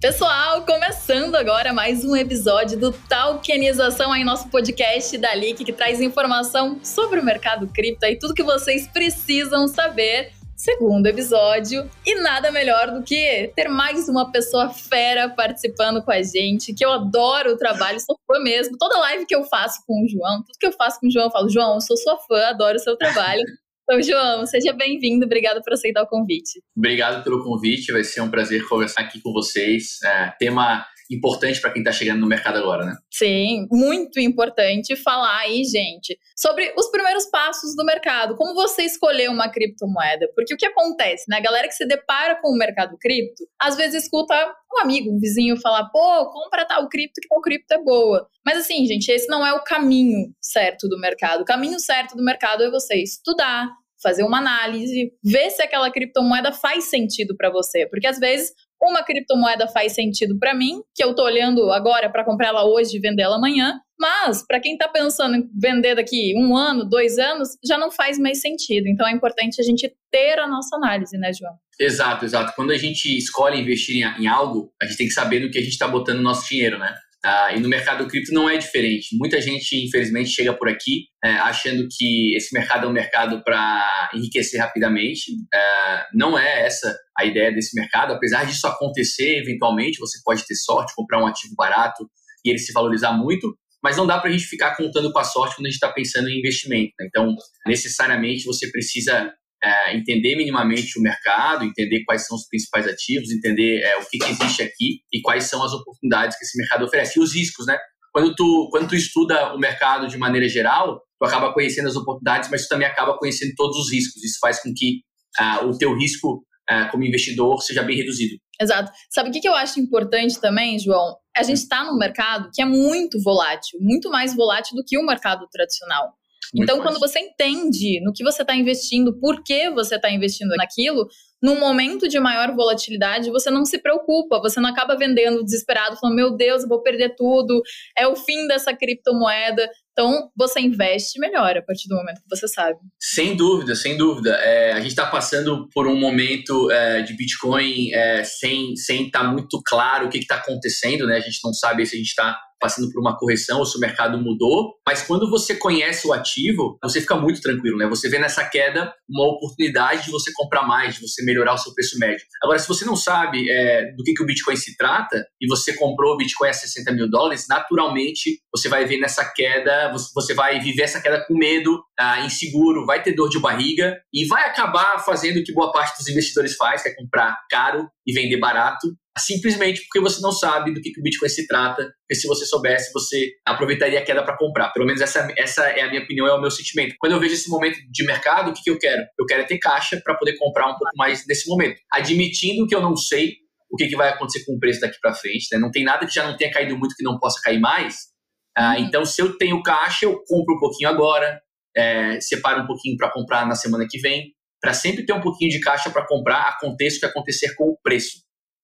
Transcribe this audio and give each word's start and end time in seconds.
Pessoal, 0.00 0.64
começando 0.64 1.34
agora 1.34 1.74
mais 1.74 2.06
um 2.06 2.16
episódio 2.16 2.78
do 2.78 2.90
Talkenização 2.90 4.10
aí, 4.10 4.24
nosso 4.24 4.48
podcast 4.48 5.18
da 5.18 5.34
LIC, 5.34 5.62
que 5.62 5.74
traz 5.74 6.00
informação 6.00 6.82
sobre 6.82 7.20
o 7.20 7.22
mercado 7.22 7.66
cripto 7.66 8.06
e 8.06 8.18
tudo 8.18 8.32
que 8.32 8.42
vocês 8.42 8.88
precisam 8.88 9.68
saber. 9.68 10.32
Segundo 10.56 11.06
episódio, 11.06 11.86
e 12.06 12.14
nada 12.14 12.50
melhor 12.50 12.90
do 12.92 13.02
que 13.02 13.52
ter 13.54 13.68
mais 13.68 14.08
uma 14.08 14.32
pessoa 14.32 14.70
fera 14.70 15.28
participando 15.28 16.02
com 16.02 16.10
a 16.10 16.22
gente, 16.22 16.72
que 16.72 16.84
eu 16.84 16.92
adoro 16.92 17.52
o 17.52 17.58
trabalho, 17.58 18.00
sou 18.00 18.18
fã 18.26 18.40
mesmo. 18.40 18.78
Toda 18.78 18.98
live 19.00 19.26
que 19.26 19.36
eu 19.36 19.44
faço 19.44 19.82
com 19.86 20.02
o 20.02 20.08
João, 20.08 20.42
tudo 20.42 20.58
que 20.58 20.66
eu 20.66 20.72
faço 20.72 20.98
com 20.98 21.08
o 21.08 21.10
João, 21.10 21.26
eu 21.26 21.30
falo: 21.30 21.50
João, 21.50 21.74
eu 21.74 21.80
sou 21.82 21.98
sua 21.98 22.16
fã, 22.26 22.46
adoro 22.46 22.76
o 22.76 22.80
seu 22.80 22.96
trabalho. 22.96 23.42
Então, 23.90 24.00
João, 24.04 24.46
seja 24.46 24.72
bem-vindo. 24.72 25.26
Obrigado 25.26 25.60
por 25.64 25.72
aceitar 25.72 26.04
o 26.04 26.06
convite. 26.06 26.62
Obrigado 26.76 27.24
pelo 27.24 27.42
convite. 27.42 27.90
Vai 27.90 28.04
ser 28.04 28.20
um 28.20 28.30
prazer 28.30 28.62
conversar 28.68 29.00
aqui 29.00 29.20
com 29.20 29.32
vocês. 29.32 29.98
É, 30.04 30.30
tema 30.38 30.86
importante 31.10 31.60
para 31.60 31.72
quem 31.72 31.82
está 31.82 31.90
chegando 31.90 32.20
no 32.20 32.26
mercado 32.26 32.58
agora, 32.58 32.84
né? 32.84 32.96
Sim, 33.10 33.66
muito 33.70 34.20
importante 34.20 34.94
falar 34.94 35.40
aí, 35.40 35.64
gente, 35.64 36.16
sobre 36.36 36.72
os 36.78 36.88
primeiros 36.90 37.26
passos 37.26 37.74
do 37.74 37.84
mercado. 37.84 38.36
Como 38.36 38.54
você 38.54 38.84
escolher 38.84 39.28
uma 39.28 39.50
criptomoeda? 39.50 40.30
Porque 40.34 40.54
o 40.54 40.56
que 40.56 40.66
acontece, 40.66 41.24
né? 41.28 41.38
A 41.38 41.42
galera 41.42 41.66
que 41.66 41.74
se 41.74 41.84
depara 41.84 42.40
com 42.40 42.48
o 42.50 42.56
mercado 42.56 42.96
cripto, 42.98 43.44
às 43.60 43.76
vezes 43.76 44.04
escuta 44.04 44.34
um 44.72 44.80
amigo, 44.80 45.10
um 45.10 45.18
vizinho 45.18 45.56
falar, 45.60 45.88
pô, 45.90 46.30
compra 46.30 46.64
tal 46.64 46.88
cripto 46.88 47.20
que 47.20 47.28
tal 47.28 47.40
cripto 47.40 47.74
é 47.74 47.82
boa. 47.82 48.28
Mas 48.46 48.58
assim, 48.58 48.86
gente, 48.86 49.08
esse 49.10 49.26
não 49.26 49.44
é 49.44 49.52
o 49.52 49.64
caminho 49.64 50.32
certo 50.40 50.88
do 50.88 50.98
mercado. 50.98 51.42
O 51.42 51.44
caminho 51.44 51.80
certo 51.80 52.16
do 52.16 52.22
mercado 52.22 52.62
é 52.62 52.70
você 52.70 52.94
estudar, 53.02 53.68
fazer 54.02 54.22
uma 54.22 54.38
análise, 54.38 55.12
ver 55.22 55.50
se 55.50 55.62
aquela 55.62 55.90
criptomoeda 55.90 56.52
faz 56.52 56.84
sentido 56.84 57.36
para 57.36 57.50
você, 57.50 57.86
porque 57.86 58.06
às 58.06 58.18
vezes 58.18 58.52
uma 58.82 59.02
criptomoeda 59.02 59.68
faz 59.68 59.92
sentido 59.92 60.38
para 60.38 60.54
mim, 60.54 60.80
que 60.94 61.04
eu 61.04 61.14
tô 61.14 61.22
olhando 61.24 61.70
agora 61.70 62.10
para 62.10 62.24
comprar 62.24 62.48
ela 62.48 62.64
hoje 62.64 62.96
e 62.96 63.00
vender 63.00 63.22
ela 63.22 63.36
amanhã, 63.36 63.78
mas 63.98 64.42
para 64.46 64.58
quem 64.58 64.72
está 64.72 64.88
pensando 64.88 65.36
em 65.36 65.50
vender 65.54 65.94
daqui 65.94 66.32
um 66.34 66.56
ano, 66.56 66.88
dois 66.88 67.18
anos, 67.18 67.50
já 67.62 67.76
não 67.76 67.90
faz 67.90 68.18
mais 68.18 68.40
sentido. 68.40 68.88
Então 68.88 69.06
é 69.06 69.12
importante 69.12 69.60
a 69.60 69.64
gente 69.64 69.92
ter 70.10 70.38
a 70.38 70.48
nossa 70.48 70.76
análise, 70.76 71.18
né, 71.18 71.30
João? 71.38 71.52
Exato, 71.78 72.24
exato. 72.24 72.54
Quando 72.56 72.70
a 72.70 72.78
gente 72.78 73.14
escolhe 73.14 73.60
investir 73.60 73.96
em, 73.96 74.22
em 74.22 74.26
algo, 74.26 74.72
a 74.80 74.86
gente 74.86 74.96
tem 74.96 75.06
que 75.06 75.12
saber 75.12 75.40
no 75.40 75.50
que 75.50 75.58
a 75.58 75.62
gente 75.62 75.72
está 75.72 75.86
botando 75.86 76.20
o 76.20 76.22
nosso 76.22 76.48
dinheiro, 76.48 76.78
né? 76.78 76.94
Ah, 77.24 77.52
e 77.54 77.60
no 77.60 77.68
mercado 77.68 78.06
cripto 78.06 78.32
não 78.32 78.48
é 78.48 78.56
diferente. 78.56 79.16
Muita 79.18 79.40
gente, 79.40 79.76
infelizmente, 79.76 80.30
chega 80.30 80.54
por 80.54 80.68
aqui 80.68 81.04
é, 81.22 81.32
achando 81.32 81.86
que 81.90 82.34
esse 82.34 82.54
mercado 82.54 82.86
é 82.86 82.88
um 82.88 82.92
mercado 82.92 83.42
para 83.44 84.10
enriquecer 84.14 84.58
rapidamente. 84.58 85.32
É, 85.52 86.06
não 86.14 86.38
é 86.38 86.64
essa 86.64 86.96
a 87.16 87.24
ideia 87.26 87.52
desse 87.52 87.78
mercado. 87.78 88.12
Apesar 88.14 88.44
disso 88.44 88.66
acontecer, 88.66 89.38
eventualmente, 89.38 89.98
você 89.98 90.18
pode 90.24 90.46
ter 90.46 90.54
sorte, 90.54 90.94
comprar 90.96 91.22
um 91.22 91.26
ativo 91.26 91.54
barato 91.54 92.08
e 92.44 92.48
ele 92.48 92.58
se 92.58 92.72
valorizar 92.72 93.12
muito, 93.12 93.54
mas 93.82 93.98
não 93.98 94.06
dá 94.06 94.18
para 94.18 94.30
a 94.30 94.32
gente 94.32 94.46
ficar 94.46 94.74
contando 94.74 95.12
com 95.12 95.18
a 95.18 95.24
sorte 95.24 95.56
quando 95.56 95.66
a 95.66 95.68
gente 95.68 95.76
está 95.76 95.92
pensando 95.92 96.28
em 96.28 96.38
investimento. 96.38 96.92
Né? 96.98 97.06
Então, 97.06 97.34
necessariamente, 97.66 98.44
você 98.44 98.70
precisa 98.70 99.30
é, 99.62 99.96
entender 99.96 100.36
minimamente 100.36 100.98
o 100.98 101.02
mercado, 101.02 101.64
entender 101.64 102.02
quais 102.04 102.26
são 102.26 102.36
os 102.36 102.46
principais 102.48 102.86
ativos, 102.86 103.30
entender 103.30 103.82
é, 103.82 103.96
o 103.98 104.06
que, 104.08 104.18
que, 104.18 104.30
existe 104.30 104.62
aqui 104.62 105.00
e 105.12 105.20
quais 105.20 105.44
são 105.44 105.62
as 105.62 105.72
oportunidades 105.72 106.38
que 106.38 106.44
esse 106.44 106.56
mercado 106.56 106.84
oferece 106.84 107.18
e 107.18 107.22
os 107.22 107.34
riscos, 107.34 107.66
né? 107.66 107.78
Quando 108.12 108.34
tu, 108.34 108.68
quando 108.70 108.88
tu 108.88 108.96
estuda 108.96 109.54
o 109.54 109.58
mercado 109.58 110.08
de 110.08 110.18
maneira 110.18 110.48
geral, 110.48 111.00
tu 111.18 111.26
acaba 111.26 111.52
conhecendo 111.52 111.88
as 111.88 111.96
oportunidades, 111.96 112.50
mas 112.50 112.62
tu 112.62 112.68
também 112.68 112.88
acaba 112.88 113.16
conhecendo 113.16 113.52
todos 113.54 113.76
os 113.76 113.92
riscos. 113.92 114.22
Isso 114.24 114.38
faz 114.40 114.60
com 114.60 114.72
que 114.74 115.02
uh, 115.40 115.66
o 115.66 115.78
teu 115.78 115.96
risco 115.96 116.42
uh, 116.70 116.90
como 116.90 117.04
investidor 117.04 117.60
seja 117.62 117.82
bem 117.82 117.96
reduzido. 117.96 118.36
Exato. 118.60 118.90
Sabe 119.10 119.30
o 119.30 119.32
que 119.32 119.46
eu 119.46 119.54
acho 119.54 119.78
importante 119.78 120.40
também, 120.40 120.78
João? 120.78 121.16
A 121.36 121.42
gente 121.42 121.58
está 121.58 121.84
num 121.84 121.96
mercado 121.96 122.50
que 122.52 122.60
é 122.60 122.64
muito 122.64 123.22
volátil, 123.22 123.78
muito 123.80 124.10
mais 124.10 124.34
volátil 124.34 124.74
do 124.76 124.84
que 124.84 124.98
o 124.98 125.06
mercado 125.06 125.46
tradicional. 125.52 126.12
Muito 126.54 126.64
então, 126.64 126.82
quando 126.82 126.98
você 126.98 127.18
entende 127.20 128.00
no 128.02 128.12
que 128.12 128.24
você 128.24 128.42
está 128.42 128.54
investindo, 128.54 129.18
por 129.18 129.42
que 129.42 129.70
você 129.70 129.96
está 129.96 130.10
investindo 130.10 130.50
naquilo, 130.56 131.06
num 131.42 131.58
momento 131.58 132.06
de 132.06 132.20
maior 132.20 132.54
volatilidade, 132.54 133.30
você 133.30 133.50
não 133.50 133.64
se 133.64 133.78
preocupa, 133.78 134.40
você 134.40 134.60
não 134.60 134.68
acaba 134.68 134.96
vendendo 134.96 135.42
desesperado, 135.42 135.96
falando, 135.96 136.16
meu 136.16 136.36
Deus, 136.36 136.62
eu 136.62 136.68
vou 136.68 136.82
perder 136.82 137.14
tudo, 137.16 137.62
é 137.96 138.06
o 138.06 138.14
fim 138.14 138.46
dessa 138.46 138.74
criptomoeda. 138.74 139.68
Então, 139.92 140.30
você 140.36 140.60
investe 140.60 141.18
melhor 141.18 141.56
a 141.56 141.62
partir 141.62 141.88
do 141.88 141.96
momento 141.96 142.22
que 142.22 142.36
você 142.36 142.46
sabe. 142.46 142.78
Sem 142.98 143.36
dúvida, 143.36 143.74
sem 143.74 143.96
dúvida. 143.96 144.34
É, 144.36 144.72
a 144.72 144.80
gente 144.80 144.90
está 144.90 145.06
passando 145.06 145.68
por 145.72 145.86
um 145.86 145.98
momento 145.98 146.70
é, 146.70 147.02
de 147.02 147.14
Bitcoin 147.14 147.92
é, 147.92 148.22
sem 148.24 148.72
estar 148.72 148.84
sem 148.84 149.10
tá 149.10 149.24
muito 149.24 149.60
claro 149.64 150.06
o 150.06 150.10
que 150.10 150.18
está 150.18 150.36
acontecendo, 150.36 151.06
né? 151.06 151.16
A 151.16 151.20
gente 151.20 151.38
não 151.44 151.52
sabe 151.52 151.84
se 151.86 151.96
a 151.96 151.98
gente 151.98 152.08
está 152.08 152.38
passando 152.60 152.90
por 152.92 153.00
uma 153.00 153.16
correção 153.16 153.58
ou 153.58 153.66
se 153.66 153.76
o 153.76 153.80
mercado 153.80 154.18
mudou. 154.18 154.74
Mas 154.86 155.02
quando 155.02 155.28
você 155.30 155.54
conhece 155.54 156.06
o 156.06 156.12
ativo, 156.12 156.78
você 156.82 157.00
fica 157.00 157.16
muito 157.16 157.40
tranquilo, 157.40 157.78
né? 157.78 157.88
Você 157.88 158.08
vê 158.08 158.18
nessa 158.18 158.44
queda 158.44 158.92
uma 159.08 159.26
oportunidade 159.26 160.04
de 160.04 160.10
você 160.10 160.30
comprar 160.34 160.62
mais, 160.62 160.94
de 160.94 161.00
você 161.00 161.24
melhorar 161.24 161.54
o 161.54 161.58
seu 161.58 161.72
preço 161.74 161.98
médio. 161.98 162.24
Agora, 162.42 162.58
se 162.58 162.68
você 162.68 162.84
não 162.84 162.96
sabe 162.96 163.50
é, 163.50 163.92
do 163.96 164.04
que, 164.04 164.12
que 164.12 164.22
o 164.22 164.26
Bitcoin 164.26 164.56
se 164.56 164.76
trata 164.76 165.24
e 165.40 165.46
você 165.48 165.72
comprou 165.74 166.14
o 166.14 166.16
Bitcoin 166.16 166.48
a 166.48 166.52
60 166.52 166.92
mil 166.92 167.08
dólares, 167.08 167.46
naturalmente 167.48 168.40
você 168.54 168.68
vai 168.68 168.84
ver 168.84 168.98
nessa 168.98 169.24
queda, 169.24 169.92
você 170.14 170.34
vai 170.34 170.60
viver 170.60 170.82
essa 170.82 171.00
queda 171.00 171.24
com 171.26 171.34
medo, 171.34 171.82
ah, 171.98 172.20
inseguro, 172.20 172.84
vai 172.84 173.02
ter 173.02 173.12
dor 173.12 173.28
de 173.28 173.40
barriga 173.40 173.96
e 174.12 174.26
vai 174.26 174.44
acabar 174.44 174.98
fazendo 175.04 175.38
o 175.38 175.44
que 175.44 175.52
boa 175.52 175.72
parte 175.72 175.96
dos 175.98 176.08
investidores 176.08 176.56
faz, 176.56 176.82
que 176.82 176.88
é 176.88 176.94
comprar 176.94 177.38
caro 177.48 177.88
e 178.06 178.12
vender 178.12 178.38
barato 178.38 178.88
simplesmente 179.18 179.82
porque 179.82 180.00
você 180.00 180.20
não 180.20 180.32
sabe 180.32 180.72
do 180.72 180.80
que, 180.80 180.90
que 180.90 181.00
o 181.00 181.02
Bitcoin 181.02 181.28
se 181.28 181.46
trata, 181.46 181.82
porque 181.82 182.14
se 182.14 182.26
você 182.26 182.46
soubesse, 182.46 182.92
você 182.92 183.30
aproveitaria 183.46 183.98
a 183.98 184.04
queda 184.04 184.22
para 184.22 184.36
comprar. 184.36 184.70
Pelo 184.70 184.86
menos 184.86 185.00
essa, 185.00 185.32
essa 185.36 185.64
é 185.64 185.82
a 185.82 185.88
minha 185.88 186.02
opinião, 186.02 186.26
é 186.26 186.32
o 186.32 186.40
meu 186.40 186.50
sentimento. 186.50 186.94
Quando 186.98 187.12
eu 187.12 187.20
vejo 187.20 187.34
esse 187.34 187.48
momento 187.48 187.78
de 187.90 188.04
mercado, 188.04 188.50
o 188.50 188.54
que, 188.54 188.62
que 188.62 188.70
eu 188.70 188.78
quero? 188.78 189.02
Eu 189.18 189.26
quero 189.26 189.42
é 189.42 189.44
ter 189.44 189.58
caixa 189.58 190.00
para 190.02 190.14
poder 190.14 190.36
comprar 190.36 190.66
um 190.66 190.76
pouco 190.76 190.96
mais 190.96 191.26
nesse 191.26 191.48
momento. 191.48 191.80
Admitindo 191.92 192.66
que 192.66 192.74
eu 192.74 192.80
não 192.80 192.96
sei 192.96 193.34
o 193.70 193.76
que, 193.76 193.88
que 193.88 193.96
vai 193.96 194.08
acontecer 194.08 194.44
com 194.44 194.54
o 194.54 194.58
preço 194.58 194.80
daqui 194.80 194.98
para 195.00 195.14
frente, 195.14 195.46
né? 195.52 195.58
não 195.58 195.70
tem 195.70 195.84
nada 195.84 196.04
que 196.04 196.12
já 196.12 196.26
não 196.26 196.36
tenha 196.36 196.50
caído 196.50 196.76
muito 196.76 196.94
que 196.96 197.04
não 197.04 197.18
possa 197.18 197.40
cair 197.40 197.60
mais. 197.60 198.10
Ah, 198.56 198.74
uhum. 198.74 198.84
então, 198.84 199.04
se 199.04 199.22
eu 199.22 199.38
tenho 199.38 199.62
caixa, 199.62 200.06
eu 200.06 200.22
compro 200.26 200.56
um 200.56 200.58
pouquinho 200.58 200.88
agora, 200.88 201.40
é, 201.76 202.20
separo 202.20 202.62
um 202.62 202.66
pouquinho 202.66 202.96
para 202.96 203.12
comprar 203.12 203.46
na 203.46 203.54
semana 203.54 203.86
que 203.88 203.98
vem, 203.98 204.32
para 204.60 204.74
sempre 204.74 205.06
ter 205.06 205.12
um 205.12 205.20
pouquinho 205.20 205.50
de 205.50 205.60
caixa 205.60 205.88
para 205.88 206.06
comprar, 206.06 206.48
aconteça 206.48 206.96
o 206.96 207.00
que 207.00 207.06
acontecer 207.06 207.54
com 207.54 207.64
o 207.64 207.78
preço 207.80 208.18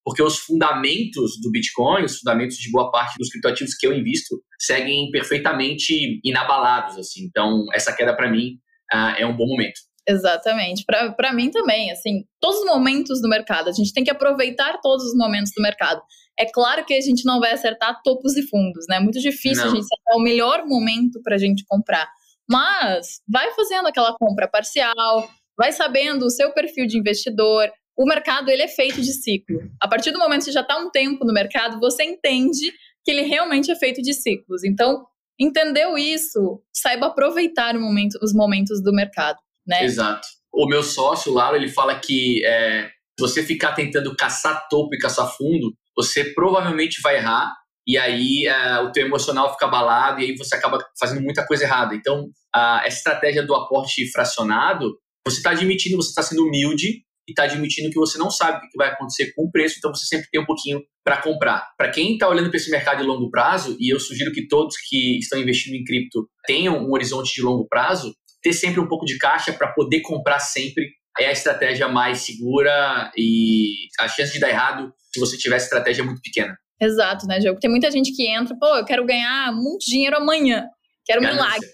porque 0.06 0.22
os 0.22 0.38
fundamentos 0.38 1.32
do 1.42 1.50
Bitcoin, 1.50 2.04
os 2.04 2.18
fundamentos 2.18 2.56
de 2.58 2.70
boa 2.70 2.92
parte 2.92 3.18
dos 3.18 3.28
criptoativos 3.28 3.74
que 3.74 3.84
eu 3.84 3.92
invisto, 3.92 4.40
seguem 4.56 5.10
perfeitamente 5.10 6.20
inabalados. 6.24 6.96
Assim. 6.96 7.24
Então, 7.24 7.66
essa 7.74 7.92
queda, 7.92 8.14
para 8.14 8.30
mim, 8.30 8.52
uh, 8.94 9.18
é 9.18 9.26
um 9.26 9.36
bom 9.36 9.48
momento. 9.48 9.80
Exatamente. 10.08 10.84
Para 10.84 11.32
mim 11.32 11.50
também, 11.50 11.90
assim, 11.90 12.24
todos 12.40 12.60
os 12.60 12.66
momentos 12.66 13.20
do 13.20 13.28
mercado, 13.28 13.68
a 13.68 13.72
gente 13.72 13.92
tem 13.92 14.04
que 14.04 14.10
aproveitar 14.10 14.78
todos 14.80 15.04
os 15.04 15.16
momentos 15.16 15.50
do 15.56 15.60
mercado. 15.60 16.00
É 16.38 16.46
claro 16.46 16.84
que 16.84 16.94
a 16.94 17.00
gente 17.00 17.24
não 17.24 17.40
vai 17.40 17.50
acertar 17.50 18.00
topos 18.04 18.36
e 18.36 18.42
fundos, 18.46 18.86
né? 18.88 18.98
É 18.98 19.00
muito 19.00 19.18
difícil 19.18 19.64
não. 19.64 19.72
a 19.72 19.74
gente 19.74 19.86
acertar 19.86 20.16
o 20.16 20.22
melhor 20.22 20.64
momento 20.66 21.20
para 21.24 21.34
a 21.34 21.38
gente 21.38 21.64
comprar. 21.66 22.08
Mas 22.48 23.20
vai 23.28 23.50
fazendo 23.54 23.88
aquela 23.88 24.14
compra 24.16 24.46
parcial, 24.46 25.28
vai 25.58 25.72
sabendo 25.72 26.26
o 26.26 26.30
seu 26.30 26.52
perfil 26.52 26.86
de 26.86 26.96
investidor, 26.96 27.68
o 27.96 28.04
mercado 28.04 28.50
ele 28.50 28.62
é 28.62 28.68
feito 28.68 29.00
de 29.00 29.12
ciclo. 29.12 29.58
A 29.80 29.88
partir 29.88 30.10
do 30.10 30.18
momento 30.18 30.40
que 30.40 30.44
você 30.46 30.52
já 30.52 30.60
está 30.60 30.78
um 30.78 30.90
tempo 30.90 31.24
no 31.24 31.32
mercado, 31.32 31.80
você 31.80 32.04
entende 32.04 32.72
que 33.04 33.10
ele 33.10 33.22
realmente 33.22 33.70
é 33.70 33.76
feito 33.76 34.02
de 34.02 34.12
ciclos. 34.12 34.64
Então, 34.64 35.06
entendeu 35.38 35.96
isso, 35.96 36.62
saiba 36.74 37.06
aproveitar 37.06 37.78
momento, 37.78 38.18
os 38.22 38.34
momentos 38.34 38.82
do 38.82 38.92
mercado, 38.92 39.38
né? 39.66 39.84
Exato. 39.84 40.26
O 40.52 40.66
meu 40.66 40.82
sócio, 40.82 41.32
Lalo, 41.32 41.56
ele 41.56 41.68
fala 41.68 41.98
que 41.98 42.44
é, 42.44 42.88
se 42.88 43.20
você 43.20 43.42
ficar 43.42 43.72
tentando 43.72 44.14
caçar 44.16 44.66
topo 44.68 44.94
e 44.94 44.98
caçar 44.98 45.34
fundo, 45.36 45.74
você 45.96 46.24
provavelmente 46.34 47.00
vai 47.00 47.16
errar 47.16 47.54
e 47.86 47.96
aí 47.96 48.46
é, 48.46 48.80
o 48.80 48.90
teu 48.90 49.06
emocional 49.06 49.52
fica 49.52 49.66
abalado 49.66 50.20
e 50.20 50.24
aí 50.24 50.36
você 50.36 50.56
acaba 50.56 50.78
fazendo 50.98 51.22
muita 51.22 51.46
coisa 51.46 51.64
errada. 51.64 51.94
Então, 51.94 52.28
a, 52.54 52.82
essa 52.84 52.98
estratégia 52.98 53.44
do 53.44 53.54
aporte 53.54 54.10
fracionado, 54.10 54.98
você 55.24 55.38
está 55.38 55.50
admitindo, 55.50 55.96
você 55.96 56.08
está 56.08 56.22
sendo 56.22 56.44
humilde 56.44 57.05
e 57.26 57.32
está 57.32 57.44
admitindo 57.44 57.90
que 57.90 57.98
você 57.98 58.18
não 58.18 58.30
sabe 58.30 58.58
o 58.58 58.70
que 58.70 58.76
vai 58.76 58.88
acontecer 58.88 59.32
com 59.34 59.44
o 59.44 59.50
preço, 59.50 59.76
então 59.78 59.94
você 59.94 60.06
sempre 60.06 60.28
tem 60.30 60.40
um 60.40 60.46
pouquinho 60.46 60.80
para 61.04 61.20
comprar. 61.20 61.68
Para 61.76 61.90
quem 61.90 62.12
está 62.12 62.28
olhando 62.28 62.48
para 62.48 62.56
esse 62.56 62.70
mercado 62.70 62.98
de 62.98 63.04
longo 63.04 63.30
prazo, 63.30 63.76
e 63.80 63.92
eu 63.92 63.98
sugiro 63.98 64.32
que 64.32 64.46
todos 64.46 64.76
que 64.88 65.18
estão 65.18 65.38
investindo 65.40 65.74
em 65.74 65.84
cripto 65.84 66.28
tenham 66.46 66.78
um 66.78 66.92
horizonte 66.92 67.34
de 67.34 67.42
longo 67.42 67.66
prazo, 67.68 68.14
ter 68.42 68.52
sempre 68.52 68.80
um 68.80 68.88
pouco 68.88 69.04
de 69.04 69.18
caixa 69.18 69.52
para 69.52 69.72
poder 69.72 70.00
comprar 70.02 70.38
sempre 70.38 70.84
é 71.18 71.26
a 71.26 71.32
estratégia 71.32 71.88
mais 71.88 72.20
segura 72.20 73.10
e 73.16 73.88
a 73.98 74.06
chance 74.06 74.32
de 74.32 74.38
dar 74.38 74.50
errado 74.50 74.92
se 75.12 75.18
você 75.18 75.36
tiver 75.36 75.56
estratégia 75.56 76.04
muito 76.04 76.20
pequena. 76.20 76.56
Exato, 76.80 77.26
né, 77.26 77.38
Diogo? 77.38 77.58
Tem 77.58 77.70
muita 77.70 77.90
gente 77.90 78.12
que 78.14 78.28
entra, 78.28 78.54
pô, 78.58 78.66
eu 78.76 78.84
quero 78.84 79.04
ganhar 79.06 79.50
muito 79.52 79.86
dinheiro 79.86 80.16
amanhã, 80.16 80.66
quero 81.06 81.22
um 81.22 81.24
milagre. 81.24 81.66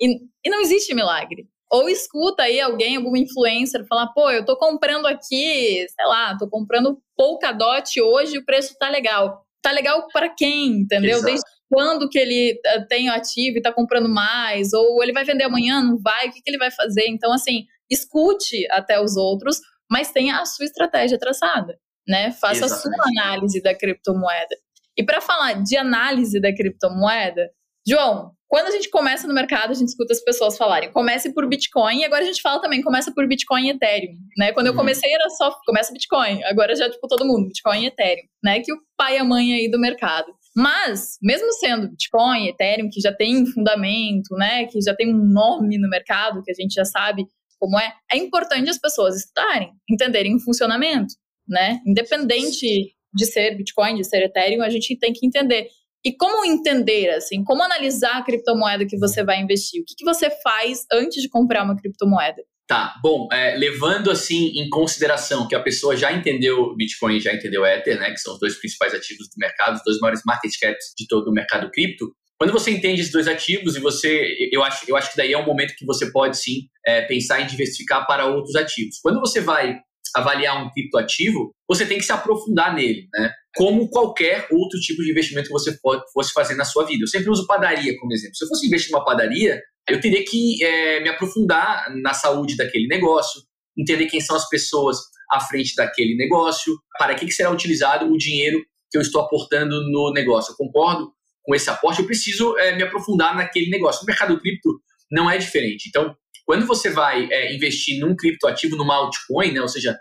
E, 0.00 0.16
e 0.44 0.50
não 0.50 0.60
existe 0.60 0.94
milagre. 0.94 1.46
Ou 1.70 1.88
escuta 1.88 2.44
aí 2.44 2.60
alguém, 2.60 2.96
algum 2.96 3.16
influencer, 3.16 3.86
falar, 3.86 4.08
pô, 4.08 4.30
eu 4.30 4.44
tô 4.44 4.56
comprando 4.56 5.06
aqui, 5.06 5.86
sei 5.88 6.06
lá, 6.06 6.36
tô 6.38 6.48
comprando 6.48 7.00
Polkadot 7.16 8.00
hoje, 8.00 8.38
o 8.38 8.44
preço 8.44 8.74
tá 8.78 8.88
legal. 8.88 9.44
Tá 9.60 9.72
legal 9.72 10.06
para 10.12 10.28
quem, 10.28 10.82
entendeu? 10.82 11.18
Exato. 11.18 11.26
Desde 11.26 11.46
quando 11.68 12.08
que 12.08 12.18
ele 12.18 12.60
eh, 12.64 12.84
tem 12.86 13.10
o 13.10 13.12
ativo 13.12 13.58
e 13.58 13.62
tá 13.62 13.72
comprando 13.72 14.08
mais? 14.08 14.72
Ou 14.72 15.02
ele 15.02 15.12
vai 15.12 15.24
vender 15.24 15.44
amanhã, 15.44 15.82
não 15.82 15.98
vai? 15.98 16.28
O 16.28 16.32
que, 16.32 16.40
que 16.40 16.48
ele 16.48 16.58
vai 16.58 16.70
fazer? 16.70 17.08
Então, 17.08 17.32
assim, 17.32 17.64
escute 17.90 18.64
até 18.70 19.00
os 19.00 19.16
outros, 19.16 19.60
mas 19.90 20.12
tenha 20.12 20.40
a 20.40 20.46
sua 20.46 20.64
estratégia 20.64 21.18
traçada, 21.18 21.76
né? 22.06 22.30
Faça 22.30 22.64
Exatamente. 22.64 23.00
a 23.00 23.02
sua 23.02 23.24
análise 23.24 23.60
da 23.60 23.74
criptomoeda. 23.74 24.56
E 24.96 25.04
para 25.04 25.20
falar 25.20 25.62
de 25.64 25.76
análise 25.76 26.40
da 26.40 26.54
criptomoeda, 26.54 27.50
João, 27.86 28.35
quando 28.48 28.68
a 28.68 28.70
gente 28.70 28.88
começa 28.88 29.26
no 29.26 29.34
mercado, 29.34 29.72
a 29.72 29.74
gente 29.74 29.88
escuta 29.88 30.12
as 30.12 30.22
pessoas 30.22 30.56
falarem, 30.56 30.92
comece 30.92 31.32
por 31.34 31.48
Bitcoin, 31.48 32.00
e 32.00 32.04
agora 32.04 32.22
a 32.22 32.26
gente 32.26 32.40
fala 32.40 32.60
também, 32.60 32.80
começa 32.80 33.12
por 33.12 33.26
Bitcoin 33.26 33.66
e 33.66 33.70
Ethereum, 33.70 34.14
né? 34.38 34.52
Quando 34.52 34.68
eu 34.68 34.72
uhum. 34.72 34.78
comecei 34.78 35.12
era 35.12 35.28
só, 35.30 35.50
começa 35.66 35.92
Bitcoin, 35.92 36.42
agora 36.44 36.74
já, 36.76 36.88
tipo, 36.88 37.06
todo 37.08 37.26
mundo, 37.26 37.48
Bitcoin 37.48 37.82
e 37.82 37.86
Ethereum, 37.86 38.26
né? 38.44 38.60
Que 38.60 38.72
o 38.72 38.78
pai 38.96 39.16
e 39.16 39.18
a 39.18 39.24
mãe 39.24 39.52
aí 39.52 39.70
do 39.70 39.80
mercado. 39.80 40.32
Mas, 40.54 41.18
mesmo 41.20 41.52
sendo 41.52 41.90
Bitcoin, 41.90 42.48
Ethereum, 42.48 42.88
que 42.90 43.00
já 43.00 43.12
tem 43.12 43.44
fundamento, 43.46 44.34
né? 44.36 44.66
Que 44.66 44.80
já 44.80 44.94
tem 44.94 45.12
um 45.12 45.18
nome 45.18 45.76
no 45.78 45.88
mercado, 45.88 46.42
que 46.42 46.50
a 46.50 46.54
gente 46.54 46.72
já 46.72 46.84
sabe 46.84 47.26
como 47.58 47.78
é, 47.78 47.92
é 48.10 48.16
importante 48.16 48.70
as 48.70 48.78
pessoas 48.78 49.16
estudarem, 49.16 49.72
entenderem 49.90 50.36
o 50.36 50.40
funcionamento, 50.40 51.14
né? 51.48 51.80
Independente 51.86 52.94
de 53.12 53.26
ser 53.26 53.56
Bitcoin, 53.56 53.96
de 53.96 54.04
ser 54.04 54.22
Ethereum, 54.22 54.62
a 54.62 54.68
gente 54.68 54.96
tem 54.98 55.12
que 55.12 55.26
entender 55.26 55.68
e 56.06 56.16
como 56.16 56.44
entender, 56.44 57.10
assim, 57.10 57.42
como 57.42 57.64
analisar 57.64 58.18
a 58.18 58.22
criptomoeda 58.22 58.86
que 58.86 58.96
você 58.96 59.24
vai 59.24 59.40
investir? 59.40 59.82
O 59.82 59.84
que, 59.84 59.96
que 59.96 60.04
você 60.04 60.30
faz 60.40 60.86
antes 60.92 61.20
de 61.20 61.28
comprar 61.28 61.64
uma 61.64 61.76
criptomoeda? 61.76 62.44
Tá, 62.68 62.94
bom, 63.02 63.26
é, 63.32 63.56
levando 63.56 64.08
assim 64.08 64.52
em 64.56 64.68
consideração 64.70 65.48
que 65.48 65.56
a 65.56 65.62
pessoa 65.62 65.96
já 65.96 66.12
entendeu 66.12 66.76
Bitcoin 66.76 67.18
já 67.18 67.34
entendeu 67.34 67.66
Ether, 67.66 67.98
né, 67.98 68.12
que 68.12 68.18
são 68.18 68.34
os 68.34 68.38
dois 68.38 68.56
principais 68.56 68.94
ativos 68.94 69.26
do 69.28 69.38
mercado, 69.38 69.74
os 69.74 69.82
dois 69.84 69.98
maiores 69.98 70.22
market 70.24 70.52
caps 70.60 70.92
de 70.96 71.08
todo 71.08 71.28
o 71.28 71.32
mercado 71.32 71.70
cripto, 71.72 72.12
quando 72.38 72.52
você 72.52 72.70
entende 72.70 73.00
esses 73.00 73.12
dois 73.12 73.26
ativos 73.26 73.74
e 73.76 73.80
você, 73.80 74.48
eu 74.52 74.62
acho, 74.62 74.84
eu 74.88 74.96
acho 74.96 75.10
que 75.10 75.16
daí 75.16 75.32
é 75.32 75.38
um 75.38 75.46
momento 75.46 75.74
que 75.76 75.84
você 75.84 76.12
pode 76.12 76.38
sim 76.38 76.68
é, 76.86 77.02
pensar 77.02 77.40
em 77.40 77.46
diversificar 77.46 78.06
para 78.06 78.26
outros 78.26 78.54
ativos. 78.54 78.98
Quando 79.02 79.18
você 79.18 79.40
vai 79.40 79.80
avaliar 80.14 80.64
um 80.64 80.70
criptoativo, 80.70 81.52
você 81.68 81.84
tem 81.84 81.98
que 81.98 82.04
se 82.04 82.12
aprofundar 82.12 82.74
nele, 82.74 83.08
né? 83.12 83.32
Como 83.56 83.88
qualquer 83.88 84.46
outro 84.50 84.78
tipo 84.80 85.02
de 85.02 85.10
investimento 85.10 85.46
que 85.46 85.52
você 85.52 85.76
fosse 86.12 86.32
fazer 86.32 86.54
na 86.56 86.64
sua 86.64 86.84
vida. 86.84 87.04
Eu 87.04 87.08
sempre 87.08 87.30
uso 87.30 87.46
padaria 87.46 87.98
como 87.98 88.12
exemplo. 88.12 88.36
Se 88.36 88.44
eu 88.44 88.48
fosse 88.48 88.66
investir 88.66 88.92
numa 88.92 89.04
padaria, 89.04 89.62
eu 89.88 90.00
teria 90.00 90.22
que 90.24 90.62
é, 90.62 91.00
me 91.00 91.08
aprofundar 91.08 91.90
na 91.96 92.12
saúde 92.12 92.56
daquele 92.56 92.86
negócio, 92.86 93.40
entender 93.76 94.06
quem 94.06 94.20
são 94.20 94.36
as 94.36 94.48
pessoas 94.48 94.98
à 95.30 95.40
frente 95.40 95.74
daquele 95.74 96.14
negócio, 96.16 96.76
para 96.98 97.14
que, 97.14 97.24
que 97.24 97.32
será 97.32 97.50
utilizado 97.50 98.12
o 98.12 98.18
dinheiro 98.18 98.60
que 98.90 98.98
eu 98.98 99.02
estou 99.02 99.22
aportando 99.22 99.82
no 99.90 100.12
negócio. 100.12 100.52
Eu 100.52 100.56
concordo 100.56 101.12
com 101.42 101.54
esse 101.54 101.70
aporte, 101.70 102.00
eu 102.00 102.06
preciso 102.06 102.56
é, 102.58 102.76
me 102.76 102.82
aprofundar 102.82 103.34
naquele 103.36 103.70
negócio. 103.70 104.02
No 104.02 104.06
mercado 104.06 104.38
cripto 104.40 104.80
não 105.10 105.30
é 105.30 105.38
diferente. 105.38 105.88
Então, 105.88 106.14
quando 106.44 106.66
você 106.66 106.90
vai 106.90 107.28
é, 107.30 107.54
investir 107.54 108.00
num 108.00 108.14
criptoativo, 108.14 108.76
numa 108.76 108.96
altcoin, 108.96 109.52
né, 109.52 109.60
ou 109.60 109.68
seja, 109.68 109.98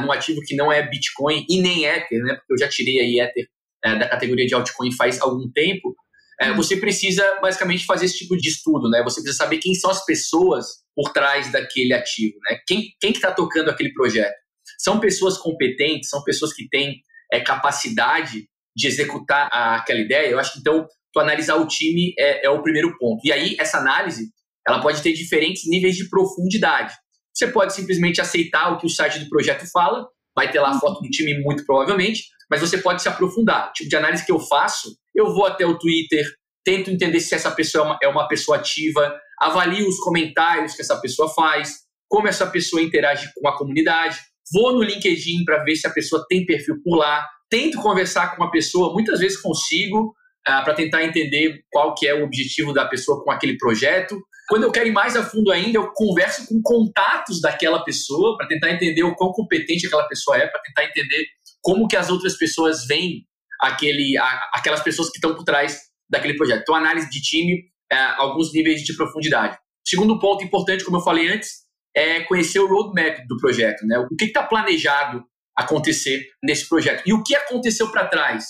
num 0.00 0.12
ativo 0.12 0.40
que 0.40 0.54
não 0.54 0.70
é 0.70 0.86
Bitcoin 0.88 1.44
e 1.48 1.60
nem 1.60 1.84
Ether, 1.84 2.22
né? 2.22 2.34
Porque 2.34 2.52
eu 2.52 2.58
já 2.58 2.68
tirei 2.68 3.00
aí 3.00 3.20
Ether 3.20 3.48
uh, 3.86 3.98
da 3.98 4.08
categoria 4.08 4.46
de 4.46 4.54
altcoin 4.54 4.92
faz 4.92 5.20
algum 5.20 5.50
tempo. 5.50 5.94
Uh, 6.42 6.54
você 6.54 6.76
precisa 6.76 7.22
basicamente 7.40 7.84
fazer 7.84 8.06
esse 8.06 8.18
tipo 8.18 8.36
de 8.36 8.48
estudo, 8.48 8.88
né? 8.88 9.02
Você 9.02 9.20
precisa 9.20 9.42
saber 9.42 9.58
quem 9.58 9.74
são 9.74 9.90
as 9.90 10.04
pessoas 10.04 10.66
por 10.94 11.12
trás 11.12 11.50
daquele 11.50 11.92
ativo, 11.92 12.38
né? 12.48 12.58
Quem 12.66 12.90
quem 13.00 13.10
está 13.10 13.32
tocando 13.32 13.70
aquele 13.70 13.92
projeto? 13.92 14.34
São 14.78 15.00
pessoas 15.00 15.36
competentes, 15.38 16.08
são 16.08 16.22
pessoas 16.22 16.52
que 16.52 16.68
têm 16.68 17.00
é, 17.32 17.40
capacidade 17.40 18.48
de 18.74 18.86
executar 18.86 19.48
a, 19.52 19.76
aquela 19.76 20.00
ideia. 20.00 20.28
Eu 20.28 20.38
acho 20.38 20.54
que 20.54 20.60
então 20.60 20.86
tu 21.12 21.20
analisar 21.20 21.56
o 21.56 21.66
time 21.66 22.14
é, 22.18 22.46
é 22.46 22.50
o 22.50 22.62
primeiro 22.62 22.96
ponto. 22.98 23.20
E 23.24 23.32
aí 23.32 23.56
essa 23.58 23.78
análise 23.78 24.30
ela 24.66 24.80
pode 24.80 25.02
ter 25.02 25.12
diferentes 25.12 25.68
níveis 25.68 25.96
de 25.96 26.08
profundidade. 26.08 26.94
Você 27.34 27.46
pode 27.46 27.74
simplesmente 27.74 28.20
aceitar 28.20 28.72
o 28.72 28.78
que 28.78 28.86
o 28.86 28.90
site 28.90 29.18
do 29.18 29.28
projeto 29.28 29.64
fala, 29.70 30.06
vai 30.34 30.50
ter 30.50 30.60
lá 30.60 30.70
a 30.70 30.78
foto 30.78 31.00
do 31.00 31.08
time 31.08 31.40
muito 31.40 31.64
provavelmente, 31.64 32.24
mas 32.50 32.60
você 32.60 32.78
pode 32.78 33.02
se 33.02 33.08
aprofundar. 33.08 33.70
O 33.70 33.72
tipo 33.72 33.88
de 33.88 33.96
análise 33.96 34.24
que 34.24 34.32
eu 34.32 34.38
faço, 34.38 34.96
eu 35.14 35.32
vou 35.32 35.46
até 35.46 35.64
o 35.64 35.78
Twitter, 35.78 36.24
tento 36.64 36.90
entender 36.90 37.20
se 37.20 37.34
essa 37.34 37.50
pessoa 37.50 37.84
é 37.84 37.86
uma, 37.86 37.98
é 38.02 38.08
uma 38.08 38.28
pessoa 38.28 38.58
ativa, 38.58 39.14
avalio 39.38 39.88
os 39.88 39.98
comentários 39.98 40.74
que 40.74 40.82
essa 40.82 41.00
pessoa 41.00 41.28
faz, 41.28 41.80
como 42.08 42.28
essa 42.28 42.46
pessoa 42.46 42.82
interage 42.82 43.28
com 43.34 43.48
a 43.48 43.56
comunidade, 43.56 44.18
vou 44.52 44.74
no 44.74 44.82
LinkedIn 44.82 45.44
para 45.44 45.64
ver 45.64 45.76
se 45.76 45.86
a 45.86 45.90
pessoa 45.90 46.24
tem 46.28 46.44
perfil 46.44 46.76
por 46.84 46.96
lá, 46.96 47.26
tento 47.48 47.80
conversar 47.80 48.36
com 48.36 48.44
a 48.44 48.50
pessoa, 48.50 48.92
muitas 48.92 49.20
vezes 49.20 49.40
consigo, 49.40 50.14
uh, 50.48 50.64
para 50.64 50.74
tentar 50.74 51.04
entender 51.04 51.62
qual 51.70 51.94
que 51.94 52.06
é 52.06 52.14
o 52.14 52.24
objetivo 52.24 52.72
da 52.72 52.86
pessoa 52.86 53.22
com 53.24 53.30
aquele 53.30 53.56
projeto. 53.56 54.20
Quando 54.48 54.64
eu 54.64 54.72
quero 54.72 54.88
ir 54.88 54.92
mais 54.92 55.16
a 55.16 55.22
fundo 55.22 55.50
ainda, 55.50 55.78
eu 55.78 55.92
converso 55.92 56.46
com 56.46 56.60
contatos 56.62 57.40
daquela 57.40 57.84
pessoa 57.84 58.36
para 58.36 58.48
tentar 58.48 58.70
entender 58.70 59.02
o 59.02 59.14
quão 59.14 59.32
competente 59.32 59.86
aquela 59.86 60.06
pessoa 60.08 60.36
é, 60.36 60.46
para 60.46 60.60
tentar 60.60 60.84
entender 60.84 61.26
como 61.60 61.86
que 61.86 61.96
as 61.96 62.10
outras 62.10 62.36
pessoas 62.36 62.86
veem 62.86 63.24
aquele, 63.60 64.18
a, 64.18 64.50
aquelas 64.54 64.82
pessoas 64.82 65.08
que 65.10 65.18
estão 65.18 65.34
por 65.34 65.44
trás 65.44 65.80
daquele 66.10 66.36
projeto. 66.36 66.62
Então, 66.62 66.74
análise 66.74 67.08
de 67.08 67.22
time, 67.22 67.62
é, 67.90 67.96
alguns 67.96 68.52
níveis 68.52 68.82
de 68.82 68.94
profundidade. 68.96 69.56
Segundo 69.86 70.18
ponto 70.18 70.44
importante, 70.44 70.84
como 70.84 70.98
eu 70.98 71.02
falei 71.02 71.28
antes, 71.28 71.62
é 71.94 72.20
conhecer 72.20 72.58
o 72.58 72.68
roadmap 72.68 73.26
do 73.26 73.36
projeto, 73.36 73.86
né? 73.86 73.98
O 73.98 74.16
que 74.16 74.24
está 74.24 74.42
planejado 74.42 75.24
acontecer 75.56 76.24
nesse 76.42 76.68
projeto 76.68 77.02
e 77.06 77.12
o 77.12 77.22
que 77.22 77.34
aconteceu 77.34 77.90
para 77.90 78.06
trás. 78.06 78.44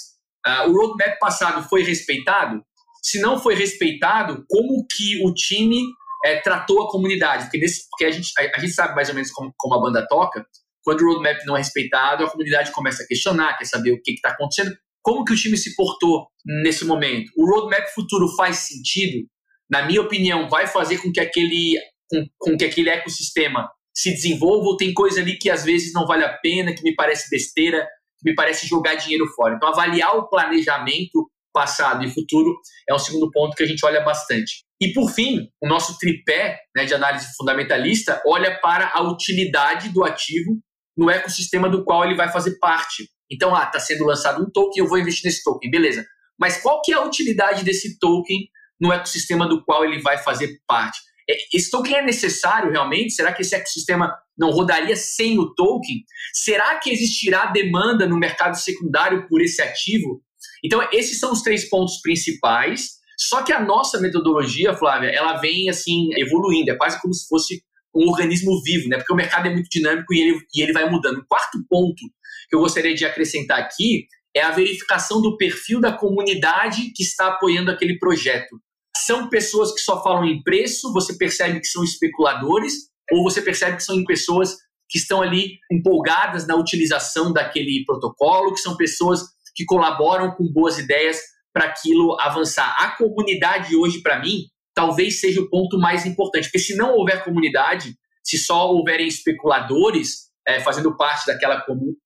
Uh, 0.47 0.71
o 0.71 0.73
roadmap 0.73 1.19
passado 1.19 1.69
foi 1.69 1.83
respeitado? 1.83 2.63
Se 3.03 3.21
não 3.21 3.39
foi 3.39 3.55
respeitado, 3.55 4.45
como 4.49 4.87
que 4.87 5.25
o 5.27 5.35
time 5.35 5.83
é, 6.25 6.39
tratou 6.41 6.83
a 6.83 6.91
comunidade? 6.91 7.45
Porque, 7.45 7.59
nesse, 7.59 7.89
porque 7.91 8.05
a, 8.05 8.11
gente, 8.11 8.33
a, 8.39 8.57
a, 8.57 8.61
gente 8.61 8.73
sabe 8.73 8.95
mais 8.95 9.09
ou 9.09 9.15
menos 9.15 9.31
como, 9.31 9.53
como, 9.57 9.75
a 9.75 9.81
banda 9.81 10.07
toca. 10.07 10.47
Quando 10.85 11.01
o 11.03 11.07
roadmap 11.07 11.39
não 11.45 11.57
é 11.57 11.59
respeitado, 11.59 12.25
a 12.25 12.31
comunidade 12.31 12.73
começa 12.73 13.03
a 13.03 13.07
questionar, 13.07 13.57
quer 13.57 13.65
saber 13.65 13.93
o 13.93 14.01
que 14.01 14.13
está 14.13 14.31
acontecendo. 14.31 14.75
Como 15.03 15.25
que 15.25 15.33
o 15.33 15.37
time 15.37 15.57
se 15.57 15.75
portou 15.75 16.29
nesse 16.63 16.85
momento? 16.85 17.31
O 17.37 17.45
roadmap 17.45 17.87
futuro 17.95 18.29
faz 18.37 18.59
sentido? 18.59 19.27
Na 19.69 19.85
minha 19.85 20.01
opinião, 20.01 20.49
vai 20.49 20.67
fazer 20.67 20.99
com 20.99 21.11
que 21.11 21.21
aquele, 21.21 21.77
com, 22.09 22.27
com 22.39 22.57
que 22.57 22.65
aquele 22.65 22.91
ecossistema 22.91 23.69
se 23.95 24.11
desenvolva 24.11 24.67
ou 24.67 24.77
tem 24.77 24.95
coisa 24.95 25.21
ali 25.21 25.37
que 25.37 25.51
às 25.51 25.65
vezes 25.65 25.93
não 25.93 26.07
vale 26.07 26.25
a 26.25 26.33
pena, 26.39 26.75
que 26.75 26.83
me 26.83 26.95
parece 26.95 27.29
besteira, 27.29 27.87
me 28.25 28.35
parece 28.35 28.67
jogar 28.67 28.95
dinheiro 28.95 29.27
fora. 29.35 29.57
Então, 29.57 29.69
avaliar 29.69 30.17
o 30.17 30.29
planejamento 30.29 31.31
passado 31.53 32.05
e 32.05 32.11
futuro 32.11 32.55
é 32.89 32.95
um 32.95 32.99
segundo 32.99 33.31
ponto 33.31 33.55
que 33.55 33.63
a 33.63 33.67
gente 33.67 33.85
olha 33.85 34.01
bastante. 34.01 34.65
E, 34.81 34.93
por 34.93 35.11
fim, 35.11 35.49
o 35.61 35.69
nosso 35.69 35.97
tripé 35.99 36.59
né, 36.75 36.85
de 36.85 36.95
análise 36.95 37.27
fundamentalista 37.37 38.21
olha 38.27 38.59
para 38.61 38.91
a 38.95 39.03
utilidade 39.03 39.91
do 39.91 40.05
ativo 40.05 40.59
no 40.97 41.11
ecossistema 41.11 41.69
do 41.69 41.85
qual 41.85 42.05
ele 42.05 42.17
vai 42.17 42.31
fazer 42.31 42.59
parte. 42.59 43.09
Então, 43.31 43.55
ah, 43.55 43.65
está 43.65 43.79
sendo 43.81 44.05
lançado 44.05 44.43
um 44.43 44.51
token, 44.51 44.83
eu 44.83 44.89
vou 44.89 44.99
investir 44.99 45.25
nesse 45.25 45.43
token, 45.43 45.71
beleza. 45.71 46.05
Mas 46.39 46.61
qual 46.61 46.83
que 46.83 46.93
é 46.93 46.97
a 46.97 47.05
utilidade 47.05 47.65
desse 47.65 47.99
token 47.99 48.49
no 48.81 48.93
ecossistema 48.93 49.49
do 49.49 49.65
qual 49.65 49.85
ele 49.85 50.01
vai 50.03 50.19
fazer 50.19 50.59
parte? 50.67 50.99
É, 51.31 51.35
esse 51.55 51.71
token 51.71 51.97
é 51.97 52.03
necessário 52.03 52.71
realmente? 52.71 53.15
Será 53.15 53.33
que 53.33 53.43
esse 53.43 53.55
ecossistema 53.55 54.13
não 54.37 54.51
rodaria 54.51 54.97
sem 54.97 55.39
o 55.39 55.55
token? 55.55 56.05
Será 56.35 56.79
que 56.79 56.91
existirá 56.91 57.47
demanda 57.47 58.07
no 58.07 58.19
mercado 58.19 58.57
secundário 58.57 59.27
por 59.29 59.41
esse 59.41 59.63
ativo? 59.63 60.21
Então, 60.65 60.87
esses 60.93 61.19
são 61.19 61.33
os 61.33 61.43
três 61.43 61.69
pontos 61.69 62.01
principais. 62.01 63.01
Só 63.19 63.43
que 63.43 63.53
a 63.53 63.61
nossa 63.61 64.01
metodologia, 64.01 64.75
Flávia, 64.75 65.11
ela 65.11 65.39
vem 65.39 65.69
assim 65.69 66.11
evoluindo, 66.17 66.71
é 66.71 66.77
quase 66.77 67.01
como 67.01 67.13
se 67.15 67.27
fosse 67.29 67.63
um 67.95 68.09
organismo 68.09 68.61
vivo, 68.63 68.89
né? 68.89 68.97
Porque 68.97 69.13
o 69.13 69.17
mercado 69.17 69.47
é 69.47 69.51
muito 69.53 69.69
dinâmico 69.69 70.15
e 70.15 70.21
ele, 70.21 70.39
e 70.55 70.63
ele 70.63 70.73
vai 70.73 70.89
mudando. 70.89 71.19
O 71.19 71.27
quarto 71.27 71.63
ponto 71.69 72.03
que 72.49 72.57
eu 72.57 72.61
gostaria 72.61 72.95
de 72.95 73.05
acrescentar 73.05 73.59
aqui 73.59 74.07
é 74.35 74.43
a 74.43 74.51
verificação 74.51 75.21
do 75.21 75.37
perfil 75.37 75.81
da 75.81 75.93
comunidade 75.93 76.91
que 76.95 77.03
está 77.03 77.29
apoiando 77.29 77.71
aquele 77.71 77.99
projeto. 77.99 78.61
São 78.97 79.29
pessoas 79.29 79.73
que 79.73 79.81
só 79.81 80.03
falam 80.03 80.25
em 80.25 80.43
preço, 80.43 80.93
você 80.93 81.15
percebe 81.15 81.61
que 81.61 81.67
são 81.67 81.85
especuladores, 81.85 82.75
ou 83.11 83.23
você 83.23 83.43
percebe 83.43 83.77
que 83.77 83.83
são 83.83 84.03
pessoas 84.05 84.57
que 84.89 84.99
estão 84.99 85.23
ali 85.23 85.59
empolgadas 85.71 86.47
na 86.47 86.57
utilização 86.57 87.33
daquele 87.33 87.83
protocolo, 87.87 88.53
que 88.53 88.61
são 88.61 88.77
pessoas 88.77 89.23
que 89.55 89.65
colaboram 89.65 90.33
com 90.33 90.45
boas 90.53 90.79
ideias 90.79 91.21
para 91.53 91.67
aquilo 91.67 92.17
avançar. 92.21 92.75
A 92.79 92.97
comunidade 92.97 93.77
hoje, 93.77 94.01
para 94.01 94.19
mim, 94.19 94.47
talvez 94.75 95.21
seja 95.21 95.41
o 95.41 95.49
ponto 95.49 95.79
mais 95.79 96.07
importante, 96.07 96.45
porque 96.45 96.59
se 96.59 96.77
não 96.77 96.95
houver 96.95 97.23
comunidade, 97.25 97.95
se 98.25 98.39
só 98.39 98.71
houverem 98.71 99.07
especuladores 99.07 100.31
é, 100.47 100.61
fazendo 100.61 100.97
parte 100.97 101.27
daquela, 101.27 101.65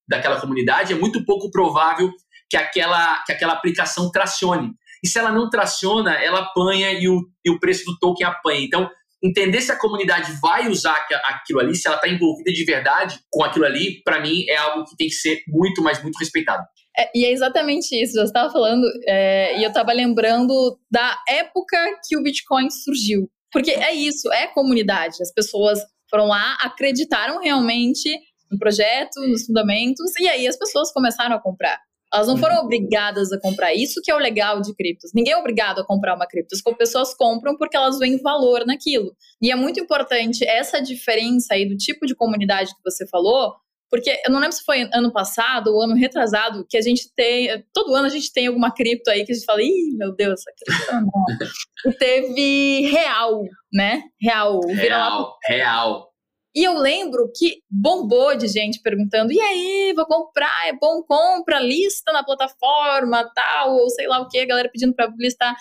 daquela 0.08 0.40
comunidade, 0.40 0.92
é 0.92 0.96
muito 0.96 1.24
pouco 1.24 1.50
provável 1.50 2.10
que 2.50 2.56
aquela, 2.56 3.22
que 3.24 3.32
aquela 3.32 3.52
aplicação 3.52 4.10
tracione. 4.10 4.72
E 5.02 5.08
se 5.08 5.18
ela 5.18 5.30
não 5.30 5.48
traciona, 5.48 6.14
ela 6.14 6.40
apanha 6.40 6.92
e 6.92 7.08
o, 7.08 7.20
e 7.44 7.50
o 7.50 7.60
preço 7.60 7.84
do 7.84 7.98
token 7.98 8.26
apanha. 8.26 8.60
Então, 8.60 8.90
entender 9.22 9.60
se 9.60 9.72
a 9.72 9.78
comunidade 9.78 10.32
vai 10.40 10.68
usar 10.68 11.06
aquilo 11.24 11.60
ali, 11.60 11.74
se 11.74 11.86
ela 11.86 11.96
está 11.96 12.08
envolvida 12.08 12.52
de 12.52 12.64
verdade 12.64 13.18
com 13.30 13.44
aquilo 13.44 13.64
ali, 13.64 14.02
para 14.02 14.20
mim 14.20 14.44
é 14.48 14.56
algo 14.56 14.84
que 14.84 14.96
tem 14.96 15.08
que 15.08 15.14
ser 15.14 15.42
muito, 15.48 15.82
mas 15.82 16.02
muito 16.02 16.16
respeitado. 16.16 16.64
É, 16.98 17.10
e 17.14 17.24
é 17.24 17.30
exatamente 17.30 17.94
isso, 17.94 18.14
você 18.14 18.22
estava 18.22 18.50
falando, 18.50 18.86
é, 19.06 19.58
e 19.58 19.62
eu 19.62 19.68
estava 19.68 19.92
lembrando 19.92 20.78
da 20.90 21.18
época 21.28 21.76
que 22.08 22.16
o 22.16 22.22
Bitcoin 22.22 22.70
surgiu. 22.70 23.30
Porque 23.52 23.70
é 23.70 23.92
isso, 23.94 24.32
é 24.32 24.46
comunidade. 24.48 25.16
As 25.22 25.32
pessoas 25.32 25.78
foram 26.10 26.26
lá, 26.26 26.56
acreditaram 26.60 27.40
realmente 27.40 28.08
no 28.50 28.58
projeto, 28.58 29.20
nos 29.28 29.44
fundamentos, 29.44 30.14
e 30.18 30.28
aí 30.28 30.46
as 30.46 30.56
pessoas 30.56 30.92
começaram 30.92 31.36
a 31.36 31.40
comprar. 31.40 31.78
Elas 32.12 32.28
não 32.28 32.36
foram 32.38 32.56
uhum. 32.56 32.64
obrigadas 32.64 33.32
a 33.32 33.40
comprar. 33.40 33.74
Isso 33.74 34.00
que 34.02 34.10
é 34.10 34.14
o 34.14 34.18
legal 34.18 34.60
de 34.60 34.74
criptos. 34.74 35.10
Ninguém 35.12 35.34
é 35.34 35.36
obrigado 35.36 35.80
a 35.80 35.86
comprar 35.86 36.14
uma 36.14 36.26
cripto. 36.26 36.54
As 36.54 36.76
pessoas 36.76 37.12
compram 37.14 37.56
porque 37.56 37.76
elas 37.76 37.98
veem 37.98 38.16
valor 38.18 38.64
naquilo. 38.64 39.14
E 39.42 39.50
é 39.50 39.56
muito 39.56 39.80
importante 39.80 40.46
essa 40.46 40.80
diferença 40.80 41.54
aí 41.54 41.68
do 41.68 41.76
tipo 41.76 42.06
de 42.06 42.14
comunidade 42.14 42.70
que 42.70 42.82
você 42.84 43.06
falou, 43.08 43.54
porque 43.90 44.20
eu 44.24 44.32
não 44.32 44.40
lembro 44.40 44.56
se 44.56 44.64
foi 44.64 44.88
ano 44.92 45.12
passado 45.12 45.68
ou 45.68 45.82
ano 45.82 45.94
retrasado 45.94 46.66
que 46.68 46.76
a 46.76 46.82
gente 46.82 47.12
tem. 47.14 47.64
Todo 47.72 47.94
ano 47.94 48.06
a 48.06 48.10
gente 48.10 48.32
tem 48.32 48.46
alguma 48.46 48.72
cripto 48.72 49.10
aí 49.10 49.24
que 49.24 49.32
a 49.32 49.34
gente 49.34 49.44
fala, 49.44 49.62
ih, 49.62 49.96
meu 49.96 50.14
Deus, 50.14 50.40
essa 50.40 50.52
cripto 50.56 50.92
não. 50.92 51.92
e 51.92 51.94
teve 51.96 52.80
real, 52.90 53.42
né? 53.72 54.02
Real. 54.20 54.60
Real, 54.66 55.36
real. 55.46 56.12
E 56.56 56.64
eu 56.64 56.72
lembro 56.72 57.30
que 57.36 57.58
bombou 57.70 58.34
de 58.34 58.48
gente 58.48 58.80
perguntando: 58.80 59.30
e 59.30 59.38
aí, 59.38 59.92
vou 59.94 60.06
comprar? 60.06 60.66
É 60.66 60.72
bom? 60.72 61.02
Compra, 61.02 61.60
lista 61.60 62.10
na 62.12 62.24
plataforma, 62.24 63.30
tal, 63.34 63.74
ou 63.74 63.90
sei 63.90 64.08
lá 64.08 64.20
o 64.20 64.28
que, 64.28 64.38
a 64.38 64.46
galera 64.46 64.70
pedindo 64.72 64.94
para 64.94 65.12
listar. 65.18 65.54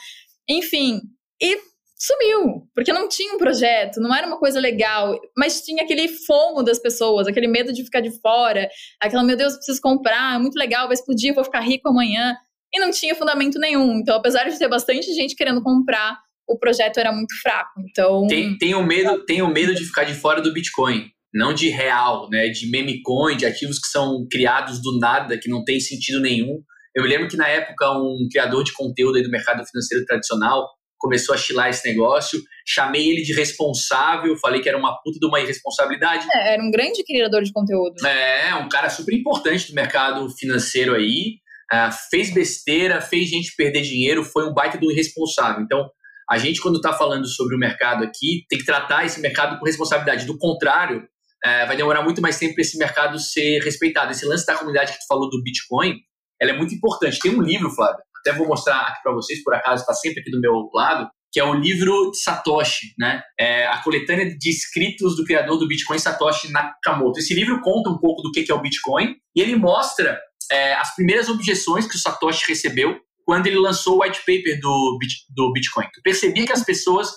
Enfim. 0.47 1.01
E 1.41 1.57
sumiu, 1.97 2.67
porque 2.75 2.91
não 2.91 3.07
tinha 3.07 3.33
um 3.33 3.37
projeto, 3.37 4.01
não 4.01 4.13
era 4.13 4.27
uma 4.27 4.37
coisa 4.37 4.59
legal, 4.59 5.17
mas 5.37 5.61
tinha 5.61 5.83
aquele 5.83 6.09
fomo 6.09 6.61
das 6.61 6.77
pessoas, 6.77 7.25
aquele 7.25 7.47
medo 7.47 7.71
de 7.71 7.83
ficar 7.83 8.01
de 8.01 8.11
fora, 8.19 8.67
aquela, 9.01 9.23
meu 9.23 9.37
Deus, 9.37 9.55
preciso 9.55 9.79
comprar, 9.81 10.35
é 10.35 10.37
muito 10.37 10.55
legal, 10.55 10.87
vai 10.87 10.93
explodir, 10.93 11.33
vou 11.33 11.43
ficar 11.43 11.61
rico 11.61 11.89
amanhã. 11.89 12.35
E 12.73 12.79
não 12.79 12.91
tinha 12.91 13.15
fundamento 13.15 13.57
nenhum. 13.57 13.99
Então, 13.99 14.17
apesar 14.17 14.49
de 14.49 14.59
ter 14.59 14.67
bastante 14.67 15.13
gente 15.13 15.33
querendo 15.33 15.63
comprar, 15.63 16.19
o 16.47 16.57
projeto 16.57 16.97
era 16.97 17.11
muito 17.11 17.33
fraco. 17.41 17.79
Então. 17.89 18.27
Tem, 18.27 18.57
tem, 18.57 18.75
o, 18.75 18.83
medo, 18.83 19.23
tem 19.25 19.41
o 19.41 19.47
medo 19.47 19.73
de 19.73 19.85
ficar 19.85 20.03
de 20.03 20.13
fora 20.13 20.41
do 20.41 20.51
Bitcoin. 20.51 21.09
Não 21.33 21.53
de 21.53 21.69
real, 21.69 22.29
né? 22.29 22.49
De 22.49 22.69
meme 22.69 23.01
coin, 23.01 23.37
de 23.37 23.45
ativos 23.45 23.79
que 23.79 23.87
são 23.87 24.27
criados 24.29 24.81
do 24.81 24.99
nada, 24.99 25.37
que 25.37 25.49
não 25.49 25.63
tem 25.63 25.79
sentido 25.79 26.19
nenhum. 26.19 26.61
Eu 26.93 27.03
me 27.03 27.09
lembro 27.09 27.27
que 27.27 27.37
na 27.37 27.47
época 27.47 27.91
um 27.91 28.27
criador 28.31 28.63
de 28.63 28.73
conteúdo 28.73 29.21
do 29.21 29.29
mercado 29.29 29.65
financeiro 29.65 30.05
tradicional 30.05 30.67
começou 30.97 31.35
a 31.35 31.37
chilar 31.37 31.69
esse 31.69 31.87
negócio. 31.87 32.41
Chamei 32.67 33.09
ele 33.09 33.21
de 33.21 33.33
responsável, 33.33 34.35
falei 34.37 34.61
que 34.61 34.69
era 34.69 34.77
uma 34.77 34.95
puta 35.01 35.19
de 35.19 35.25
uma 35.25 35.39
irresponsabilidade. 35.39 36.27
É, 36.33 36.53
era 36.53 36.63
um 36.63 36.71
grande 36.71 37.03
criador 37.03 37.43
de 37.43 37.51
conteúdo. 37.51 38.05
É, 38.05 38.55
um 38.55 38.69
cara 38.69 38.89
super 38.89 39.13
importante 39.13 39.69
do 39.69 39.75
mercado 39.75 40.29
financeiro 40.29 40.95
aí. 40.95 41.39
Uh, 41.73 41.91
fez 42.11 42.31
besteira, 42.31 43.01
fez 43.01 43.27
gente 43.27 43.55
perder 43.55 43.81
dinheiro, 43.81 44.23
foi 44.23 44.47
um 44.47 44.53
baita 44.53 44.77
do 44.77 44.91
irresponsável. 44.91 45.63
Então, 45.63 45.89
a 46.29 46.37
gente, 46.37 46.61
quando 46.61 46.77
está 46.77 46.93
falando 46.93 47.27
sobre 47.27 47.55
o 47.55 47.59
mercado 47.59 48.03
aqui, 48.03 48.45
tem 48.49 48.59
que 48.59 48.65
tratar 48.65 49.05
esse 49.05 49.19
mercado 49.19 49.59
com 49.59 49.65
responsabilidade. 49.65 50.25
Do 50.25 50.37
contrário, 50.37 51.07
é, 51.43 51.65
vai 51.65 51.75
demorar 51.75 52.03
muito 52.03 52.21
mais 52.21 52.37
tempo 52.39 52.55
para 52.55 52.61
esse 52.61 52.77
mercado 52.77 53.19
ser 53.19 53.59
respeitado. 53.59 54.11
Esse 54.11 54.25
lance 54.25 54.45
da 54.45 54.55
comunidade 54.55 54.91
que 54.93 54.99
tu 54.99 55.07
falou 55.07 55.29
do 55.29 55.41
Bitcoin, 55.43 55.95
ela 56.41 56.51
é 56.51 56.57
muito 56.57 56.73
importante. 56.73 57.19
Tem 57.19 57.35
um 57.35 57.41
livro, 57.41 57.69
Flávio, 57.69 58.03
até 58.25 58.37
vou 58.37 58.47
mostrar 58.47 58.79
aqui 58.81 59.03
para 59.03 59.13
vocês, 59.13 59.43
por 59.43 59.53
acaso 59.53 59.81
está 59.81 59.93
sempre 59.93 60.21
aqui 60.21 60.31
do 60.31 60.41
meu 60.41 60.69
lado, 60.73 61.07
que 61.31 61.39
é 61.39 61.43
o 61.43 61.53
livro 61.53 62.11
de 62.11 62.17
Satoshi, 62.17 62.93
né? 62.97 63.21
É 63.37 63.67
a 63.67 63.81
coletânea 63.83 64.35
de 64.37 64.49
escritos 64.49 65.15
do 65.15 65.25
criador 65.25 65.57
do 65.57 65.67
Bitcoin, 65.67 65.99
Satoshi 65.99 66.51
Nakamoto. 66.51 67.19
Esse 67.19 67.33
livro 67.33 67.61
conta 67.61 67.89
um 67.89 67.97
pouco 67.97 68.21
do 68.21 68.31
que 68.31 68.49
é 68.49 68.55
o 68.55 68.61
Bitcoin 68.61 69.15
e 69.35 69.41
ele 69.41 69.55
mostra 69.55 70.17
é, 70.51 70.73
as 70.75 70.95
primeiras 70.95 71.29
objeções 71.29 71.87
que 71.87 71.95
o 71.95 71.99
Satoshi 71.99 72.45
recebeu 72.47 72.97
quando 73.25 73.47
ele 73.47 73.57
lançou 73.57 73.97
o 73.97 74.03
white 74.03 74.19
paper 74.19 74.59
do, 74.61 74.97
do 75.35 75.51
Bitcoin. 75.51 75.85
Tu 75.93 76.01
percebia 76.01 76.45
que 76.45 76.53
as 76.53 76.63
pessoas 76.63 77.11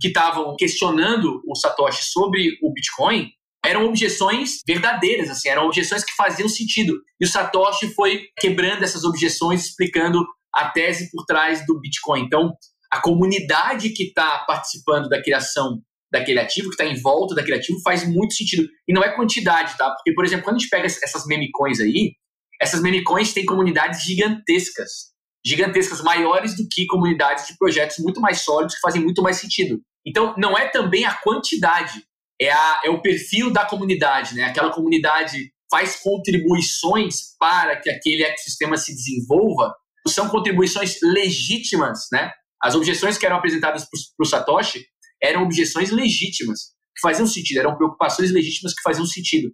que 0.00 0.08
estavam 0.08 0.56
questionando 0.58 1.40
o 1.46 1.54
Satoshi 1.54 2.04
sobre 2.04 2.58
o 2.62 2.72
Bitcoin 2.72 3.28
eram 3.64 3.84
objeções 3.84 4.60
verdadeiras, 4.66 5.28
assim, 5.28 5.48
eram 5.48 5.66
objeções 5.66 6.02
que 6.02 6.14
faziam 6.14 6.48
sentido. 6.48 6.94
E 7.20 7.24
o 7.24 7.28
Satoshi 7.28 7.92
foi 7.94 8.26
quebrando 8.38 8.82
essas 8.82 9.04
objeções, 9.04 9.66
explicando 9.66 10.26
a 10.54 10.68
tese 10.68 11.10
por 11.10 11.24
trás 11.24 11.64
do 11.66 11.80
Bitcoin. 11.80 12.22
Então, 12.22 12.52
a 12.90 13.00
comunidade 13.00 13.90
que 13.90 14.04
está 14.04 14.38
participando 14.46 15.08
da 15.08 15.22
criação 15.22 15.80
daquele 16.12 16.40
ativo, 16.40 16.68
que 16.68 16.74
está 16.74 16.84
em 16.84 17.00
volta 17.00 17.34
daquele 17.34 17.58
ativo, 17.58 17.80
faz 17.82 18.06
muito 18.06 18.34
sentido. 18.34 18.68
E 18.88 18.92
não 18.92 19.02
é 19.02 19.14
quantidade, 19.14 19.76
tá? 19.78 19.90
Porque, 19.90 20.12
por 20.12 20.24
exemplo, 20.24 20.44
quando 20.44 20.56
a 20.56 20.58
gente 20.58 20.68
pega 20.68 20.86
essas 20.86 21.24
meme 21.26 21.50
coins 21.52 21.80
aí, 21.80 22.14
essas 22.60 22.82
meme 22.82 23.02
coins 23.04 23.32
têm 23.32 23.46
comunidades 23.46 24.02
gigantescas. 24.02 25.10
Gigantescas, 25.46 26.02
maiores 26.02 26.56
do 26.56 26.68
que 26.68 26.86
comunidades 26.86 27.46
de 27.46 27.56
projetos 27.56 27.98
muito 27.98 28.20
mais 28.20 28.40
sólidos 28.40 28.74
que 28.74 28.80
fazem 28.80 29.02
muito 29.02 29.22
mais 29.22 29.36
sentido. 29.36 29.80
Então, 30.04 30.34
não 30.36 30.58
é 30.58 30.68
também 30.68 31.04
a 31.04 31.14
quantidade, 31.14 32.02
é, 32.40 32.50
a, 32.50 32.80
é 32.84 32.90
o 32.90 33.00
perfil 33.00 33.52
da 33.52 33.64
comunidade, 33.64 34.34
né? 34.34 34.44
Aquela 34.44 34.70
comunidade 34.70 35.52
faz 35.70 35.96
contribuições 35.96 37.36
para 37.38 37.80
que 37.80 37.88
aquele 37.88 38.24
ecossistema 38.24 38.76
se 38.76 38.92
desenvolva 38.92 39.72
são 40.08 40.28
contribuições 40.28 40.96
legítimas, 41.02 42.06
né? 42.12 42.30
As 42.62 42.74
objeções 42.74 43.16
que 43.16 43.24
eram 43.24 43.36
apresentadas 43.36 43.84
para 43.84 44.24
o 44.24 44.28
Satoshi 44.28 44.84
eram 45.22 45.42
objeções 45.42 45.90
legítimas, 45.90 46.72
que 46.94 47.00
faziam 47.02 47.26
sentido, 47.26 47.58
eram 47.58 47.76
preocupações 47.76 48.30
legítimas 48.30 48.74
que 48.74 48.82
faziam 48.82 49.06
sentido. 49.06 49.50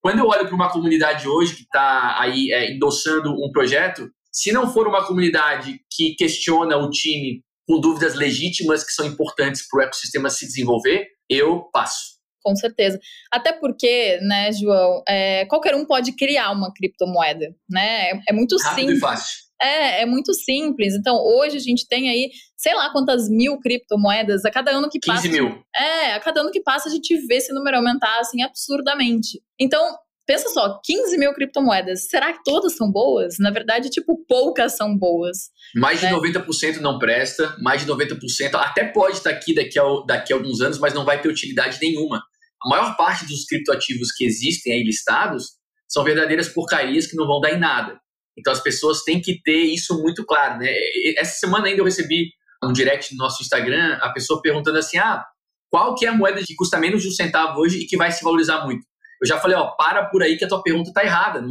Quando 0.00 0.20
eu 0.20 0.26
olho 0.26 0.46
para 0.46 0.54
uma 0.54 0.70
comunidade 0.70 1.28
hoje 1.28 1.56
que 1.56 1.62
está 1.62 2.20
aí 2.20 2.52
é, 2.52 2.72
endossando 2.72 3.32
um 3.32 3.50
projeto, 3.52 4.08
se 4.32 4.52
não 4.52 4.72
for 4.72 4.86
uma 4.86 5.04
comunidade 5.06 5.80
que 5.92 6.14
questiona 6.14 6.76
o 6.76 6.90
time 6.90 7.42
com 7.66 7.80
dúvidas 7.80 8.14
legítimas 8.14 8.84
que 8.84 8.92
são 8.92 9.06
importantes 9.06 9.66
para 9.68 9.78
o 9.78 9.82
ecossistema 9.82 10.30
se 10.30 10.46
desenvolver, 10.46 11.06
eu 11.28 11.68
passo. 11.72 12.18
Com 12.42 12.56
certeza. 12.56 12.98
Até 13.30 13.52
porque, 13.52 14.18
né, 14.22 14.50
João, 14.52 15.02
é, 15.06 15.44
qualquer 15.46 15.74
um 15.74 15.84
pode 15.84 16.12
criar 16.12 16.52
uma 16.52 16.72
criptomoeda, 16.72 17.54
né? 17.68 18.10
É, 18.10 18.20
é 18.28 18.32
muito 18.32 18.56
Rápido 18.56 18.78
simples. 18.78 18.98
E 18.98 19.00
fácil. 19.00 19.47
É, 19.60 20.02
é 20.02 20.06
muito 20.06 20.32
simples. 20.32 20.94
Então, 20.94 21.16
hoje 21.16 21.56
a 21.56 21.60
gente 21.60 21.86
tem 21.86 22.08
aí, 22.08 22.30
sei 22.56 22.74
lá 22.74 22.90
quantas 22.90 23.28
mil 23.28 23.58
criptomoedas 23.58 24.44
a 24.44 24.50
cada 24.50 24.70
ano 24.70 24.88
que 24.88 24.98
15 24.98 25.16
passa. 25.16 25.28
15 25.28 25.40
mil. 25.40 25.62
É, 25.74 26.12
a 26.12 26.20
cada 26.20 26.40
ano 26.40 26.50
que 26.50 26.62
passa 26.62 26.88
a 26.88 26.92
gente 26.92 27.16
vê 27.26 27.36
esse 27.36 27.52
número 27.52 27.76
aumentar, 27.76 28.20
assim, 28.20 28.42
absurdamente. 28.42 29.40
Então, 29.58 29.96
pensa 30.28 30.50
só, 30.50 30.78
15 30.84 31.16
mil 31.16 31.32
criptomoedas. 31.32 32.06
Será 32.08 32.32
que 32.32 32.40
todas 32.44 32.76
são 32.76 32.92
boas? 32.92 33.36
Na 33.40 33.50
verdade, 33.50 33.88
tipo, 33.88 34.22
poucas 34.28 34.76
são 34.76 34.96
boas. 34.96 35.48
Mais 35.74 36.02
né? 36.02 36.10
de 36.10 36.14
90% 36.14 36.80
não 36.80 36.98
presta, 36.98 37.56
mais 37.60 37.84
de 37.84 37.90
90% 37.90 38.54
até 38.54 38.84
pode 38.84 39.16
estar 39.16 39.30
aqui 39.30 39.54
daqui 39.54 39.78
a, 39.78 39.84
daqui 40.06 40.32
a 40.32 40.36
alguns 40.36 40.60
anos, 40.60 40.78
mas 40.78 40.92
não 40.92 41.04
vai 41.04 41.20
ter 41.20 41.28
utilidade 41.28 41.78
nenhuma. 41.80 42.22
A 42.62 42.68
maior 42.68 42.96
parte 42.96 43.26
dos 43.26 43.44
criptoativos 43.44 44.12
que 44.12 44.24
existem 44.24 44.74
aí 44.74 44.82
listados 44.82 45.58
são 45.88 46.04
verdadeiras 46.04 46.48
porcarias 46.48 47.06
que 47.06 47.16
não 47.16 47.26
vão 47.26 47.40
dar 47.40 47.52
em 47.52 47.58
nada. 47.58 47.98
Então 48.38 48.52
as 48.52 48.60
pessoas 48.60 49.02
têm 49.02 49.20
que 49.20 49.42
ter 49.42 49.64
isso 49.64 50.00
muito 50.00 50.24
claro, 50.24 50.58
né? 50.58 50.72
Essa 51.16 51.38
semana 51.38 51.66
ainda 51.66 51.80
eu 51.80 51.84
recebi 51.84 52.30
um 52.62 52.72
direct 52.72 53.12
no 53.12 53.18
nosso 53.18 53.42
Instagram, 53.42 53.98
a 54.00 54.10
pessoa 54.12 54.40
perguntando 54.40 54.78
assim: 54.78 54.98
ah, 54.98 55.24
qual 55.70 55.94
que 55.94 56.06
é 56.06 56.08
a 56.08 56.14
moeda 56.14 56.40
que 56.44 56.54
custa 56.54 56.78
menos 56.78 57.02
de 57.02 57.08
um 57.08 57.12
centavo 57.12 57.60
hoje 57.60 57.80
e 57.80 57.86
que 57.86 57.96
vai 57.96 58.10
se 58.10 58.22
valorizar 58.22 58.64
muito? 58.64 58.86
Eu 59.20 59.26
já 59.26 59.38
falei, 59.40 59.56
ó, 59.56 59.72
para 59.72 60.06
por 60.06 60.22
aí 60.22 60.36
que 60.36 60.44
a 60.44 60.48
tua 60.48 60.62
pergunta 60.62 60.92
tá 60.92 61.04
errada. 61.04 61.44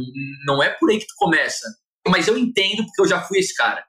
Não, 0.46 0.62
é 0.62 0.70
por 0.70 0.90
aí 0.90 0.98
que 0.98 1.06
tu 1.06 1.14
começa. 1.18 1.66
Mas 2.06 2.26
eu 2.26 2.38
entendo 2.38 2.84
porque 2.86 3.02
eu 3.02 3.06
já 3.06 3.20
fui 3.20 3.38
esse 3.38 3.54
cara. 3.54 3.84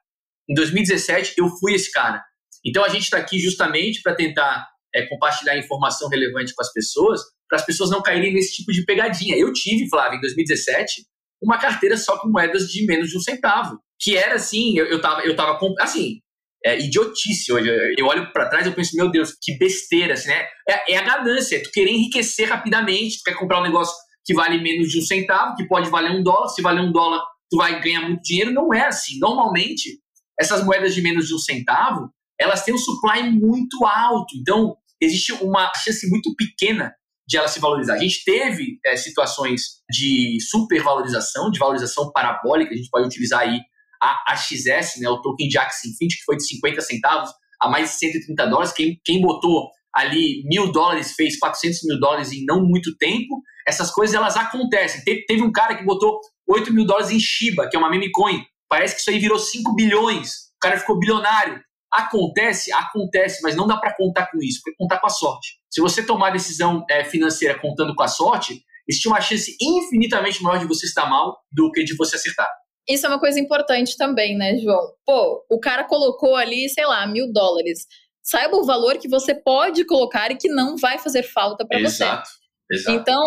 Em 0.48 0.54
2017 0.54 1.34
eu 1.38 1.48
fui 1.58 1.74
esse 1.74 1.90
cara. 1.90 2.22
Então 2.64 2.84
a 2.84 2.88
gente 2.88 3.04
está 3.04 3.16
aqui 3.16 3.38
justamente 3.38 4.02
para 4.02 4.14
tentar 4.14 4.66
é, 4.94 5.06
compartilhar 5.06 5.56
informação 5.56 6.08
relevante 6.08 6.54
com 6.54 6.62
as 6.62 6.72
pessoas, 6.72 7.22
para 7.48 7.58
as 7.58 7.64
pessoas 7.64 7.90
não 7.90 8.02
caírem 8.02 8.34
nesse 8.34 8.56
tipo 8.56 8.70
de 8.70 8.84
pegadinha. 8.84 9.36
Eu 9.36 9.52
tive, 9.52 9.88
Flávio, 9.88 10.18
em 10.18 10.20
2017, 10.20 11.06
uma 11.42 11.58
carteira 11.58 11.96
só 11.96 12.18
com 12.18 12.28
moedas 12.28 12.68
de 12.68 12.84
menos 12.86 13.10
de 13.10 13.16
um 13.16 13.20
centavo. 13.20 13.78
Que 13.98 14.16
era 14.16 14.34
assim, 14.34 14.78
eu, 14.78 14.86
eu 14.86 15.00
tava, 15.00 15.22
eu 15.22 15.36
tava 15.36 15.58
assim, 15.80 16.20
é 16.64 16.78
idiotice 16.78 17.52
hoje. 17.52 17.68
Eu 17.98 18.06
olho 18.06 18.32
para 18.32 18.48
trás 18.48 18.66
e 18.66 18.70
penso, 18.70 18.96
meu 18.96 19.10
Deus, 19.10 19.34
que 19.40 19.56
besteira, 19.58 20.14
assim, 20.14 20.28
né? 20.28 20.46
É, 20.68 20.94
é, 20.94 20.96
a 20.96 21.02
ganância, 21.02 21.56
é 21.56 21.60
tu 21.60 21.70
querer 21.70 21.90
enriquecer 21.90 22.48
rapidamente, 22.48 23.18
tu 23.18 23.24
quer 23.24 23.34
comprar 23.34 23.60
um 23.60 23.64
negócio 23.64 23.94
que 24.24 24.34
vale 24.34 24.60
menos 24.60 24.88
de 24.90 24.98
um 24.98 25.02
centavo, 25.02 25.56
que 25.56 25.66
pode 25.66 25.88
valer 25.90 26.12
um 26.12 26.22
dólar, 26.22 26.48
se 26.48 26.62
valer 26.62 26.82
um 26.82 26.92
dólar, 26.92 27.22
tu 27.50 27.56
vai 27.56 27.80
ganhar 27.80 28.02
muito 28.02 28.22
dinheiro. 28.22 28.52
Não 28.52 28.72
é 28.72 28.86
assim. 28.86 29.18
Normalmente, 29.18 29.98
essas 30.38 30.64
moedas 30.64 30.94
de 30.94 31.02
menos 31.02 31.26
de 31.26 31.34
um 31.34 31.38
centavo, 31.38 32.10
elas 32.38 32.64
têm 32.64 32.74
um 32.74 32.78
supply 32.78 33.30
muito 33.30 33.84
alto. 33.86 34.34
Então, 34.38 34.76
existe 35.00 35.32
uma 35.32 35.70
chance 35.74 36.08
muito 36.08 36.34
pequena 36.36 36.92
de 37.30 37.36
ela 37.36 37.46
se 37.46 37.60
valorizar. 37.60 37.94
A 37.94 37.98
gente 37.98 38.24
teve 38.24 38.80
é, 38.84 38.96
situações 38.96 39.62
de 39.88 40.36
supervalorização, 40.50 41.48
de 41.48 41.60
valorização 41.60 42.10
parabólica, 42.10 42.74
a 42.74 42.76
gente 42.76 42.90
pode 42.90 43.06
utilizar 43.06 43.42
aí 43.42 43.60
a 44.02 44.32
AXS, 44.32 44.98
né, 44.98 45.08
o 45.08 45.22
token 45.22 45.46
de 45.46 45.56
Axie 45.56 45.90
Infinity, 45.90 46.16
que 46.16 46.24
foi 46.24 46.36
de 46.36 46.44
50 46.44 46.80
centavos 46.80 47.30
a 47.62 47.68
mais 47.68 47.90
de 47.90 47.98
130 47.98 48.46
dólares. 48.46 48.72
Quem, 48.72 49.00
quem 49.04 49.20
botou 49.20 49.70
ali 49.94 50.42
mil 50.44 50.72
dólares, 50.72 51.12
fez 51.12 51.38
400 51.38 51.84
mil 51.84 52.00
dólares 52.00 52.32
em 52.32 52.44
não 52.44 52.64
muito 52.64 52.96
tempo. 52.96 53.40
Essas 53.66 53.92
coisas 53.92 54.16
elas 54.16 54.36
acontecem. 54.36 55.04
Teve, 55.04 55.24
teve 55.26 55.42
um 55.42 55.52
cara 55.52 55.76
que 55.76 55.84
botou 55.84 56.18
8 56.48 56.72
mil 56.72 56.84
dólares 56.84 57.10
em 57.10 57.20
Shiba, 57.20 57.68
que 57.68 57.76
é 57.76 57.78
uma 57.78 57.90
meme 57.90 58.10
coin. 58.10 58.42
Parece 58.68 58.94
que 58.94 59.02
isso 59.02 59.10
aí 59.10 59.20
virou 59.20 59.38
5 59.38 59.72
bilhões. 59.76 60.30
O 60.56 60.60
cara 60.60 60.78
ficou 60.78 60.98
bilionário. 60.98 61.60
Acontece, 61.92 62.72
acontece, 62.72 63.40
mas 63.42 63.54
não 63.54 63.68
dá 63.68 63.76
para 63.76 63.94
contar 63.96 64.26
com 64.32 64.38
isso, 64.42 64.60
porque 64.64 64.76
contar 64.76 64.98
com 64.98 65.06
a 65.06 65.10
sorte. 65.10 65.59
Se 65.70 65.80
você 65.80 66.04
tomar 66.04 66.30
decisão 66.30 66.84
é, 66.90 67.04
financeira 67.04 67.58
contando 67.58 67.94
com 67.94 68.02
a 68.02 68.08
sorte, 68.08 68.62
existe 68.88 69.06
uma 69.08 69.20
chance 69.20 69.56
infinitamente 69.60 70.42
maior 70.42 70.58
de 70.58 70.66
você 70.66 70.86
estar 70.86 71.08
mal 71.08 71.38
do 71.52 71.70
que 71.70 71.84
de 71.84 71.94
você 71.96 72.16
acertar. 72.16 72.48
Isso 72.88 73.06
é 73.06 73.08
uma 73.08 73.20
coisa 73.20 73.38
importante 73.38 73.96
também, 73.96 74.36
né, 74.36 74.56
João? 74.56 74.92
Pô, 75.06 75.44
o 75.48 75.60
cara 75.60 75.84
colocou 75.84 76.34
ali, 76.34 76.68
sei 76.68 76.84
lá, 76.86 77.06
mil 77.06 77.32
dólares. 77.32 77.86
Saiba 78.22 78.56
o 78.56 78.64
valor 78.64 78.98
que 78.98 79.08
você 79.08 79.34
pode 79.34 79.84
colocar 79.84 80.30
e 80.32 80.36
que 80.36 80.48
não 80.48 80.76
vai 80.76 80.98
fazer 80.98 81.22
falta 81.22 81.64
para 81.66 81.78
você. 81.78 82.02
Exato. 82.02 82.28
Exato. 82.70 82.98
Então, 82.98 83.22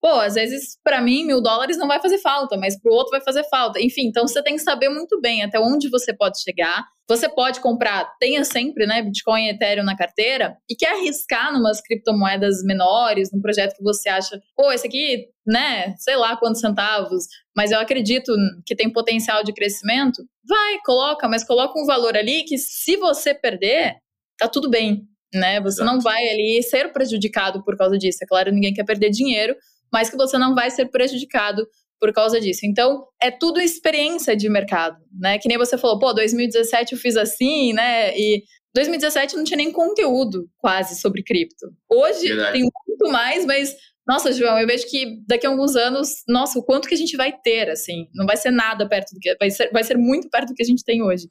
pô, 0.00 0.08
às 0.08 0.34
vezes 0.34 0.78
para 0.82 1.00
mim 1.00 1.24
mil 1.24 1.40
dólares 1.40 1.76
não 1.76 1.88
vai 1.88 2.00
fazer 2.00 2.18
falta, 2.18 2.56
mas 2.56 2.80
para 2.80 2.90
o 2.90 2.94
outro 2.94 3.10
vai 3.10 3.20
fazer 3.20 3.44
falta. 3.48 3.80
Enfim, 3.80 4.06
então 4.06 4.26
você 4.26 4.42
tem 4.42 4.56
que 4.56 4.62
saber 4.62 4.88
muito 4.88 5.20
bem 5.20 5.42
até 5.42 5.58
onde 5.58 5.88
você 5.88 6.14
pode 6.14 6.40
chegar. 6.42 6.84
Você 7.08 7.26
pode 7.26 7.60
comprar, 7.60 8.04
tenha 8.20 8.44
sempre, 8.44 8.86
né, 8.86 9.00
Bitcoin 9.02 9.46
e 9.46 9.50
Ethereum 9.50 9.82
na 9.82 9.96
carteira 9.96 10.54
e 10.68 10.76
quer 10.76 10.92
arriscar 10.92 11.50
numas 11.52 11.80
criptomoedas 11.80 12.62
menores, 12.62 13.30
num 13.32 13.40
projeto 13.40 13.74
que 13.74 13.82
você 13.82 14.10
acha, 14.10 14.38
pô, 14.54 14.70
esse 14.70 14.86
aqui, 14.86 15.26
né, 15.46 15.94
sei 15.96 16.16
lá 16.16 16.36
quantos 16.36 16.60
centavos, 16.60 17.24
mas 17.56 17.70
eu 17.70 17.80
acredito 17.80 18.30
que 18.66 18.76
tem 18.76 18.92
potencial 18.92 19.42
de 19.42 19.54
crescimento. 19.54 20.22
Vai, 20.46 20.78
coloca, 20.84 21.26
mas 21.26 21.44
coloca 21.44 21.80
um 21.80 21.86
valor 21.86 22.14
ali 22.14 22.44
que 22.44 22.58
se 22.58 22.96
você 22.98 23.34
perder, 23.34 23.96
tá 24.38 24.46
tudo 24.46 24.68
bem, 24.68 25.08
né? 25.32 25.60
Você 25.60 25.82
Exato. 25.82 25.94
não 25.94 26.00
vai 26.00 26.28
ali 26.28 26.62
ser 26.62 26.92
prejudicado 26.92 27.62
por 27.64 27.76
causa 27.76 27.98
disso. 27.98 28.18
É 28.22 28.26
claro, 28.26 28.52
ninguém 28.52 28.72
quer 28.72 28.84
perder 28.84 29.10
dinheiro, 29.10 29.56
mas 29.92 30.10
que 30.10 30.16
você 30.16 30.38
não 30.38 30.54
vai 30.54 30.70
ser 30.70 30.86
prejudicado 30.86 31.66
por 32.00 32.12
causa 32.12 32.40
disso. 32.40 32.60
Então, 32.64 33.04
é 33.20 33.30
tudo 33.30 33.60
experiência 33.60 34.36
de 34.36 34.48
mercado, 34.48 34.96
né? 35.18 35.38
Que 35.38 35.48
nem 35.48 35.58
você 35.58 35.76
falou, 35.76 35.98
pô, 35.98 36.12
2017 36.12 36.92
eu 36.92 36.98
fiz 36.98 37.16
assim, 37.16 37.72
né? 37.72 38.16
E 38.16 38.44
2017 38.74 39.36
não 39.36 39.44
tinha 39.44 39.56
nem 39.56 39.72
conteúdo 39.72 40.48
quase 40.58 41.00
sobre 41.00 41.22
cripto. 41.22 41.66
Hoje 41.90 42.28
Verdade. 42.28 42.52
tem 42.52 42.62
muito 42.62 43.12
mais, 43.12 43.44
mas 43.44 43.74
nossa, 44.08 44.32
João, 44.32 44.58
eu 44.58 44.66
vejo 44.66 44.86
que 44.88 45.22
daqui 45.26 45.46
a 45.46 45.50
alguns 45.50 45.76
anos, 45.76 46.22
nossa, 46.26 46.58
o 46.58 46.62
quanto 46.62 46.88
que 46.88 46.94
a 46.94 46.98
gente 46.98 47.14
vai 47.14 47.30
ter, 47.30 47.68
assim, 47.68 48.08
não 48.14 48.24
vai 48.24 48.38
ser 48.38 48.50
nada 48.50 48.88
perto 48.88 49.12
do 49.12 49.20
que 49.20 49.36
vai 49.38 49.50
ser, 49.50 49.70
vai 49.70 49.84
ser 49.84 49.98
muito 49.98 50.30
perto 50.30 50.48
do 50.48 50.54
que 50.54 50.62
a 50.62 50.66
gente 50.66 50.82
tem 50.82 51.02
hoje, 51.02 51.28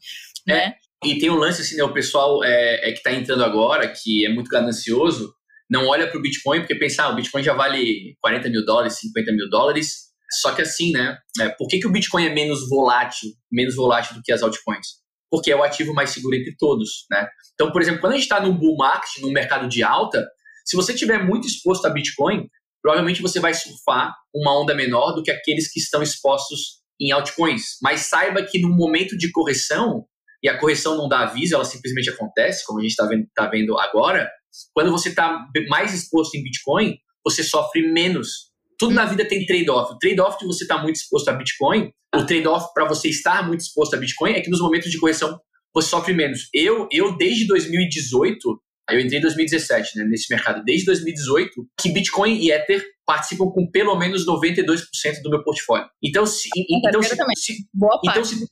é, 0.47 0.53
né? 0.53 0.73
E 1.03 1.17
tem 1.17 1.29
um 1.29 1.35
lance 1.35 1.61
assim, 1.61 1.75
né, 1.75 1.83
o 1.83 1.93
pessoal 1.93 2.43
é, 2.43 2.89
é 2.89 2.91
que 2.91 2.97
está 2.97 3.11
entrando 3.11 3.43
agora, 3.43 3.87
que 3.87 4.25
é 4.27 4.29
muito 4.29 4.49
ganancioso, 4.49 5.33
não 5.69 5.85
olha 5.87 6.07
para 6.07 6.17
o 6.17 6.21
Bitcoin 6.21 6.59
porque 6.59 6.75
pensa, 6.75 7.03
ah, 7.03 7.09
o 7.09 7.15
Bitcoin 7.15 7.43
já 7.43 7.53
vale 7.53 8.15
40 8.21 8.49
mil 8.49 8.65
dólares, 8.65 8.99
50 8.99 9.31
mil 9.31 9.49
dólares. 9.49 10.07
Só 10.41 10.53
que 10.53 10.61
assim, 10.61 10.91
né? 10.91 11.17
É, 11.39 11.49
por 11.49 11.67
que, 11.67 11.79
que 11.79 11.87
o 11.87 11.91
Bitcoin 11.91 12.25
é 12.25 12.33
menos 12.33 12.67
volátil, 12.67 13.29
menos 13.51 13.75
volátil 13.75 14.15
do 14.15 14.21
que 14.21 14.31
as 14.31 14.41
altcoins? 14.41 14.87
Porque 15.29 15.51
é 15.51 15.55
o 15.55 15.63
ativo 15.63 15.93
mais 15.93 16.09
seguro 16.09 16.35
entre 16.35 16.55
todos, 16.57 17.05
né? 17.11 17.27
Então, 17.53 17.71
por 17.71 17.81
exemplo, 17.81 18.01
quando 18.01 18.13
a 18.13 18.15
gente 18.15 18.23
está 18.23 18.39
no 18.39 18.53
bull 18.53 18.77
market, 18.77 19.21
no 19.21 19.31
mercado 19.31 19.67
de 19.67 19.83
alta, 19.83 20.25
se 20.65 20.75
você 20.75 20.93
tiver 20.93 21.23
muito 21.23 21.47
exposto 21.47 21.85
a 21.85 21.89
Bitcoin, 21.89 22.47
provavelmente 22.81 23.21
você 23.21 23.39
vai 23.39 23.53
surfar 23.53 24.13
uma 24.33 24.61
onda 24.61 24.73
menor 24.75 25.13
do 25.13 25.23
que 25.23 25.31
aqueles 25.31 25.71
que 25.71 25.79
estão 25.79 26.01
expostos 26.01 26.81
em 26.99 27.11
altcoins. 27.11 27.77
Mas 27.81 28.01
saiba 28.01 28.43
que 28.43 28.59
no 28.59 28.69
momento 28.69 29.17
de 29.17 29.31
correção, 29.31 30.05
e 30.43 30.49
a 30.49 30.57
correção 30.57 30.97
não 30.97 31.07
dá 31.07 31.21
aviso, 31.21 31.55
ela 31.55 31.65
simplesmente 31.65 32.09
acontece, 32.09 32.65
como 32.65 32.79
a 32.79 32.81
gente 32.81 32.91
está 32.91 33.05
vendo, 33.05 33.27
tá 33.33 33.47
vendo 33.47 33.77
agora, 33.79 34.29
quando 34.73 34.91
você 34.91 35.09
está 35.09 35.47
mais 35.69 35.93
exposto 35.93 36.35
em 36.35 36.43
Bitcoin, 36.43 36.97
você 37.23 37.43
sofre 37.43 37.91
menos. 37.91 38.51
Tudo 38.77 38.93
na 38.93 39.05
vida 39.05 39.27
tem 39.27 39.45
trade-off. 39.45 39.93
O 39.93 39.97
trade-off 39.97 40.37
de 40.39 40.45
você 40.45 40.63
estar 40.63 40.77
tá 40.77 40.83
muito 40.83 40.95
exposto 40.95 41.29
a 41.29 41.33
Bitcoin, 41.33 41.91
o 42.15 42.25
trade-off 42.25 42.73
para 42.73 42.87
você 42.87 43.09
estar 43.09 43.45
muito 43.45 43.61
exposto 43.61 43.95
a 43.95 43.97
Bitcoin 43.97 44.33
é 44.33 44.41
que 44.41 44.49
nos 44.49 44.61
momentos 44.61 44.91
de 44.91 44.99
correção 44.99 45.39
você 45.73 45.89
sofre 45.89 46.13
menos. 46.13 46.49
Eu, 46.53 46.87
eu 46.91 47.15
desde 47.17 47.45
2018, 47.47 48.61
eu 48.91 48.99
entrei 48.99 49.19
em 49.19 49.21
2017 49.21 49.97
né, 49.97 50.05
nesse 50.05 50.33
mercado, 50.33 50.63
desde 50.63 50.85
2018, 50.85 51.51
que 51.79 51.89
Bitcoin 51.89 52.39
e 52.39 52.51
Ether 52.51 52.83
participam 53.05 53.49
com 53.49 53.69
pelo 53.69 53.95
menos 53.95 54.25
92% 54.25 54.81
do 55.23 55.29
meu 55.29 55.43
portfólio. 55.43 55.87
Então, 56.03 56.25
se, 56.25 56.49
então, 56.69 57.01
se, 57.01 57.15
se, 57.35 57.67
então, 58.03 58.23
se, 58.23 58.45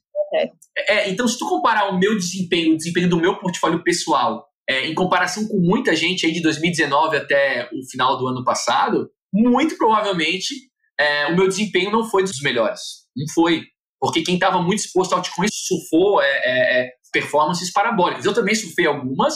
é, 0.77 1.09
então, 1.09 1.27
se 1.27 1.37
tu 1.37 1.47
comparar 1.47 1.89
o 1.89 1.97
meu 1.97 2.15
desempenho, 2.15 2.73
o 2.73 2.77
desempenho 2.77 3.09
do 3.09 3.19
meu 3.19 3.37
portfólio 3.39 3.83
pessoal, 3.83 4.47
é, 4.69 4.88
em 4.88 4.93
comparação 4.93 5.47
com 5.47 5.60
muita 5.60 5.95
gente 5.95 6.25
aí 6.25 6.32
de 6.32 6.41
2019 6.41 7.17
até 7.17 7.69
o 7.71 7.89
final 7.89 8.17
do 8.17 8.28
ano 8.28 8.43
passado, 8.43 9.10
muito 9.34 9.78
provavelmente 9.78 10.54
é, 10.99 11.28
o 11.28 11.36
meu 11.36 11.47
desempenho 11.47 11.91
não 11.91 12.10
foi 12.10 12.23
dos 12.23 12.41
melhores. 12.41 12.82
Não 13.15 13.25
foi. 13.34 13.63
Porque 13.99 14.21
quem 14.21 14.36
estava 14.36 14.62
muito 14.62 14.80
exposto 14.80 15.13
ao 15.13 15.19
altcoins 15.19 15.51
surfou 15.54 16.21
é, 16.21 16.28
é, 16.28 16.82
é, 16.82 16.89
performances 17.12 17.71
parabólicas. 17.71 18.25
Eu 18.25 18.34
também 18.34 18.56
surfei 18.56 18.86
algumas, 18.86 19.36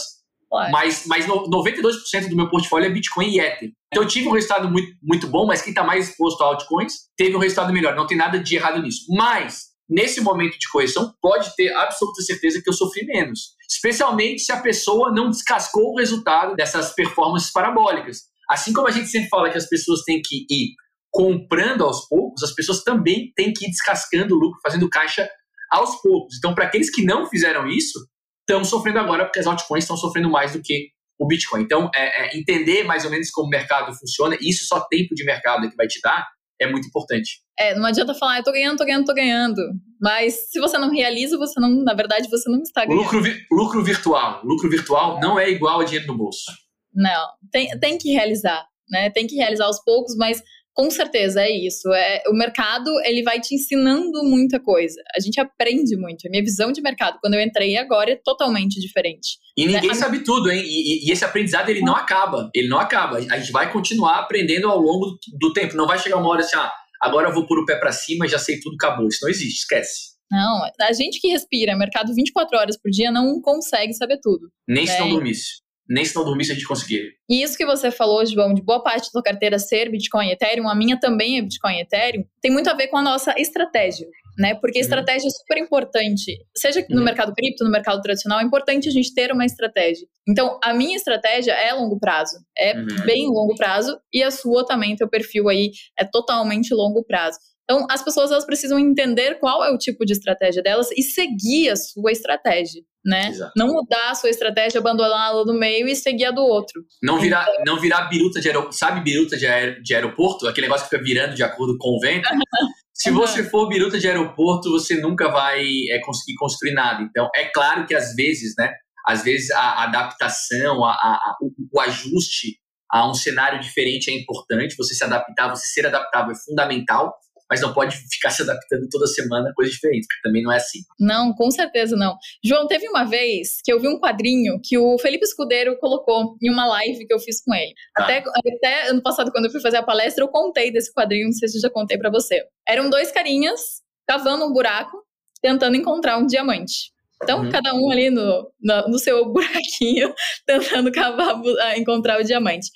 Ué. 0.52 0.70
mas, 0.72 1.06
mas 1.08 1.26
92% 1.26 2.30
do 2.30 2.36
meu 2.36 2.50
portfólio 2.50 2.88
é 2.88 2.89
Bitcoin 2.89 3.30
e 3.30 3.39
Ether. 3.39 3.72
Então 3.92 4.04
eu 4.04 4.08
tive 4.08 4.28
um 4.28 4.32
resultado 4.32 4.70
muito, 4.70 4.96
muito 5.02 5.28
bom, 5.28 5.46
mas 5.46 5.62
quem 5.62 5.72
está 5.72 5.84
mais 5.84 6.10
exposto 6.10 6.44
a 6.44 6.48
altcoins 6.48 6.94
teve 7.18 7.36
um 7.36 7.39
resultado 7.39 7.74
melhor. 7.74 7.96
Não 7.96 8.06
tem 8.06 8.18
nada 8.18 8.39
de 8.39 8.56
errado 8.56 8.82
nisso. 8.82 9.06
Mas 9.10 9.68
nesse 9.89 10.21
momento 10.21 10.58
de 10.60 10.69
correção, 10.69 11.13
pode 11.21 11.56
ter 11.56 11.73
absoluta 11.73 12.21
certeza 12.21 12.62
que 12.62 12.69
eu 12.69 12.73
sofri 12.73 13.06
menos. 13.06 13.56
Especialmente 13.69 14.41
se 14.41 14.52
a 14.52 14.62
pessoa 14.62 15.12
não 15.12 15.30
descascou 15.30 15.93
o 15.93 15.97
resultado 15.97 16.56
dessas 16.56 16.93
performances 16.93 17.52
parabólicas. 17.52 18.23
Assim 18.49 18.73
como 18.73 18.88
a 18.88 18.91
gente 18.91 19.08
sempre 19.08 19.30
fala 19.30 19.49
que 19.49 19.58
as 19.58 19.67
pessoas 19.67 20.02
têm 20.04 20.21
que 20.23 20.45
ir 20.49 20.73
comprando 21.12 21.84
aos 21.84 22.08
poucos, 22.08 22.43
as 22.43 22.54
pessoas 22.54 22.84
também 22.84 23.32
têm 23.36 23.52
que 23.52 23.65
ir 23.65 23.69
descascando 23.69 24.36
o 24.36 24.39
lucro, 24.39 24.60
fazendo 24.62 24.89
caixa 24.89 25.28
aos 25.71 26.02
poucos. 26.02 26.38
Então, 26.38 26.54
para 26.54 26.65
aqueles 26.65 26.91
que 26.91 27.04
não 27.04 27.28
fizeram 27.28 27.67
isso, 27.67 27.99
estão 28.41 28.63
sofrendo 28.63 28.99
agora 28.99 29.25
porque 29.25 29.39
as 29.39 29.47
altcoins 29.47 29.84
estão 29.84 29.97
sofrendo 29.97 30.30
mais 30.30 30.54
do 30.54 30.62
que 30.62 30.89
o 31.19 31.28
Bitcoin. 31.28 31.62
Então, 31.62 31.89
é, 31.93 32.28
é 32.28 32.38
entender 32.38 32.84
mais 32.84 33.06
ou 33.06 33.12
menos 33.12 33.30
como 33.30 33.47
o 33.47 33.49
mercado 33.49 33.93
funciona, 33.93 34.38
isso 34.41 34.65
só 34.65 34.80
tempo 34.82 35.13
de 35.13 35.23
mercado 35.23 35.65
é 35.65 35.69
que 35.69 35.75
vai 35.75 35.88
te 35.88 35.99
dar, 36.02 36.28
é 36.60 36.69
muito 36.69 36.88
importante. 36.88 37.41
É, 37.58 37.76
não 37.76 37.86
adianta 37.86 38.13
falar, 38.13 38.38
eu 38.38 38.43
tô 38.43 38.52
ganhando, 38.52 38.78
tô 38.78 38.86
ganhando, 38.86 39.06
tô 39.06 39.13
ganhando. 39.13 39.62
Mas 40.02 40.50
se 40.50 40.60
você 40.60 40.78
não 40.78 40.89
realiza, 40.89 41.38
você 41.38 41.60
não, 41.60 41.84
na 41.84 41.93
verdade, 41.93 42.30
você 42.30 42.50
não 42.50 42.62
está 42.62 42.86
ganhando. 42.86 43.04
Lucro, 43.04 43.22
lucro 43.52 43.84
virtual. 43.84 44.41
Lucro 44.43 44.69
virtual 44.69 45.19
não 45.19 45.39
é 45.39 45.50
igual 45.50 45.80
a 45.80 45.84
dinheiro 45.84 46.08
no 46.08 46.17
bolso. 46.17 46.52
Não, 46.93 47.28
tem, 47.52 47.69
tem 47.80 47.98
que 47.98 48.12
realizar, 48.12 48.65
né? 48.89 49.10
Tem 49.10 49.28
que 49.28 49.36
realizar 49.36 49.65
aos 49.65 49.84
poucos, 49.84 50.15
mas 50.17 50.41
com 50.80 50.89
certeza 50.89 51.42
é 51.42 51.52
isso. 51.52 51.92
É, 51.94 52.24
o 52.30 52.34
mercado 52.34 52.89
ele 53.04 53.22
vai 53.22 53.38
te 53.42 53.54
ensinando 53.54 54.24
muita 54.24 54.62
coisa. 54.62 54.96
A 55.13 55.20
gente 55.20 55.38
aprende 55.38 55.98
muito. 55.98 56.26
A 56.26 56.30
minha 56.30 56.42
visão 56.42 56.72
de 56.72 56.82
mercado 56.82 57.18
quando 57.20 57.34
eu 57.34 57.42
entrei 57.42 57.76
agora 57.76 58.13
é 58.13 58.15
totalmente 58.15 58.80
diferente. 58.80 59.39
E 59.58 59.65
ninguém 59.65 59.92
é, 59.92 59.94
sabe 59.94 60.24
tudo, 60.24 60.50
hein? 60.50 60.63
E, 60.65 61.06
e, 61.06 61.12
esse 61.12 61.26
aprendizado 61.26 61.68
ele 61.68 61.82
não 61.82 61.94
acaba. 61.94 62.50
Ele 62.56 62.70
não 62.70 62.80
acaba. 62.80 63.18
A 63.18 63.38
gente 63.38 63.52
vai 63.52 63.70
continuar 63.74 64.20
aprendendo 64.20 64.70
ao 64.70 64.80
longo 64.80 65.20
do 65.38 65.52
tempo. 65.52 65.76
Não 65.76 65.86
vai 65.86 66.00
chegar 66.00 66.15
uma 66.15 66.30
hora 66.30 66.39
assim, 66.39 66.56
ah, 66.56 66.72
agora 67.02 67.28
eu 67.28 67.34
vou 67.34 67.46
pôr 67.46 67.60
o 67.60 67.65
pé 67.65 67.76
para 67.76 67.92
cima, 67.92 68.26
já 68.26 68.39
sei 68.39 68.58
tudo, 68.62 68.76
acabou. 68.76 69.10
Isso 69.10 69.20
não 69.22 69.30
existe, 69.30 69.60
esquece. 69.60 70.18
Não, 70.32 70.62
a 70.80 70.94
gente 70.94 71.20
que 71.20 71.28
respira 71.28 71.76
mercado 71.76 72.15
24 72.15 72.58
horas 72.58 72.78
por 72.82 72.89
dia 72.89 73.12
não 73.12 73.42
consegue 73.42 73.94
saber 73.94 74.18
tudo. 74.22 74.48
Nem 74.65 74.86
né? 74.86 74.92
se 74.94 75.00
não 75.02 75.10
dormisse 75.10 75.68
nem 75.89 76.06
se 76.06 76.15
não 76.15 76.23
dormisse 76.23 76.52
a 76.52 76.56
gente 76.56 76.67
conseguiria. 76.67 77.10
E 77.28 77.41
isso 77.41 77.58
que 77.58 77.65
você 77.65 77.89
falou, 77.89 78.23
João, 78.25 78.54
de 78.54 78.62
boa 78.62 78.82
parte 78.84 79.06
da 79.06 79.12
sua 79.12 79.23
carteira 79.23 79.58
ser 79.58 79.89
Bitcoin 79.89 80.28
e 80.28 80.32
Ethereum, 80.34 80.69
a 80.69 80.75
minha 80.75 80.99
também 80.99 81.39
é 81.39 81.41
Bitcoin 81.41 81.78
e 81.78 81.82
Ethereum, 81.82 82.23
tem 82.41 82.52
muito 82.52 82.69
a 82.69 82.73
ver 82.73 82.88
com 82.88 82.97
a 82.97 83.02
nossa 83.02 83.34
estratégia. 83.38 84.08
Né? 84.38 84.56
Porque 84.56 84.80
uhum. 84.80 84.84
estratégia 84.84 85.28
é 85.28 85.32
super 85.32 85.58
importante. 85.58 86.38
Seja 86.56 86.86
no 86.89 86.99
uhum. 86.99 87.04
mercado 87.04 87.34
cripto, 87.34 87.65
no 87.65 87.69
mercado 87.69 88.02
tradicional, 88.02 88.39
é 88.39 88.43
importante 88.43 88.88
a 88.88 88.91
gente 88.91 89.13
ter 89.13 89.34
uma 89.34 89.45
estratégia. 89.45 90.08
Então, 90.25 90.58
a 90.63 90.73
minha 90.73 90.95
estratégia 90.95 91.52
é 91.52 91.73
longo 91.73 91.99
prazo. 91.99 92.38
É 92.58 92.73
uhum. 92.73 92.86
bem 93.06 93.28
longo 93.28 93.54
prazo. 93.58 93.99
E 94.13 94.23
a 94.23 94.32
sua 94.32 94.65
também, 94.65 94.95
teu 94.95 95.10
perfil 95.10 95.49
aí, 95.49 95.71
é 95.99 96.06
totalmente 96.06 96.73
longo 96.73 97.04
prazo. 97.04 97.38
Então, 97.69 97.86
as 97.88 98.01
pessoas 98.01 98.32
elas 98.32 98.45
precisam 98.45 98.79
entender 98.79 99.36
qual 99.36 99.63
é 99.63 99.69
o 99.69 99.77
tipo 99.77 100.03
de 100.03 100.13
estratégia 100.13 100.63
delas 100.63 100.89
e 100.91 101.03
seguir 101.03 101.69
a 101.69 101.75
sua 101.75 102.12
estratégia, 102.12 102.82
né? 103.05 103.29
Exato. 103.29 103.51
Não 103.55 103.67
mudar 103.67 104.10
a 104.10 104.15
sua 104.15 104.32
estratégia, 104.32 104.79
abandoná-la 104.79 105.45
no 105.45 105.53
meio 105.53 105.88
e 105.88 105.95
seguir 105.95 106.25
a 106.25 106.32
do 106.32 106.41
outro. 106.41 106.82
Não 107.03 107.19
virar, 107.19 107.45
então, 107.47 107.75
não 107.75 107.79
virar 107.79 108.10
biruta 108.10 108.41
de 108.41 108.47
aeroporto. 108.47 108.75
Sabe 108.75 109.01
biruta 109.01 109.38
de, 109.38 109.45
aer, 109.45 109.79
de 109.84 109.93
aeroporto? 109.93 110.47
Aquele 110.47 110.65
negócio 110.65 110.89
que 110.89 110.95
fica 110.95 111.03
virando 111.03 111.36
de 111.36 111.43
acordo 111.43 111.77
com 111.77 111.89
o 111.89 111.99
vento? 111.99 112.27
Se 112.91 113.12
você 113.12 113.43
for 113.43 113.69
biruta 113.69 113.99
de 113.99 114.08
aeroporto, 114.08 114.71
você 114.71 114.99
nunca 114.99 115.29
vai 115.29 115.63
é, 115.91 115.99
conseguir 116.03 116.36
construir 116.38 116.73
nada. 116.73 117.03
Então, 117.03 117.29
é 117.36 117.45
claro 117.45 117.86
que 117.86 117.93
às 117.93 118.15
vezes, 118.15 118.55
né? 118.58 118.73
Às 119.05 119.23
vezes 119.23 119.51
a 119.51 119.84
adaptação, 119.84 120.84
a, 120.84 120.91
a, 120.91 121.38
o, 121.39 121.51
o 121.71 121.79
ajuste 121.79 122.58
a 122.91 123.08
um 123.08 123.13
cenário 123.13 123.60
diferente 123.60 124.10
é 124.10 124.13
importante. 124.13 124.75
Você 124.75 124.95
se 124.95 125.03
adaptar, 125.03 125.49
você 125.49 125.67
ser 125.67 125.86
adaptável 125.86 126.32
é 126.32 126.36
fundamental 126.36 127.13
mas 127.49 127.62
não 127.62 127.73
pode 127.73 127.95
ficar 128.12 128.29
se 128.29 128.43
adaptando 128.43 128.88
toda 128.89 129.07
semana 129.07 129.49
a 129.49 129.53
coisas 129.53 129.73
diferentes, 129.73 130.07
porque 130.07 130.21
também 130.21 130.43
não 130.43 130.51
é 130.51 130.57
assim. 130.57 130.79
Não, 130.99 131.33
com 131.33 131.49
certeza 131.49 131.95
não. 131.95 132.15
João, 132.43 132.67
teve 132.67 132.88
uma 132.88 133.03
vez 133.03 133.57
que 133.63 133.73
eu 133.73 133.79
vi 133.79 133.88
um 133.88 133.99
quadrinho 133.99 134.59
que 134.63 134.77
o 134.77 134.97
Felipe 134.99 135.25
Escudeiro 135.25 135.77
colocou 135.79 136.38
em 136.41 136.51
uma 136.51 136.67
live 136.67 137.07
que 137.07 137.13
eu 137.13 137.19
fiz 137.19 137.43
com 137.43 137.53
ele. 137.53 137.73
Tá. 137.95 138.03
Até, 138.03 138.23
até 138.55 138.89
ano 138.89 139.01
passado, 139.01 139.31
quando 139.31 139.45
eu 139.45 139.51
fui 139.51 139.62
fazer 139.62 139.77
a 139.77 139.83
palestra, 139.83 140.23
eu 140.23 140.27
contei 140.27 140.71
desse 140.71 140.93
quadrinho, 140.93 141.25
não 141.25 141.33
sei 141.33 141.47
se 141.47 141.57
eu 141.57 141.62
já 141.62 141.69
contei 141.69 141.97
para 141.97 142.12
você. 142.12 142.43
Eram 142.67 142.89
dois 142.89 143.12
carinhas 143.12 143.81
cavando 144.07 144.45
um 144.45 144.53
buraco, 144.53 144.97
tentando 145.41 145.75
encontrar 145.75 146.17
um 146.17 146.25
diamante. 146.25 146.91
Então, 147.21 147.43
uhum. 147.43 147.49
cada 147.49 147.73
um 147.73 147.91
ali 147.91 148.09
no, 148.09 148.49
no, 148.62 148.88
no, 148.89 148.99
seu 148.99 149.25
buraquinho, 149.31 150.13
tentando 150.45 150.91
cavar, 150.91 151.41
encontrar 151.77 152.19
o 152.19 152.23
diamante. 152.23 152.69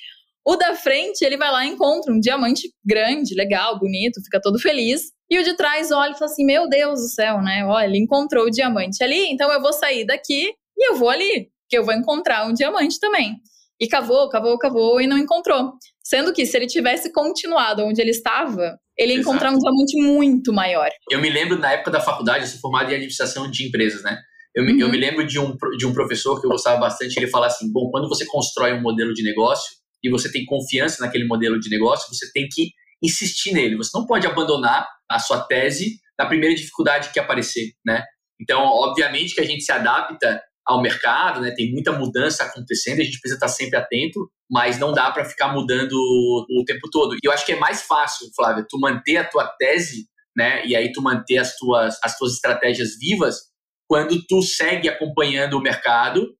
O 0.45 0.57
da 0.57 0.75
frente, 0.75 1.23
ele 1.23 1.37
vai 1.37 1.49
lá 1.49 1.65
e 1.65 1.69
encontra 1.69 2.13
um 2.13 2.19
diamante 2.19 2.69
grande, 2.85 3.33
legal, 3.33 3.79
bonito, 3.79 4.21
fica 4.23 4.41
todo 4.41 4.59
feliz. 4.59 5.11
E 5.29 5.39
o 5.39 5.43
de 5.43 5.55
trás 5.55 5.89
olha 5.91 6.11
e 6.11 6.17
fala 6.17 6.29
assim: 6.29 6.45
Meu 6.45 6.67
Deus 6.67 6.99
do 6.99 7.07
céu, 7.07 7.41
né? 7.41 7.65
Olha, 7.65 7.85
ele 7.85 7.97
encontrou 7.97 8.45
o 8.45 8.51
diamante 8.51 9.01
ali, 9.03 9.31
então 9.31 9.51
eu 9.51 9.61
vou 9.61 9.71
sair 9.71 10.05
daqui 10.05 10.51
e 10.77 10.89
eu 10.89 10.95
vou 10.95 11.09
ali, 11.09 11.49
que 11.69 11.77
eu 11.77 11.85
vou 11.85 11.93
encontrar 11.93 12.45
um 12.45 12.53
diamante 12.53 12.99
também. 12.99 13.37
E 13.79 13.87
cavou, 13.87 14.29
cavou, 14.29 14.57
cavou 14.57 15.01
e 15.01 15.07
não 15.07 15.17
encontrou. 15.17 15.73
Sendo 16.03 16.33
que 16.33 16.45
se 16.45 16.57
ele 16.57 16.67
tivesse 16.67 17.11
continuado 17.11 17.83
onde 17.83 18.01
ele 18.01 18.11
estava, 18.11 18.77
ele 18.97 19.13
ia 19.13 19.19
encontrar 19.19 19.51
um 19.51 19.57
diamante 19.57 20.01
muito 20.01 20.51
maior. 20.51 20.89
Eu 21.09 21.21
me 21.21 21.29
lembro 21.29 21.57
na 21.57 21.71
época 21.71 21.89
da 21.89 22.01
faculdade, 22.01 22.43
eu 22.43 22.49
sou 22.49 22.59
formado 22.59 22.91
em 22.91 22.95
administração 22.95 23.49
de 23.49 23.67
empresas, 23.67 24.03
né? 24.03 24.19
Eu, 24.55 24.63
me, 24.63 24.73
uhum. 24.73 24.79
eu 24.81 24.89
me 24.89 24.97
lembro 24.97 25.25
de 25.25 25.39
um, 25.39 25.55
de 25.77 25.85
um 25.85 25.93
professor 25.93 26.39
que 26.39 26.45
eu 26.45 26.51
gostava 26.51 26.79
bastante, 26.79 27.17
ele 27.17 27.27
fala 27.27 27.47
assim: 27.47 27.71
bom, 27.71 27.89
quando 27.89 28.07
você 28.07 28.25
constrói 28.25 28.73
um 28.73 28.81
modelo 28.81 29.13
de 29.13 29.23
negócio 29.23 29.82
e 30.03 30.09
você 30.09 30.31
tem 30.31 30.45
confiança 30.45 31.03
naquele 31.03 31.25
modelo 31.25 31.59
de 31.59 31.69
negócio, 31.69 32.13
você 32.13 32.31
tem 32.31 32.47
que 32.51 32.71
insistir 33.01 33.53
nele. 33.53 33.77
Você 33.77 33.91
não 33.97 34.05
pode 34.05 34.27
abandonar 34.27 34.87
a 35.09 35.19
sua 35.19 35.41
tese 35.41 35.99
na 36.17 36.25
primeira 36.25 36.55
dificuldade 36.55 37.09
que 37.11 37.19
aparecer, 37.19 37.73
né? 37.85 38.03
Então, 38.41 38.61
obviamente 38.61 39.33
que 39.33 39.41
a 39.41 39.45
gente 39.45 39.63
se 39.63 39.71
adapta 39.71 40.41
ao 40.65 40.81
mercado, 40.81 41.41
né? 41.41 41.51
Tem 41.51 41.71
muita 41.71 41.91
mudança 41.91 42.43
acontecendo, 42.43 43.01
a 43.01 43.03
gente 43.03 43.19
precisa 43.19 43.35
estar 43.35 43.47
sempre 43.47 43.77
atento, 43.77 44.29
mas 44.49 44.79
não 44.79 44.93
dá 44.93 45.11
para 45.11 45.25
ficar 45.25 45.53
mudando 45.53 45.93
o 45.93 46.63
tempo 46.65 46.89
todo. 46.91 47.15
E 47.15 47.19
eu 47.23 47.31
acho 47.31 47.45
que 47.45 47.53
é 47.53 47.59
mais 47.59 47.83
fácil, 47.83 48.29
Flávia, 48.35 48.65
tu 48.67 48.79
manter 48.79 49.17
a 49.17 49.27
tua 49.27 49.47
tese, 49.57 50.07
né? 50.35 50.65
E 50.65 50.75
aí 50.75 50.91
tu 50.91 51.01
manter 51.01 51.37
as 51.37 51.55
tuas 51.57 51.97
as 52.03 52.17
tuas 52.17 52.33
estratégias 52.33 52.97
vivas 52.99 53.53
quando 53.87 54.17
tu 54.27 54.41
segue 54.41 54.89
acompanhando 54.89 55.57
o 55.57 55.61
mercado, 55.61 56.33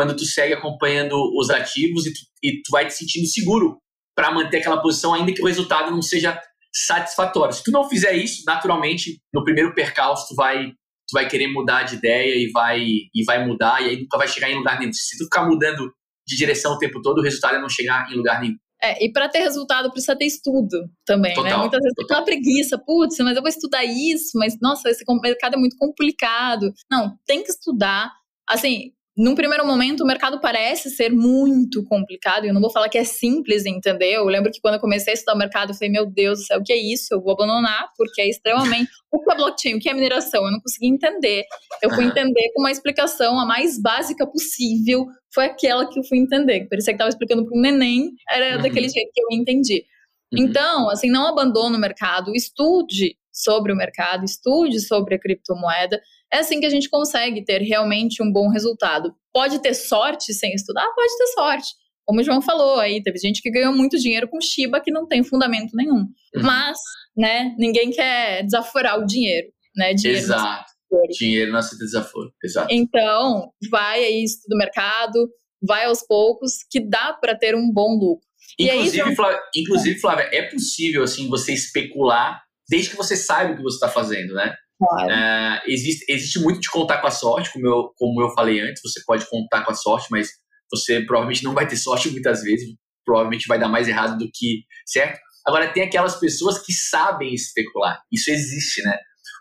quando 0.00 0.16
tu 0.16 0.24
segue 0.24 0.54
acompanhando 0.54 1.14
os 1.38 1.50
ativos 1.50 2.06
e 2.06 2.12
tu, 2.14 2.20
e 2.42 2.62
tu 2.62 2.70
vai 2.70 2.86
te 2.86 2.94
sentindo 2.94 3.26
seguro 3.26 3.76
para 4.16 4.32
manter 4.32 4.56
aquela 4.56 4.80
posição, 4.80 5.12
ainda 5.12 5.30
que 5.30 5.42
o 5.42 5.46
resultado 5.46 5.90
não 5.90 6.00
seja 6.00 6.40
satisfatório. 6.74 7.52
Se 7.52 7.62
tu 7.62 7.70
não 7.70 7.86
fizer 7.86 8.14
isso, 8.14 8.42
naturalmente, 8.46 9.20
no 9.30 9.44
primeiro 9.44 9.74
percalço, 9.74 10.26
tu 10.28 10.34
vai, 10.34 10.68
tu 10.68 11.12
vai 11.12 11.28
querer 11.28 11.48
mudar 11.48 11.82
de 11.82 11.96
ideia 11.96 12.34
e 12.34 12.50
vai, 12.50 12.80
e 12.82 13.24
vai 13.26 13.46
mudar, 13.46 13.82
e 13.82 13.90
aí 13.90 14.00
nunca 14.00 14.16
vai 14.16 14.26
chegar 14.26 14.50
em 14.50 14.56
lugar 14.56 14.78
nenhum. 14.78 14.90
Se 14.90 15.18
tu 15.18 15.24
ficar 15.24 15.44
mudando 15.44 15.92
de 16.26 16.34
direção 16.34 16.72
o 16.72 16.78
tempo 16.78 17.02
todo, 17.02 17.18
o 17.18 17.22
resultado 17.22 17.56
é 17.56 17.60
não 17.60 17.68
chegar 17.68 18.10
em 18.10 18.16
lugar 18.16 18.40
nenhum. 18.40 18.56
É, 18.82 19.04
e 19.04 19.12
para 19.12 19.28
ter 19.28 19.40
resultado 19.40 19.90
precisa 19.90 20.16
ter 20.16 20.24
estudo 20.24 20.88
também, 21.04 21.32
né? 21.32 21.34
total, 21.34 21.50
né? 21.50 21.56
Muitas 21.58 21.82
vezes 21.82 21.94
total. 21.94 22.06
tem 22.06 22.16
aquela 22.16 22.24
preguiça, 22.24 22.78
putz, 22.78 23.18
mas 23.18 23.36
eu 23.36 23.42
vou 23.42 23.50
estudar 23.50 23.84
isso, 23.84 24.30
mas 24.38 24.56
nossa, 24.62 24.88
esse 24.88 25.04
mercado 25.22 25.56
é 25.56 25.58
muito 25.58 25.76
complicado. 25.76 26.72
Não, 26.90 27.18
tem 27.26 27.42
que 27.42 27.50
estudar. 27.50 28.10
Assim, 28.48 28.92
num 29.20 29.34
primeiro 29.34 29.66
momento, 29.66 30.02
o 30.02 30.06
mercado 30.06 30.40
parece 30.40 30.88
ser 30.88 31.10
muito 31.10 31.84
complicado, 31.84 32.46
e 32.46 32.48
eu 32.48 32.54
não 32.54 32.60
vou 32.60 32.70
falar 32.70 32.88
que 32.88 32.96
é 32.96 33.04
simples 33.04 33.66
entender. 33.66 34.14
Eu 34.14 34.24
lembro 34.24 34.50
que 34.50 34.62
quando 34.62 34.74
eu 34.74 34.80
comecei 34.80 35.12
a 35.12 35.14
estudar 35.14 35.34
o 35.34 35.38
mercado, 35.38 35.70
eu 35.70 35.74
falei, 35.74 35.90
meu 35.90 36.06
Deus 36.06 36.38
do 36.38 36.44
céu, 36.46 36.58
o 36.58 36.64
que 36.64 36.72
é 36.72 36.76
isso? 36.78 37.12
Eu 37.12 37.20
vou 37.20 37.34
abandonar, 37.34 37.90
porque 37.98 38.22
é 38.22 38.28
extremamente. 38.28 38.88
O 39.12 39.18
que 39.24 39.32
é 39.32 39.34
blockchain? 39.34 39.74
O 39.74 39.80
que 39.80 39.88
é 39.88 39.92
mineração? 39.92 40.44
Eu 40.44 40.52
não 40.52 40.60
consegui 40.60 40.86
entender. 40.86 41.42
Eu 41.82 41.90
fui 41.90 42.04
entender 42.04 42.52
com 42.54 42.60
uma 42.60 42.70
explicação 42.70 43.40
a 43.40 43.44
mais 43.44 43.76
básica 43.76 44.24
possível, 44.24 45.04
foi 45.34 45.46
aquela 45.46 45.88
que 45.88 45.98
eu 45.98 46.04
fui 46.04 46.16
entender. 46.16 46.68
Parecia 46.68 46.92
que 46.92 46.96
estava 46.96 47.08
explicando 47.08 47.44
para 47.44 47.58
um 47.58 47.60
neném, 47.60 48.12
era 48.30 48.56
uhum. 48.56 48.62
daquele 48.62 48.88
jeito 48.88 49.10
que 49.12 49.20
eu 49.20 49.36
entendi. 49.36 49.84
Uhum. 50.32 50.44
Então, 50.44 50.88
assim, 50.90 51.10
não 51.10 51.26
abandone 51.26 51.74
o 51.74 51.80
mercado, 51.80 52.32
estude 52.36 53.16
sobre 53.32 53.72
o 53.72 53.76
mercado, 53.76 54.24
estude 54.24 54.78
sobre 54.80 55.16
a 55.16 55.18
criptomoeda. 55.18 56.00
É 56.32 56.38
assim 56.38 56.60
que 56.60 56.66
a 56.66 56.70
gente 56.70 56.88
consegue 56.88 57.44
ter 57.44 57.60
realmente 57.60 58.22
um 58.22 58.32
bom 58.32 58.48
resultado. 58.48 59.14
Pode 59.32 59.60
ter 59.60 59.74
sorte 59.74 60.32
sem 60.32 60.52
estudar? 60.54 60.86
Pode 60.94 61.16
ter 61.18 61.26
sorte. 61.28 61.68
Como 62.06 62.20
o 62.20 62.24
João 62.24 62.42
falou 62.42 62.78
aí, 62.78 63.02
teve 63.02 63.18
gente 63.18 63.40
que 63.40 63.50
ganhou 63.50 63.72
muito 63.72 63.98
dinheiro 63.98 64.28
com 64.28 64.40
Shiba 64.40 64.80
que 64.80 64.90
não 64.90 65.06
tem 65.06 65.22
fundamento 65.22 65.74
nenhum. 65.74 66.00
Uhum. 66.34 66.42
Mas, 66.42 66.78
né, 67.16 67.54
ninguém 67.58 67.90
quer 67.90 68.42
desaforar 68.44 68.98
o 68.98 69.06
dinheiro, 69.06 69.48
né? 69.76 69.94
Dinheiro 69.94 70.20
Exato. 70.20 70.70
Dinheiro 71.16 71.52
não 71.52 71.60
aceita 71.60 71.84
desaforo. 71.84 72.32
Exato. 72.42 72.68
Então, 72.70 73.52
vai 73.70 74.02
aí, 74.02 74.24
estuda 74.24 74.56
o 74.56 74.58
mercado, 74.58 75.28
vai 75.62 75.84
aos 75.84 76.02
poucos, 76.02 76.64
que 76.68 76.80
dá 76.80 77.12
para 77.12 77.36
ter 77.36 77.54
um 77.54 77.70
bom 77.72 77.96
lucro. 77.96 78.26
Inclusive, 78.58 79.02
aí, 79.02 79.14
Flávia, 79.14 79.40
inclusive, 79.54 80.00
Flávia, 80.00 80.28
é 80.32 80.42
possível 80.42 81.04
assim 81.04 81.28
você 81.28 81.52
especular 81.52 82.42
desde 82.68 82.90
que 82.90 82.96
você 82.96 83.16
saiba 83.16 83.52
o 83.52 83.56
que 83.56 83.62
você 83.62 83.76
está 83.76 83.88
fazendo, 83.88 84.34
né? 84.34 84.54
Claro. 84.80 85.10
É, 85.10 85.62
existe, 85.66 86.10
existe 86.10 86.38
muito 86.38 86.60
de 86.60 86.70
contar 86.70 87.02
com 87.02 87.06
a 87.06 87.10
sorte, 87.10 87.52
como 87.52 87.66
eu, 87.66 87.92
como 87.98 88.22
eu 88.22 88.30
falei 88.30 88.60
antes, 88.60 88.80
você 88.82 89.02
pode 89.04 89.28
contar 89.28 89.62
com 89.62 89.72
a 89.72 89.74
sorte, 89.74 90.08
mas 90.10 90.30
você 90.72 91.02
provavelmente 91.02 91.44
não 91.44 91.52
vai 91.52 91.68
ter 91.68 91.76
sorte 91.76 92.10
muitas 92.10 92.42
vezes, 92.42 92.66
provavelmente 93.04 93.46
vai 93.46 93.58
dar 93.58 93.68
mais 93.68 93.88
errado 93.88 94.16
do 94.16 94.30
que 94.32 94.64
certo. 94.86 95.20
Agora, 95.46 95.70
tem 95.70 95.82
aquelas 95.82 96.18
pessoas 96.18 96.58
que 96.64 96.72
sabem 96.72 97.34
especular, 97.34 98.00
isso 98.10 98.30
existe, 98.30 98.82
né? 98.82 98.96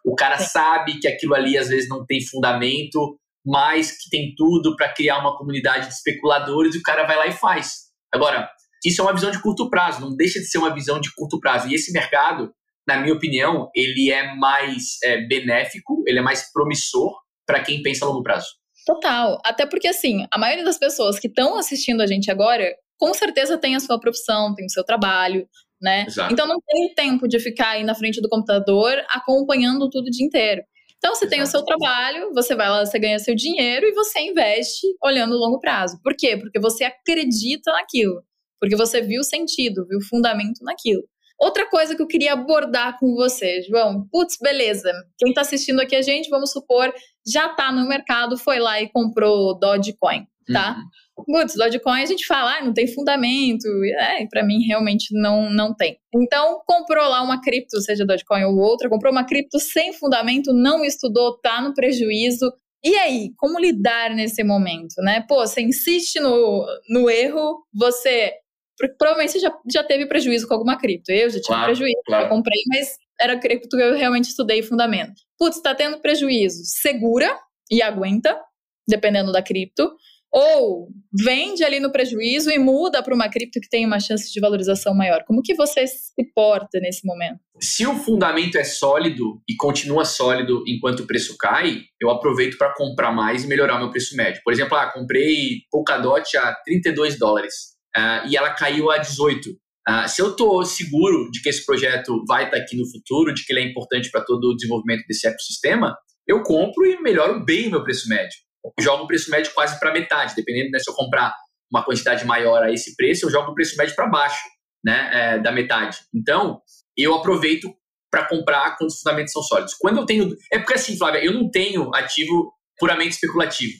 O 0.05 0.13
cara 0.13 0.37
Sim. 0.37 0.49
sabe 0.49 0.99
que 0.99 1.07
aquilo 1.07 1.35
ali 1.35 1.57
às 1.57 1.69
vezes 1.69 1.87
não 1.87 2.05
tem 2.05 2.25
fundamento, 2.25 3.17
mas 3.45 3.91
que 3.91 4.09
tem 4.09 4.33
tudo 4.35 4.75
para 4.75 4.93
criar 4.93 5.19
uma 5.19 5.37
comunidade 5.37 5.87
de 5.87 5.93
especuladores 5.93 6.75
e 6.75 6.79
o 6.79 6.83
cara 6.83 7.05
vai 7.05 7.15
lá 7.15 7.27
e 7.27 7.31
faz. 7.31 7.89
Agora, 8.13 8.49
isso 8.83 9.01
é 9.01 9.03
uma 9.03 9.13
visão 9.13 9.31
de 9.31 9.41
curto 9.41 9.69
prazo, 9.69 10.01
não 10.01 10.15
deixa 10.15 10.39
de 10.39 10.45
ser 10.45 10.57
uma 10.57 10.73
visão 10.73 10.99
de 10.99 11.13
curto 11.13 11.39
prazo. 11.39 11.69
E 11.69 11.75
esse 11.75 11.91
mercado, 11.91 12.51
na 12.89 12.99
minha 12.99 13.13
opinião, 13.13 13.69
ele 13.75 14.11
é 14.11 14.33
mais 14.35 14.97
é, 15.03 15.21
benéfico, 15.27 16.03
ele 16.07 16.17
é 16.17 16.21
mais 16.21 16.51
promissor 16.51 17.15
para 17.45 17.61
quem 17.61 17.83
pensa 17.83 18.03
a 18.03 18.07
longo 18.07 18.23
prazo. 18.23 18.47
Total. 18.83 19.39
Até 19.45 19.67
porque, 19.67 19.87
assim, 19.87 20.25
a 20.31 20.37
maioria 20.39 20.65
das 20.65 20.79
pessoas 20.79 21.19
que 21.19 21.27
estão 21.27 21.55
assistindo 21.55 22.01
a 22.01 22.07
gente 22.07 22.31
agora, 22.31 22.73
com 22.97 23.13
certeza 23.13 23.59
tem 23.59 23.75
a 23.75 23.79
sua 23.79 23.99
profissão, 23.99 24.55
tem 24.55 24.65
o 24.65 24.69
seu 24.71 24.83
trabalho, 24.83 25.47
né? 25.79 26.05
Exato. 26.07 26.33
Então 26.33 26.47
não 26.47 26.57
tem 26.67 26.93
tempo 26.95 27.27
de 27.27 27.39
ficar 27.39 27.69
aí 27.71 27.83
na 27.83 27.93
frente 27.93 28.19
do 28.19 28.27
computador 28.27 28.97
acompanhando 29.07 29.87
tudo 29.89 30.07
o 30.07 30.11
dia 30.11 30.25
inteiro. 30.25 30.63
Então 30.97 31.13
você 31.13 31.25
Exato. 31.25 31.29
tem 31.29 31.41
o 31.43 31.47
seu 31.47 31.63
trabalho, 31.63 32.33
você 32.33 32.55
vai 32.55 32.69
lá, 32.69 32.83
você 32.83 32.97
ganha 32.97 33.19
seu 33.19 33.35
dinheiro 33.35 33.85
e 33.85 33.93
você 33.93 34.19
investe 34.19 34.87
olhando 35.03 35.35
o 35.35 35.37
longo 35.37 35.59
prazo. 35.59 35.99
Por 36.03 36.15
quê? 36.17 36.35
Porque 36.37 36.59
você 36.59 36.83
acredita 36.83 37.71
naquilo. 37.71 38.23
Porque 38.59 38.75
você 38.75 38.99
viu 39.01 39.23
sentido, 39.23 39.85
viu 39.87 40.01
fundamento 40.01 40.63
naquilo. 40.63 41.03
Outra 41.39 41.69
coisa 41.69 41.95
que 41.95 42.01
eu 42.01 42.07
queria 42.07 42.33
abordar 42.33 42.99
com 42.99 43.15
você, 43.15 43.61
João. 43.61 44.05
Putz, 44.11 44.37
beleza. 44.41 44.91
Quem 45.17 45.29
está 45.29 45.41
assistindo 45.41 45.79
aqui 45.79 45.95
a 45.95 46.01
gente, 46.01 46.29
vamos 46.29 46.51
supor, 46.51 46.93
já 47.25 47.47
está 47.47 47.71
no 47.71 47.87
mercado, 47.87 48.37
foi 48.37 48.59
lá 48.59 48.81
e 48.81 48.89
comprou 48.89 49.57
Dogecoin, 49.57 50.27
tá? 50.51 50.75
Uhum. 51.17 51.23
Putz, 51.25 51.55
Dogecoin 51.55 52.01
a 52.01 52.05
gente 52.05 52.25
fala, 52.25 52.57
ah, 52.57 52.65
não 52.65 52.73
tem 52.73 52.87
fundamento. 52.87 53.65
É, 53.99 54.25
para 54.27 54.43
mim 54.43 54.65
realmente 54.65 55.07
não, 55.13 55.49
não 55.49 55.73
tem. 55.73 55.97
Então, 56.13 56.61
comprou 56.65 57.07
lá 57.07 57.21
uma 57.21 57.41
cripto, 57.41 57.79
seja 57.81 58.05
Dogecoin 58.05 58.43
ou 58.43 58.57
outra, 58.57 58.89
comprou 58.89 59.11
uma 59.11 59.25
cripto 59.25 59.59
sem 59.59 59.93
fundamento, 59.93 60.51
não 60.51 60.83
estudou, 60.83 61.39
tá 61.39 61.61
no 61.61 61.73
prejuízo. 61.73 62.51
E 62.83 62.95
aí, 62.95 63.31
como 63.37 63.59
lidar 63.59 64.09
nesse 64.15 64.43
momento, 64.43 65.01
né? 65.01 65.25
Pô, 65.27 65.45
você 65.45 65.61
insiste 65.61 66.19
no, 66.19 66.65
no 66.89 67.09
erro, 67.09 67.63
você 67.73 68.33
porque 68.79 68.95
provavelmente 68.97 69.33
você 69.33 69.39
já, 69.39 69.53
já 69.71 69.83
teve 69.83 70.05
prejuízo 70.05 70.47
com 70.47 70.53
alguma 70.53 70.77
cripto. 70.77 71.11
Eu 71.11 71.29
já 71.29 71.35
tive 71.35 71.47
claro, 71.47 71.65
prejuízo, 71.65 72.01
claro. 72.05 72.25
eu 72.25 72.29
comprei, 72.29 72.61
mas 72.67 72.97
era 73.19 73.37
cripto 73.37 73.75
que 73.75 73.83
eu 73.83 73.95
realmente 73.95 74.29
estudei 74.29 74.63
fundamento. 74.63 75.21
Putz, 75.37 75.57
está 75.57 75.75
tendo 75.75 75.99
prejuízo. 75.99 76.63
Segura 76.63 77.37
e 77.69 77.81
aguenta, 77.81 78.39
dependendo 78.87 79.31
da 79.31 79.43
cripto. 79.43 79.91
Ou 80.31 80.89
vende 81.11 81.63
ali 81.63 81.79
no 81.79 81.91
prejuízo 81.91 82.51
e 82.51 82.59
muda 82.59 83.01
para 83.01 83.15
uma 83.15 83.27
cripto 83.27 83.59
que 83.59 83.67
tem 83.67 83.83
uma 83.83 83.99
chance 83.99 84.31
de 84.31 84.39
valorização 84.39 84.93
maior. 84.93 85.23
Como 85.25 85.41
que 85.41 85.55
você 85.55 85.87
se 85.87 86.23
porta 86.35 86.79
nesse 86.79 87.03
momento? 87.03 87.39
Se 87.59 87.87
o 87.87 87.95
fundamento 87.95 88.55
é 88.55 88.63
sólido 88.63 89.41
e 89.49 89.55
continua 89.55 90.05
sólido 90.05 90.63
enquanto 90.67 90.99
o 90.99 91.07
preço 91.07 91.35
cai, 91.35 91.81
eu 91.99 92.11
aproveito 92.11 92.59
para 92.59 92.75
comprar 92.75 93.11
mais 93.11 93.43
e 93.43 93.47
melhorar 93.47 93.79
meu 93.79 93.89
preço 93.89 94.15
médio. 94.15 94.39
Por 94.43 94.53
exemplo, 94.53 94.77
ah, 94.77 94.91
comprei 94.93 95.63
Polkadot 95.71 96.37
a 96.37 96.53
32 96.63 97.17
dólares 97.17 97.78
uh, 97.97 98.27
e 98.27 98.35
ela 98.35 98.53
caiu 98.53 98.91
a 98.91 98.97
18. 98.97 99.49
Uh, 99.49 99.53
ah, 99.87 100.07
se 100.07 100.21
eu 100.21 100.31
estou 100.31 100.63
seguro 100.65 101.31
de 101.31 101.41
que 101.41 101.49
esse 101.49 101.65
projeto 101.65 102.23
vai 102.27 102.45
estar 102.45 102.57
tá 102.57 102.63
aqui 102.63 102.77
no 102.77 102.89
futuro, 102.89 103.33
de 103.33 103.43
que 103.43 103.51
ele 103.51 103.61
é 103.61 103.63
importante 103.63 104.11
para 104.11 104.23
todo 104.23 104.49
o 104.49 104.55
desenvolvimento 104.55 105.05
desse 105.07 105.27
ecossistema, 105.27 105.97
eu 106.27 106.43
compro 106.43 106.85
e 106.85 107.01
melhoro 107.01 107.43
bem 107.43 107.67
o 107.67 107.71
meu 107.71 107.83
preço 107.83 108.07
médio. 108.07 108.37
Eu 108.63 108.83
jogo 108.83 109.03
o 109.03 109.07
preço 109.07 109.31
médio 109.31 109.51
quase 109.53 109.79
para 109.79 109.91
metade, 109.91 110.35
dependendo 110.35 110.69
né, 110.69 110.79
se 110.79 110.89
eu 110.89 110.93
comprar 110.93 111.33
uma 111.71 111.83
quantidade 111.83 112.25
maior 112.25 112.63
a 112.63 112.71
esse 112.71 112.95
preço, 112.95 113.25
eu 113.25 113.31
jogo 113.31 113.51
o 113.51 113.55
preço 113.55 113.75
médio 113.77 113.95
para 113.95 114.07
baixo 114.07 114.43
né, 114.83 115.09
é, 115.11 115.39
da 115.39 115.51
metade. 115.51 115.97
Então, 116.13 116.61
eu 116.95 117.15
aproveito 117.15 117.73
para 118.11 118.27
comprar 118.27 118.75
quando 118.77 118.89
os 118.89 118.99
fundamentos 118.99 119.31
são 119.31 119.41
sólidos. 119.43 119.73
Quando 119.75 119.97
eu 119.97 120.05
tenho. 120.05 120.35
É 120.51 120.57
porque 120.57 120.73
assim, 120.73 120.97
Flávia, 120.97 121.23
eu 121.23 121.33
não 121.33 121.49
tenho 121.49 121.93
ativo 121.95 122.51
puramente 122.77 123.15
especulativo. 123.15 123.73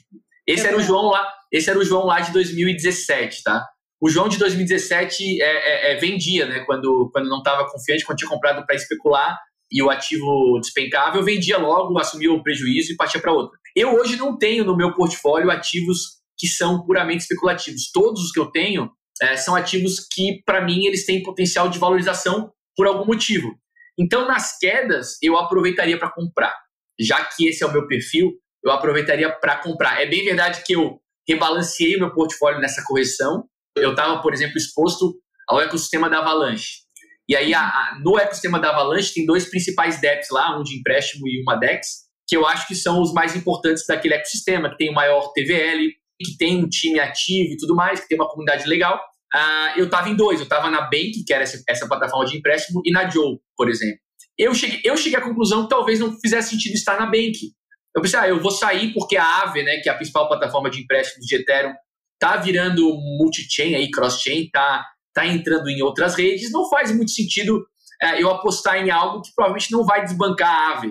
Esse 0.46 0.66
era 0.66 0.76
o 0.76 0.82
João 0.82 1.10
lá, 1.10 1.32
esse 1.52 1.68
era 1.68 1.78
o 1.78 1.84
João 1.84 2.06
lá 2.06 2.20
de 2.20 2.32
2017, 2.32 3.42
tá? 3.42 3.66
O 4.00 4.08
João 4.08 4.28
de 4.28 4.38
2017 4.38 5.42
é, 5.42 5.44
é, 5.44 5.92
é, 5.92 5.96
vendia, 5.96 6.46
né? 6.46 6.60
Quando, 6.60 7.10
quando 7.12 7.28
não 7.28 7.38
estava 7.38 7.68
confiante, 7.70 8.04
quando 8.04 8.18
tinha 8.18 8.30
comprado 8.30 8.64
para 8.64 8.74
especular 8.74 9.38
e 9.70 9.82
o 9.82 9.90
ativo 9.90 10.58
despencava, 10.60 11.18
eu 11.18 11.22
vendia 11.22 11.58
logo, 11.58 11.98
assumia 11.98 12.32
o 12.32 12.42
prejuízo 12.42 12.92
e 12.92 12.96
partia 12.96 13.20
para 13.20 13.32
outra. 13.32 13.58
Eu 13.76 13.94
hoje 13.94 14.16
não 14.16 14.36
tenho 14.38 14.64
no 14.64 14.76
meu 14.76 14.94
portfólio 14.94 15.50
ativos 15.50 16.20
que 16.38 16.48
são 16.48 16.84
puramente 16.84 17.22
especulativos. 17.22 17.90
Todos 17.92 18.24
os 18.24 18.32
que 18.32 18.40
eu 18.40 18.46
tenho 18.46 18.90
é, 19.20 19.36
são 19.36 19.54
ativos 19.54 20.06
que, 20.10 20.42
para 20.46 20.64
mim, 20.64 20.86
eles 20.86 21.04
têm 21.04 21.22
potencial 21.22 21.68
de 21.68 21.78
valorização 21.78 22.50
por 22.74 22.86
algum 22.86 23.04
motivo. 23.04 23.54
Então, 23.98 24.26
nas 24.26 24.58
quedas, 24.58 25.18
eu 25.22 25.36
aproveitaria 25.36 25.98
para 25.98 26.10
comprar. 26.10 26.54
Já 26.98 27.22
que 27.24 27.46
esse 27.46 27.62
é 27.62 27.66
o 27.66 27.72
meu 27.72 27.86
perfil, 27.86 28.32
eu 28.64 28.72
aproveitaria 28.72 29.30
para 29.30 29.58
comprar. 29.58 30.00
É 30.00 30.06
bem 30.06 30.24
verdade 30.24 30.62
que 30.64 30.74
eu 30.74 30.98
rebalanceei 31.28 31.96
o 31.96 32.00
meu 32.00 32.14
portfólio 32.14 32.60
nessa 32.60 32.82
correção. 32.86 33.44
Eu 33.76 33.90
estava, 33.90 34.20
por 34.20 34.32
exemplo, 34.32 34.56
exposto 34.56 35.14
ao 35.48 35.60
ecossistema 35.60 36.08
da 36.08 36.18
Avalanche. 36.18 36.80
E 37.28 37.36
aí, 37.36 37.54
a, 37.54 37.60
a, 37.60 37.98
no 38.02 38.18
ecossistema 38.18 38.58
da 38.58 38.70
Avalanche, 38.70 39.14
tem 39.14 39.24
dois 39.24 39.48
principais 39.48 40.00
DEPs 40.00 40.30
lá, 40.30 40.58
um 40.58 40.62
de 40.62 40.78
empréstimo 40.78 41.28
e 41.28 41.40
uma 41.42 41.56
DEX, 41.56 41.86
que 42.26 42.36
eu 42.36 42.46
acho 42.46 42.66
que 42.66 42.74
são 42.74 43.00
os 43.00 43.12
mais 43.12 43.36
importantes 43.36 43.84
daquele 43.86 44.14
ecossistema, 44.14 44.70
que 44.70 44.76
tem 44.76 44.90
o 44.90 44.94
maior 44.94 45.32
TVL, 45.32 45.90
que 46.20 46.36
tem 46.36 46.62
um 46.62 46.68
time 46.68 47.00
ativo 47.00 47.52
e 47.52 47.56
tudo 47.56 47.74
mais, 47.74 48.00
que 48.00 48.08
tem 48.08 48.18
uma 48.18 48.28
comunidade 48.28 48.68
legal. 48.68 49.00
Uh, 49.34 49.78
eu 49.78 49.84
estava 49.84 50.08
em 50.08 50.16
dois, 50.16 50.40
eu 50.40 50.44
estava 50.44 50.68
na 50.70 50.82
Bank, 50.82 51.24
que 51.24 51.32
era 51.32 51.44
essa, 51.44 51.62
essa, 51.68 51.86
plataforma 51.86 52.26
de 52.26 52.36
empréstimo, 52.36 52.82
e 52.84 52.90
na 52.90 53.08
Joe, 53.08 53.38
por 53.56 53.68
exemplo. 53.68 53.98
Eu 54.36 54.54
cheguei, 54.54 54.80
eu 54.84 54.96
cheguei 54.96 55.18
à 55.18 55.22
conclusão 55.22 55.64
que 55.64 55.68
talvez 55.68 56.00
não 56.00 56.18
fizesse 56.20 56.50
sentido 56.50 56.74
estar 56.74 56.98
na 56.98 57.06
Bank. 57.06 57.52
Eu 57.94 58.02
pensei, 58.02 58.18
ah, 58.18 58.28
eu 58.28 58.40
vou 58.40 58.50
sair 58.50 58.92
porque 58.92 59.16
a 59.16 59.24
Aave, 59.24 59.62
né, 59.62 59.78
que 59.78 59.88
é 59.88 59.92
a 59.92 59.96
principal 59.96 60.28
plataforma 60.28 60.70
de 60.70 60.80
empréstimos 60.80 61.26
de 61.26 61.36
Ethereum, 61.36 61.74
tá 62.20 62.36
virando 62.36 62.94
multi-chain 63.18 63.74
aí, 63.74 63.90
cross-chain, 63.90 64.50
tá, 64.50 64.86
tá 65.12 65.26
entrando 65.26 65.68
em 65.68 65.82
outras 65.82 66.14
redes, 66.14 66.52
não 66.52 66.68
faz 66.68 66.94
muito 66.94 67.10
sentido 67.10 67.66
é, 68.00 68.22
eu 68.22 68.30
apostar 68.30 68.76
em 68.76 68.90
algo 68.90 69.22
que 69.22 69.30
provavelmente 69.34 69.72
não 69.72 69.84
vai 69.84 70.04
desbancar 70.04 70.48
a 70.48 70.68
Aave. 70.68 70.88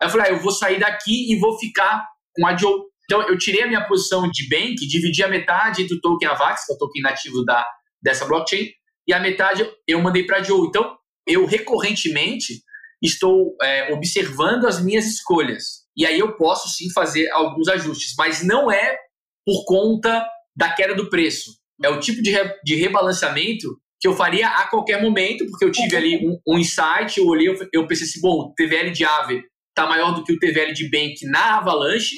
Aí 0.00 0.08
eu 0.08 0.10
falei, 0.10 0.26
ah, 0.26 0.30
eu 0.30 0.40
vou 0.40 0.50
sair 0.50 0.80
daqui 0.80 1.32
e 1.32 1.38
vou 1.38 1.58
ficar 1.58 2.04
com 2.34 2.46
a 2.46 2.56
Joe. 2.56 2.80
Então, 3.04 3.22
eu 3.28 3.38
tirei 3.38 3.62
a 3.62 3.66
minha 3.66 3.86
posição 3.86 4.28
de 4.30 4.48
Bank, 4.48 4.76
dividi 4.86 5.22
a 5.22 5.28
metade 5.28 5.86
do 5.86 6.00
token 6.00 6.28
AVAX, 6.28 6.66
que 6.66 6.72
é 6.72 6.74
o 6.74 6.78
token 6.78 7.02
nativo 7.02 7.44
da, 7.44 7.64
dessa 8.02 8.24
blockchain, 8.24 8.68
e 9.06 9.12
a 9.12 9.20
metade 9.20 9.68
eu 9.86 10.00
mandei 10.00 10.24
para 10.24 10.38
a 10.38 10.42
Joe. 10.42 10.66
Então, 10.66 10.96
eu 11.26 11.46
recorrentemente 11.46 12.62
estou 13.00 13.56
é, 13.62 13.92
observando 13.92 14.66
as 14.66 14.82
minhas 14.82 15.06
escolhas. 15.06 15.82
E 15.96 16.06
aí 16.06 16.18
eu 16.18 16.36
posso 16.36 16.68
sim 16.68 16.90
fazer 16.92 17.28
alguns 17.30 17.68
ajustes, 17.68 18.14
mas 18.16 18.42
não 18.42 18.70
é 18.70 18.96
por 19.44 19.64
conta 19.64 20.24
da 20.56 20.72
queda 20.72 20.94
do 20.94 21.08
preço. 21.08 21.52
É 21.82 21.88
o 21.88 21.98
tipo 21.98 22.22
de, 22.22 22.30
re, 22.30 22.54
de 22.64 22.76
rebalanceamento 22.76 23.68
que 24.00 24.08
eu 24.08 24.14
faria 24.14 24.48
a 24.48 24.66
qualquer 24.66 25.00
momento, 25.00 25.46
porque 25.46 25.64
eu 25.64 25.70
tive 25.70 25.96
ali 25.96 26.26
um, 26.26 26.38
um 26.46 26.58
insight, 26.58 27.18
eu 27.18 27.26
olhei, 27.26 27.48
eu, 27.48 27.68
eu 27.72 27.86
pensei 27.86 28.06
assim, 28.06 28.20
bom, 28.20 28.48
o 28.48 28.54
TVL 28.54 28.90
de 28.90 29.04
Aave 29.04 29.44
está 29.68 29.88
maior 29.88 30.12
do 30.12 30.24
que 30.24 30.32
o 30.32 30.38
TVL 30.38 30.72
de 30.72 30.90
Bank 30.90 31.24
na 31.26 31.58
Avalanche, 31.58 32.16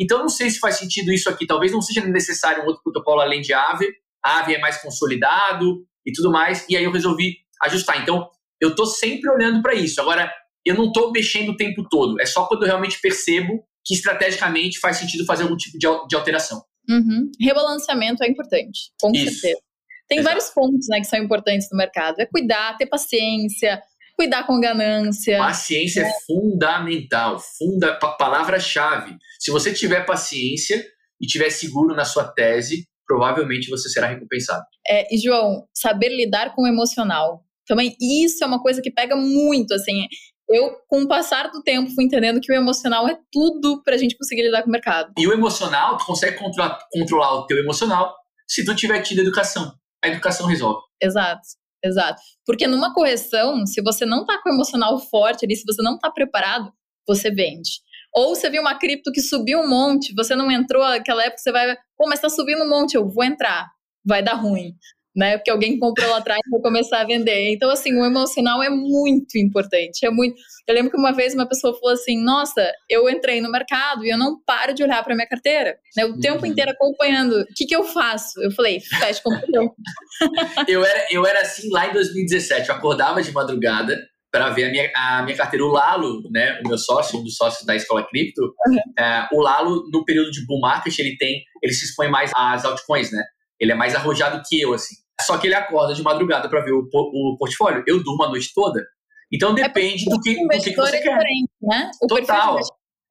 então 0.00 0.20
não 0.20 0.28
sei 0.28 0.48
se 0.48 0.58
faz 0.58 0.76
sentido 0.76 1.12
isso 1.12 1.28
aqui, 1.28 1.46
talvez 1.46 1.70
não 1.70 1.82
seja 1.82 2.04
necessário 2.06 2.62
um 2.62 2.66
outro 2.66 2.82
protocolo 2.82 3.20
além 3.20 3.42
de 3.42 3.52
Aave, 3.52 3.86
Aave 4.24 4.54
é 4.54 4.58
mais 4.58 4.80
consolidado 4.80 5.84
e 6.06 6.12
tudo 6.12 6.30
mais, 6.30 6.64
e 6.68 6.76
aí 6.76 6.84
eu 6.84 6.92
resolvi 6.92 7.36
ajustar. 7.62 8.00
Então, 8.00 8.28
eu 8.60 8.70
estou 8.70 8.86
sempre 8.86 9.30
olhando 9.30 9.62
para 9.62 9.74
isso. 9.74 10.00
Agora, 10.00 10.32
eu 10.64 10.74
não 10.74 10.86
estou 10.86 11.12
mexendo 11.12 11.50
o 11.50 11.56
tempo 11.56 11.86
todo. 11.88 12.20
É 12.20 12.26
só 12.26 12.46
quando 12.46 12.62
eu 12.62 12.68
realmente 12.68 13.00
percebo 13.00 13.64
que 13.84 13.94
estrategicamente 13.94 14.78
faz 14.80 14.96
sentido 14.96 15.24
fazer 15.24 15.44
algum 15.44 15.56
tipo 15.56 15.78
de 15.78 16.16
alteração. 16.16 16.62
Uhum. 16.88 17.30
Rebalanceamento 17.40 18.22
é 18.24 18.28
importante, 18.28 18.90
com 19.00 19.10
isso. 19.12 19.40
certeza. 19.40 19.60
Tem 20.08 20.18
Exato. 20.18 20.34
vários 20.34 20.50
pontos 20.54 20.86
né, 20.88 21.00
que 21.00 21.06
são 21.06 21.18
importantes 21.18 21.68
no 21.70 21.76
mercado. 21.76 22.18
É 22.18 22.26
cuidar, 22.26 22.76
ter 22.78 22.86
paciência, 22.86 23.82
cuidar 24.16 24.46
com 24.46 24.58
ganância. 24.58 25.36
Paciência 25.38 26.00
é, 26.00 26.08
é 26.08 26.12
fundamental, 26.26 27.38
funda, 27.38 27.94
palavra-chave. 27.94 29.16
Se 29.38 29.50
você 29.50 29.72
tiver 29.72 30.06
paciência 30.06 30.82
e 31.20 31.26
tiver 31.26 31.50
seguro 31.50 31.94
na 31.94 32.04
sua 32.04 32.24
tese, 32.24 32.88
provavelmente 33.06 33.68
você 33.68 33.88
será 33.88 34.06
recompensado. 34.06 34.64
É, 34.86 35.14
e 35.14 35.18
João, 35.18 35.66
saber 35.74 36.08
lidar 36.08 36.54
com 36.54 36.62
o 36.62 36.66
emocional. 36.66 37.44
Também 37.66 37.94
isso 38.00 38.42
é 38.42 38.46
uma 38.46 38.62
coisa 38.62 38.80
que 38.80 38.90
pega 38.90 39.14
muito, 39.14 39.74
assim. 39.74 40.06
Eu, 40.48 40.78
com 40.88 41.02
o 41.02 41.08
passar 41.08 41.50
do 41.50 41.62
tempo, 41.62 41.90
fui 41.94 42.04
entendendo 42.04 42.40
que 42.40 42.50
o 42.50 42.54
emocional 42.54 43.06
é 43.06 43.18
tudo 43.30 43.82
para 43.82 43.94
a 43.94 43.98
gente 43.98 44.16
conseguir 44.16 44.42
lidar 44.42 44.62
com 44.62 44.68
o 44.68 44.72
mercado. 44.72 45.12
E 45.18 45.26
o 45.26 45.32
emocional, 45.32 45.98
tu 45.98 46.06
consegue 46.06 46.38
controlar, 46.38 46.78
controlar 46.90 47.34
o 47.34 47.46
teu 47.46 47.58
emocional 47.58 48.14
se 48.46 48.64
tu 48.64 48.74
tiver 48.74 49.02
tido 49.02 49.20
educação. 49.20 49.74
A 50.02 50.08
educação 50.08 50.46
resolve. 50.46 50.80
Exato, 51.02 51.42
exato. 51.84 52.22
Porque 52.46 52.66
numa 52.66 52.94
correção, 52.94 53.66
se 53.66 53.82
você 53.82 54.06
não 54.06 54.24
tá 54.24 54.40
com 54.42 54.48
o 54.48 54.54
emocional 54.54 54.98
forte 54.98 55.44
ali, 55.44 55.54
se 55.54 55.64
você 55.66 55.82
não 55.82 55.98
tá 55.98 56.10
preparado, 56.10 56.72
você 57.06 57.30
vende. 57.30 57.80
Ou 58.14 58.34
você 58.34 58.48
viu 58.48 58.62
uma 58.62 58.78
cripto 58.78 59.12
que 59.12 59.20
subiu 59.20 59.60
um 59.60 59.68
monte, 59.68 60.14
você 60.14 60.34
não 60.34 60.50
entrou 60.50 60.82
naquela 60.82 61.24
época, 61.24 61.42
você 61.42 61.52
vai, 61.52 61.76
pô, 61.96 62.08
mas 62.08 62.20
tá 62.20 62.30
subindo 62.30 62.64
um 62.64 62.70
monte, 62.70 62.94
eu 62.94 63.06
vou 63.06 63.22
entrar. 63.22 63.68
Vai 64.02 64.22
dar 64.22 64.34
ruim 64.34 64.72
né? 65.18 65.36
Porque 65.36 65.50
alguém 65.50 65.76
comprou 65.80 66.08
lá 66.08 66.18
atrás 66.18 66.40
e 66.46 66.50
vai 66.50 66.60
começar 66.60 67.00
a 67.00 67.04
vender. 67.04 67.50
Então, 67.50 67.68
assim, 67.70 67.92
o 67.92 68.04
emocional 68.04 68.62
é 68.62 68.70
muito 68.70 69.36
importante. 69.36 70.06
É 70.06 70.10
muito. 70.10 70.36
Eu 70.66 70.74
lembro 70.76 70.92
que 70.92 70.96
uma 70.96 71.12
vez 71.12 71.34
uma 71.34 71.48
pessoa 71.48 71.76
falou 71.76 71.92
assim: 71.92 72.22
Nossa, 72.22 72.70
eu 72.88 73.10
entrei 73.10 73.40
no 73.40 73.50
mercado 73.50 74.04
e 74.04 74.10
eu 74.10 74.16
não 74.16 74.40
paro 74.46 74.72
de 74.72 74.84
olhar 74.84 75.02
para 75.02 75.16
minha 75.16 75.26
carteira. 75.26 75.76
Né? 75.96 76.04
O 76.04 76.10
uhum. 76.10 76.20
tempo 76.20 76.46
inteiro 76.46 76.70
acompanhando. 76.70 77.32
O 77.32 77.46
que, 77.56 77.66
que 77.66 77.74
eu 77.74 77.82
faço? 77.82 78.40
Eu 78.40 78.52
falei: 78.52 78.78
Fecha 78.78 79.20
com 79.24 79.32
eu 80.68 80.84
era 80.84 81.06
Eu 81.10 81.26
era 81.26 81.40
assim 81.40 81.68
lá 81.72 81.88
em 81.88 81.92
2017. 81.92 82.68
Eu 82.68 82.76
acordava 82.76 83.20
de 83.20 83.32
madrugada 83.32 83.98
para 84.30 84.50
ver 84.50 84.66
a 84.66 84.70
minha, 84.70 84.92
a 84.94 85.22
minha 85.24 85.36
carteira. 85.36 85.64
O 85.64 85.72
Lalo, 85.72 86.30
né, 86.30 86.60
o 86.64 86.68
meu 86.68 86.78
sócio, 86.78 87.18
um 87.18 87.24
dos 87.24 87.34
sócios 87.34 87.66
da 87.66 87.74
Escola 87.74 88.06
Cripto, 88.06 88.42
uhum. 88.42 88.78
é, 88.96 89.26
o 89.32 89.40
Lalo, 89.40 89.82
no 89.92 90.04
período 90.04 90.30
de 90.30 90.46
bull 90.46 90.60
market, 90.60 90.96
ele 90.96 91.16
tem, 91.16 91.42
ele 91.60 91.72
se 91.72 91.86
expõe 91.86 92.08
mais 92.08 92.30
às 92.36 92.64
altcoins, 92.64 93.10
né? 93.10 93.24
Ele 93.58 93.72
é 93.72 93.74
mais 93.74 93.96
arrojado 93.96 94.40
que 94.48 94.60
eu, 94.60 94.72
assim. 94.72 94.94
Só 95.22 95.38
que 95.38 95.46
ele 95.46 95.54
acorda 95.54 95.94
de 95.94 96.02
madrugada 96.02 96.48
para 96.48 96.60
ver 96.60 96.72
o, 96.72 96.88
o 96.92 97.36
portfólio. 97.38 97.82
Eu 97.86 98.02
durmo 98.02 98.24
a 98.24 98.28
noite 98.28 98.52
toda. 98.54 98.84
Então 99.32 99.52
é 99.52 99.54
depende 99.54 100.06
é 100.06 100.10
do 100.10 100.20
que, 100.20 100.34
do 100.34 100.48
que, 100.48 100.74
você 100.74 100.96
é 100.96 101.02
quer. 101.02 101.18
Né? 101.60 101.90
Total. 102.08 102.58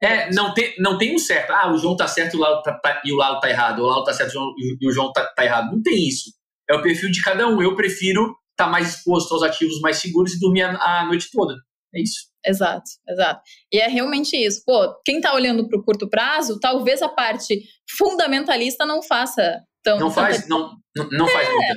É, 0.02 0.32
não 0.32 0.54
tem, 0.54 0.76
não 0.80 0.98
tem 0.98 1.16
um 1.16 1.20
certo. 1.20 1.52
Ah, 1.52 1.72
o 1.72 1.78
João 1.78 1.96
tá 1.96 2.08
certo 2.08 2.36
e 2.36 2.38
o 2.38 2.40
Lalo 2.40 2.62
tá, 2.62 2.74
tá, 2.80 3.02
e 3.04 3.12
o 3.12 3.16
Lalo 3.16 3.40
tá 3.40 3.50
errado. 3.50 3.80
O 3.80 3.88
Lalo 3.88 4.04
tá 4.04 4.14
certo 4.14 4.34
e 4.58 4.88
o 4.88 4.92
João 4.92 5.12
tá, 5.12 5.26
tá, 5.36 5.44
errado. 5.44 5.72
Não 5.72 5.82
tem 5.82 6.08
isso. 6.08 6.32
É 6.70 6.76
o 6.76 6.82
perfil 6.82 7.12
de 7.12 7.22
cada 7.22 7.48
um. 7.48 7.62
Eu 7.62 7.76
prefiro 7.76 8.24
estar 8.52 8.66
tá 8.66 8.68
mais 8.68 8.96
exposto 8.96 9.34
aos 9.34 9.44
ativos 9.44 9.80
mais 9.82 9.98
seguros 9.98 10.34
e 10.34 10.40
dormir 10.40 10.64
a, 10.64 11.02
a 11.02 11.06
noite 11.06 11.30
toda. 11.32 11.56
É 11.94 12.02
isso. 12.02 12.28
Exato, 12.46 12.90
exato. 13.08 13.42
E 13.72 13.80
é 13.80 13.88
realmente 13.88 14.38
isso. 14.38 14.62
Pô, 14.66 14.96
quem 15.04 15.20
tá 15.20 15.34
olhando 15.34 15.68
para 15.68 15.80
o 15.80 15.84
curto 15.84 16.10
prazo, 16.10 16.60
talvez 16.60 17.02
a 17.02 17.10
parte 17.10 17.62
fundamentalista 17.98 18.86
não 18.86 19.02
faça 19.02 19.62
tão. 19.84 20.00
Não 20.00 20.12
faz, 20.12 20.48
não, 20.48 20.76
não, 21.12 21.28
faz 21.28 21.48
é, 21.48 21.52
muita 21.52 21.76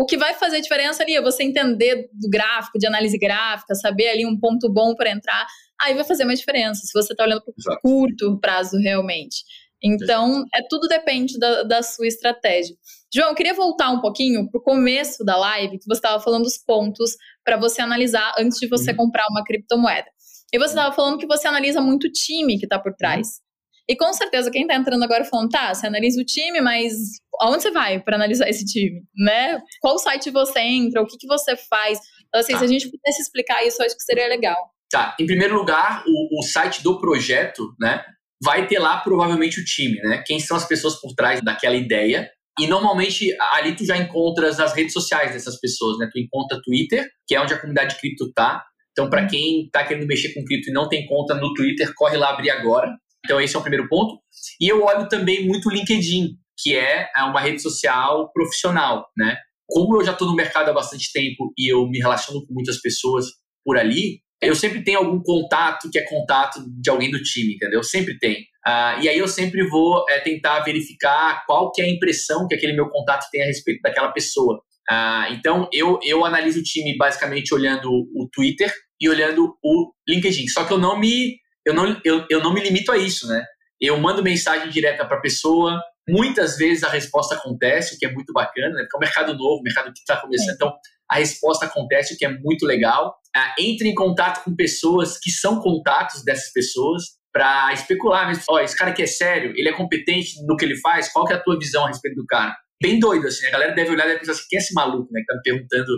o 0.00 0.06
que 0.06 0.16
vai 0.16 0.32
fazer 0.32 0.62
diferença 0.62 1.02
ali 1.02 1.14
é 1.14 1.20
você 1.20 1.42
entender 1.42 2.08
do 2.14 2.30
gráfico, 2.30 2.78
de 2.78 2.86
análise 2.86 3.18
gráfica, 3.18 3.74
saber 3.74 4.08
ali 4.08 4.24
um 4.24 4.38
ponto 4.38 4.72
bom 4.72 4.94
para 4.94 5.10
entrar. 5.10 5.46
Aí 5.78 5.92
vai 5.92 6.04
fazer 6.04 6.24
uma 6.24 6.34
diferença, 6.34 6.80
se 6.86 6.92
você 6.94 7.12
está 7.12 7.22
olhando 7.22 7.42
para 7.42 7.74
o 7.74 7.80
curto 7.82 8.40
prazo 8.40 8.78
realmente. 8.78 9.44
Então, 9.82 10.42
é 10.54 10.60
tudo 10.70 10.88
depende 10.88 11.38
da, 11.38 11.64
da 11.64 11.82
sua 11.82 12.06
estratégia. 12.06 12.74
João, 13.12 13.28
eu 13.28 13.34
queria 13.34 13.52
voltar 13.52 13.90
um 13.90 14.00
pouquinho 14.00 14.50
para 14.50 14.58
o 14.58 14.62
começo 14.62 15.22
da 15.22 15.36
live, 15.36 15.78
que 15.78 15.86
você 15.86 15.98
estava 15.98 16.18
falando 16.22 16.44
dos 16.44 16.56
pontos 16.56 17.10
para 17.44 17.58
você 17.58 17.82
analisar 17.82 18.32
antes 18.38 18.58
de 18.58 18.68
você 18.68 18.92
uhum. 18.92 18.96
comprar 18.96 19.26
uma 19.28 19.44
criptomoeda. 19.44 20.08
E 20.50 20.58
você 20.58 20.70
estava 20.70 20.94
falando 20.94 21.18
que 21.18 21.26
você 21.26 21.46
analisa 21.46 21.82
muito 21.82 22.06
o 22.06 22.10
time 22.10 22.58
que 22.58 22.64
está 22.64 22.78
por 22.78 22.94
trás. 22.94 23.42
E 23.90 23.96
com 23.96 24.12
certeza 24.12 24.52
quem 24.52 24.62
está 24.62 24.76
entrando 24.76 25.02
agora 25.02 25.24
falando, 25.24 25.48
tá, 25.48 25.74
você 25.74 25.84
analisa 25.84 26.20
o 26.20 26.24
time, 26.24 26.60
mas 26.60 26.92
aonde 27.40 27.64
você 27.64 27.72
vai 27.72 27.98
para 27.98 28.14
analisar 28.14 28.48
esse 28.48 28.64
time, 28.64 29.02
né? 29.16 29.60
Qual 29.80 29.98
site 29.98 30.30
você 30.30 30.60
entra, 30.60 31.02
o 31.02 31.06
que, 31.06 31.18
que 31.18 31.26
você 31.26 31.56
faz? 31.56 31.98
Então, 32.28 32.40
assim, 32.40 32.52
tá. 32.52 32.60
se 32.60 32.64
a 32.66 32.68
gente 32.68 32.88
pudesse 32.88 33.20
explicar 33.20 33.66
isso, 33.66 33.82
eu 33.82 33.86
acho 33.86 33.96
que 33.96 34.04
seria 34.04 34.28
legal. 34.28 34.56
Tá, 34.92 35.16
em 35.18 35.26
primeiro 35.26 35.56
lugar, 35.56 36.04
o, 36.06 36.38
o 36.38 36.42
site 36.44 36.84
do 36.84 37.00
projeto, 37.00 37.74
né, 37.80 38.00
vai 38.40 38.68
ter 38.68 38.78
lá 38.78 38.98
provavelmente 38.98 39.60
o 39.60 39.64
time, 39.64 40.00
né? 40.02 40.22
Quem 40.24 40.38
são 40.38 40.56
as 40.56 40.68
pessoas 40.68 41.00
por 41.00 41.12
trás 41.16 41.42
daquela 41.42 41.74
ideia. 41.74 42.30
E 42.60 42.68
normalmente 42.68 43.36
ali 43.54 43.74
tu 43.74 43.84
já 43.84 43.96
encontras 43.96 44.60
as 44.60 44.72
redes 44.72 44.92
sociais 44.92 45.32
dessas 45.32 45.58
pessoas, 45.58 45.98
né? 45.98 46.08
Tu 46.12 46.20
encontra 46.20 46.60
Twitter, 46.62 47.08
que 47.26 47.34
é 47.34 47.40
onde 47.40 47.54
a 47.54 47.58
comunidade 47.58 47.98
cripto 47.98 48.32
tá. 48.32 48.64
Então, 48.92 49.10
para 49.10 49.22
uhum. 49.22 49.28
quem 49.28 49.64
está 49.64 49.84
querendo 49.84 50.06
mexer 50.06 50.32
com 50.32 50.44
cripto 50.44 50.70
e 50.70 50.72
não 50.72 50.88
tem 50.88 51.06
conta 51.06 51.34
no 51.34 51.52
Twitter, 51.54 51.92
corre 51.96 52.16
lá 52.16 52.30
abrir 52.30 52.50
agora. 52.50 52.88
Então, 53.24 53.40
esse 53.40 53.54
é 53.54 53.58
o 53.58 53.62
primeiro 53.62 53.88
ponto. 53.88 54.20
E 54.60 54.68
eu 54.68 54.82
olho 54.84 55.08
também 55.08 55.46
muito 55.46 55.68
o 55.68 55.72
LinkedIn, 55.72 56.36
que 56.58 56.76
é, 56.76 57.08
é 57.16 57.22
uma 57.24 57.40
rede 57.40 57.60
social 57.60 58.30
profissional, 58.32 59.06
né? 59.16 59.36
Como 59.66 60.00
eu 60.00 60.04
já 60.04 60.12
estou 60.12 60.28
no 60.28 60.34
mercado 60.34 60.68
há 60.68 60.72
bastante 60.72 61.12
tempo 61.12 61.52
e 61.56 61.72
eu 61.72 61.86
me 61.86 61.98
relaciono 61.98 62.44
com 62.44 62.52
muitas 62.52 62.80
pessoas 62.80 63.26
por 63.64 63.78
ali, 63.78 64.20
eu 64.42 64.56
sempre 64.56 64.82
tenho 64.82 64.98
algum 64.98 65.22
contato 65.22 65.90
que 65.90 65.98
é 65.98 66.02
contato 66.02 66.64
de 66.80 66.88
alguém 66.88 67.10
do 67.10 67.22
time, 67.22 67.54
entendeu? 67.54 67.82
Sempre 67.82 68.18
tem. 68.18 68.40
Uh, 68.66 69.02
e 69.02 69.08
aí 69.08 69.18
eu 69.18 69.28
sempre 69.28 69.66
vou 69.68 70.04
é, 70.08 70.18
tentar 70.18 70.60
verificar 70.60 71.44
qual 71.46 71.70
que 71.70 71.82
é 71.82 71.84
a 71.84 71.90
impressão 71.90 72.46
que 72.48 72.54
aquele 72.54 72.72
meu 72.72 72.88
contato 72.88 73.28
tem 73.30 73.42
a 73.42 73.46
respeito 73.46 73.80
daquela 73.82 74.10
pessoa. 74.12 74.62
Uh, 74.90 75.32
então 75.32 75.68
eu, 75.72 75.98
eu 76.02 76.24
analiso 76.24 76.60
o 76.60 76.62
time 76.62 76.96
basicamente 76.96 77.54
olhando 77.54 77.90
o 77.90 78.28
Twitter 78.32 78.72
e 79.00 79.08
olhando 79.08 79.56
o 79.62 79.92
LinkedIn. 80.08 80.48
Só 80.48 80.64
que 80.64 80.72
eu 80.72 80.78
não 80.78 80.98
me 80.98 81.38
eu 81.64 81.74
não, 81.74 82.00
eu, 82.04 82.26
eu 82.30 82.42
não 82.42 82.52
me 82.52 82.60
limito 82.60 82.92
a 82.92 82.96
isso, 82.96 83.26
né? 83.28 83.44
Eu 83.80 83.98
mando 83.98 84.22
mensagem 84.22 84.68
direta 84.70 85.04
para 85.06 85.16
a 85.16 85.20
pessoa. 85.20 85.80
Muitas 86.08 86.56
vezes 86.56 86.82
a 86.82 86.88
resposta 86.88 87.34
acontece, 87.34 87.94
o 87.94 87.98
que 87.98 88.06
é 88.06 88.12
muito 88.12 88.32
bacana, 88.32 88.74
né? 88.74 88.82
Porque 88.82 88.96
é 88.96 88.98
um 88.98 89.00
mercado 89.00 89.34
novo, 89.34 89.60
um 89.60 89.62
mercado 89.62 89.92
que 89.92 90.00
está 90.00 90.16
começando. 90.16 90.54
Então, 90.54 90.72
a 91.10 91.16
resposta 91.16 91.66
acontece, 91.66 92.14
o 92.14 92.16
que 92.16 92.24
é 92.24 92.28
muito 92.28 92.66
legal. 92.66 93.16
Ah, 93.34 93.54
entre 93.58 93.88
em 93.88 93.94
contato 93.94 94.44
com 94.44 94.54
pessoas 94.54 95.18
que 95.18 95.30
são 95.30 95.60
contatos 95.60 96.24
dessas 96.24 96.52
pessoas 96.52 97.02
para 97.32 97.72
especular. 97.72 98.26
Mas, 98.26 98.44
ó, 98.48 98.60
esse 98.60 98.76
cara 98.76 98.90
aqui 98.90 99.02
é 99.02 99.06
sério, 99.06 99.52
ele 99.56 99.68
é 99.68 99.72
competente 99.72 100.34
no 100.46 100.56
que 100.56 100.64
ele 100.64 100.76
faz, 100.80 101.12
qual 101.12 101.24
que 101.24 101.32
é 101.32 101.36
a 101.36 101.42
tua 101.42 101.58
visão 101.58 101.84
a 101.84 101.88
respeito 101.88 102.16
do 102.16 102.26
cara? 102.26 102.54
Bem 102.82 102.98
doido, 102.98 103.26
assim, 103.26 103.46
a 103.46 103.50
galera 103.50 103.74
deve 103.74 103.90
olhar 103.90 104.06
e 104.06 104.08
deve 104.08 104.20
pensar 104.20 104.32
assim, 104.32 104.44
quem 104.48 104.58
é 104.58 104.62
esse 104.62 104.72
maluco, 104.72 105.12
né, 105.12 105.20
que 105.20 105.26
tá 105.26 105.34
me 105.34 105.42
perguntando 105.42 105.92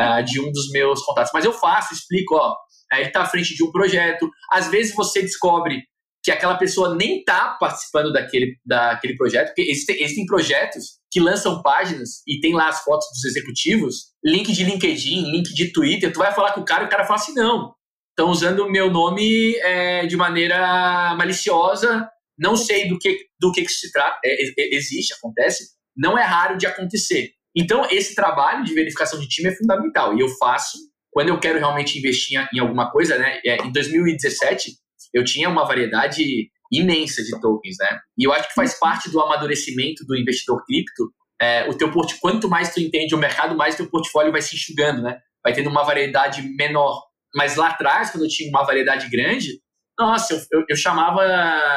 uh, 0.00 0.24
de 0.24 0.40
um 0.40 0.50
dos 0.50 0.70
meus 0.72 1.00
contatos. 1.04 1.30
Mas 1.32 1.44
eu 1.44 1.52
faço, 1.52 1.94
explico, 1.94 2.34
ó, 2.34 2.54
ele 3.00 3.10
tá 3.10 3.22
à 3.22 3.26
frente 3.26 3.54
de 3.54 3.64
um 3.64 3.70
projeto. 3.70 4.30
Às 4.50 4.68
vezes 4.68 4.94
você 4.94 5.22
descobre 5.22 5.82
que 6.24 6.30
aquela 6.30 6.56
pessoa 6.56 6.96
nem 6.96 7.18
está 7.18 7.56
participando 7.60 8.10
daquele, 8.10 8.56
daquele 8.64 9.14
projeto, 9.14 9.48
porque 9.48 9.70
existem, 9.70 10.02
existem, 10.02 10.24
projetos 10.24 10.98
que 11.10 11.20
lançam 11.20 11.62
páginas 11.62 12.22
e 12.26 12.40
tem 12.40 12.54
lá 12.54 12.68
as 12.68 12.82
fotos 12.82 13.06
dos 13.12 13.24
executivos, 13.26 14.06
link 14.24 14.50
de 14.50 14.64
LinkedIn, 14.64 15.30
link 15.30 15.52
de 15.52 15.70
Twitter, 15.70 16.10
tu 16.10 16.20
vai 16.20 16.34
falar 16.34 16.52
com 16.52 16.62
o 16.62 16.64
cara 16.64 16.84
e 16.84 16.86
o 16.86 16.88
cara 16.88 17.04
fala 17.04 17.20
assim, 17.20 17.34
não, 17.34 17.74
estão 18.08 18.30
usando 18.30 18.60
o 18.60 18.70
meu 18.70 18.90
nome 18.90 19.54
é, 19.56 20.06
de 20.06 20.16
maneira 20.16 21.14
maliciosa, 21.14 22.08
não 22.38 22.56
sei 22.56 22.88
do 22.88 22.98
que, 22.98 23.26
do 23.38 23.52
que, 23.52 23.62
que 23.62 23.70
se 23.70 23.92
trata, 23.92 24.18
é, 24.24 24.32
é, 24.32 24.74
existe, 24.74 25.12
acontece, 25.12 25.74
não 25.94 26.16
é 26.16 26.22
raro 26.22 26.56
de 26.56 26.66
acontecer. 26.66 27.32
Então, 27.54 27.86
esse 27.90 28.14
trabalho 28.14 28.64
de 28.64 28.72
verificação 28.72 29.20
de 29.20 29.28
time 29.28 29.50
é 29.50 29.56
fundamental, 29.56 30.16
e 30.16 30.20
eu 30.20 30.28
faço 30.30 30.78
quando 31.14 31.28
eu 31.28 31.38
quero 31.38 31.60
realmente 31.60 31.96
investir 31.96 32.44
em 32.52 32.58
alguma 32.58 32.90
coisa, 32.90 33.16
né, 33.16 33.40
é, 33.46 33.56
em 33.64 33.70
2017, 33.70 34.72
eu 35.14 35.22
tinha 35.22 35.48
uma 35.48 35.64
variedade 35.64 36.50
imensa 36.72 37.22
de 37.22 37.40
tokens, 37.40 37.76
né? 37.78 38.00
E 38.18 38.24
eu 38.24 38.32
acho 38.32 38.48
que 38.48 38.54
faz 38.54 38.76
parte 38.80 39.08
do 39.08 39.20
amadurecimento 39.20 40.04
do 40.04 40.16
investidor 40.16 40.64
cripto. 40.66 41.08
É, 41.40 41.70
o 41.70 41.74
teu 41.74 41.92
port... 41.92 42.12
Quanto 42.20 42.48
mais 42.48 42.74
tu 42.74 42.80
entende 42.80 43.14
o 43.14 43.18
mercado, 43.18 43.56
mais 43.56 43.76
teu 43.76 43.88
portfólio 43.88 44.32
vai 44.32 44.42
se 44.42 44.56
enxugando, 44.56 45.02
né? 45.02 45.16
Vai 45.40 45.52
tendo 45.52 45.70
uma 45.70 45.84
variedade 45.84 46.42
menor. 46.56 47.00
Mas 47.32 47.54
lá 47.54 47.68
atrás, 47.68 48.10
quando 48.10 48.24
eu 48.24 48.28
tinha 48.28 48.48
uma 48.48 48.64
variedade 48.64 49.08
grande, 49.08 49.60
nossa, 49.96 50.34
eu, 50.34 50.40
eu, 50.50 50.64
eu 50.70 50.76
chamava 50.76 51.22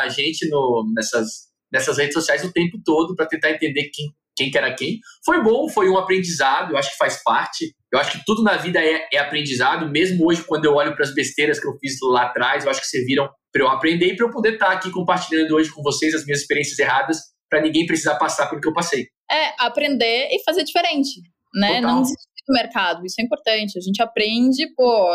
gente 0.10 0.50
no, 0.50 0.92
nessas, 0.96 1.28
nessas 1.72 2.00
redes 2.00 2.16
sociais 2.16 2.44
o 2.44 2.52
tempo 2.52 2.80
todo 2.84 3.16
para 3.16 3.28
tentar 3.28 3.52
entender 3.52 3.92
quem, 3.94 4.08
quem 4.38 4.52
que 4.52 4.58
era 4.58 4.74
quem. 4.74 5.00
Foi 5.26 5.44
bom, 5.44 5.68
foi 5.68 5.90
um 5.90 5.98
aprendizado, 5.98 6.72
eu 6.72 6.78
acho 6.78 6.92
que 6.92 6.98
faz 6.98 7.22
parte. 7.24 7.76
Eu 7.92 8.00
acho 8.00 8.12
que 8.12 8.24
tudo 8.26 8.44
na 8.44 8.56
vida 8.56 8.80
é, 8.80 9.08
é 9.12 9.18
aprendizado, 9.18 9.90
mesmo 9.90 10.28
hoje, 10.28 10.44
quando 10.44 10.66
eu 10.66 10.76
olho 10.76 10.96
para 10.96 11.04
as 11.04 11.14
besteiras 11.14 11.60
que 11.60 11.68
eu 11.68 11.78
fiz 11.80 11.96
lá 12.04 12.24
atrás, 12.24 12.64
eu 12.64 12.72
acho 12.72 12.82
que 12.82 12.88
serviram 12.88 13.28
para 13.52 13.64
eu 13.64 13.70
aprender 13.70 14.08
e 14.08 14.16
para 14.16 14.28
eu 14.28 14.32
poder 14.32 14.54
estar 14.54 14.68
tá 14.68 14.72
aqui 14.74 14.92
compartilhando 14.92 15.56
hoje 15.56 15.74
com 15.74 15.82
vocês 15.82 16.14
as 16.14 16.26
minhas 16.26 16.42
experiências 16.42 16.78
erradas, 16.78 17.18
para 17.50 17.62
ninguém 17.62 17.86
precisar 17.86 18.16
passar 18.16 18.48
pelo 18.48 18.62
que 18.62 18.68
eu 18.68 18.74
passei. 18.74 19.08
É, 19.32 19.54
aprender 19.58 20.30
e 20.32 20.44
fazer 20.44 20.64
diferente, 20.64 21.22
né? 21.56 21.76
Total. 21.76 21.82
Não 21.82 22.02
desistir 22.02 22.44
do 22.48 22.54
mercado, 22.54 23.06
isso 23.06 23.20
é 23.20 23.24
importante. 23.24 23.78
A 23.78 23.82
gente 23.82 24.02
aprende, 24.02 24.68
pô, 24.76 25.10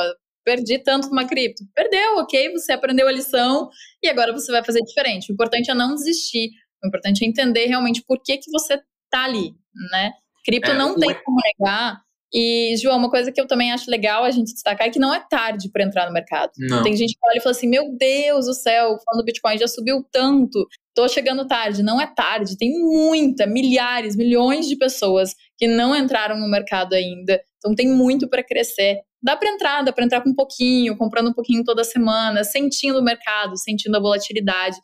perdi 0.44 0.78
tanto 0.78 1.08
numa 1.08 1.26
cripto. 1.26 1.62
Perdeu, 1.74 2.16
ok, 2.18 2.52
você 2.52 2.72
aprendeu 2.72 3.06
a 3.06 3.12
lição 3.12 3.68
e 4.02 4.08
agora 4.08 4.32
você 4.32 4.50
vai 4.50 4.64
fazer 4.64 4.80
diferente. 4.80 5.30
O 5.30 5.34
importante 5.34 5.70
é 5.70 5.74
não 5.74 5.94
desistir. 5.94 6.50
O 6.82 6.88
importante 6.88 7.24
é 7.24 7.28
entender 7.28 7.66
realmente 7.66 8.02
por 8.06 8.20
que, 8.22 8.38
que 8.38 8.50
você 8.50 8.80
tá 9.12 9.24
ali, 9.24 9.54
né? 9.92 10.12
Cripto 10.44 10.70
é, 10.70 10.74
não 10.74 10.96
tem 10.96 11.14
como 11.22 11.38
negar 11.58 12.02
e, 12.34 12.74
João, 12.78 12.96
uma 12.96 13.10
coisa 13.10 13.30
que 13.30 13.38
eu 13.38 13.46
também 13.46 13.72
acho 13.72 13.90
legal 13.90 14.24
a 14.24 14.30
gente 14.30 14.54
destacar 14.54 14.86
é 14.86 14.90
que 14.90 14.98
não 14.98 15.12
é 15.12 15.20
tarde 15.28 15.70
para 15.70 15.84
entrar 15.84 16.06
no 16.06 16.12
mercado. 16.12 16.50
Não. 16.58 16.82
Tem 16.82 16.96
gente 16.96 17.12
que 17.12 17.26
olha 17.28 17.36
e 17.36 17.40
fala 17.40 17.54
assim: 17.54 17.68
meu 17.68 17.94
Deus 17.94 18.46
do 18.46 18.54
céu, 18.54 18.96
falando 19.04 19.20
do 19.20 19.24
Bitcoin 19.24 19.58
já 19.58 19.68
subiu 19.68 20.02
tanto, 20.10 20.66
tô 20.94 21.06
chegando 21.08 21.46
tarde. 21.46 21.82
Não 21.82 22.00
é 22.00 22.06
tarde, 22.06 22.56
tem 22.56 22.70
muita, 22.70 23.46
milhares, 23.46 24.16
milhões 24.16 24.66
de 24.66 24.76
pessoas 24.76 25.34
que 25.58 25.68
não 25.68 25.94
entraram 25.94 26.38
no 26.38 26.48
mercado 26.48 26.94
ainda. 26.94 27.38
Então 27.58 27.74
tem 27.74 27.88
muito 27.88 28.26
para 28.26 28.42
crescer. 28.42 29.00
Dá 29.22 29.36
para 29.36 29.50
entrar, 29.50 29.82
dá 29.82 29.92
para 29.92 30.04
entrar 30.04 30.22
com 30.22 30.30
um 30.30 30.34
pouquinho, 30.34 30.96
comprando 30.96 31.28
um 31.28 31.34
pouquinho 31.34 31.62
toda 31.62 31.84
semana, 31.84 32.42
sentindo 32.44 32.98
o 32.98 33.04
mercado, 33.04 33.58
sentindo 33.58 33.94
a 33.96 34.00
volatilidade, 34.00 34.76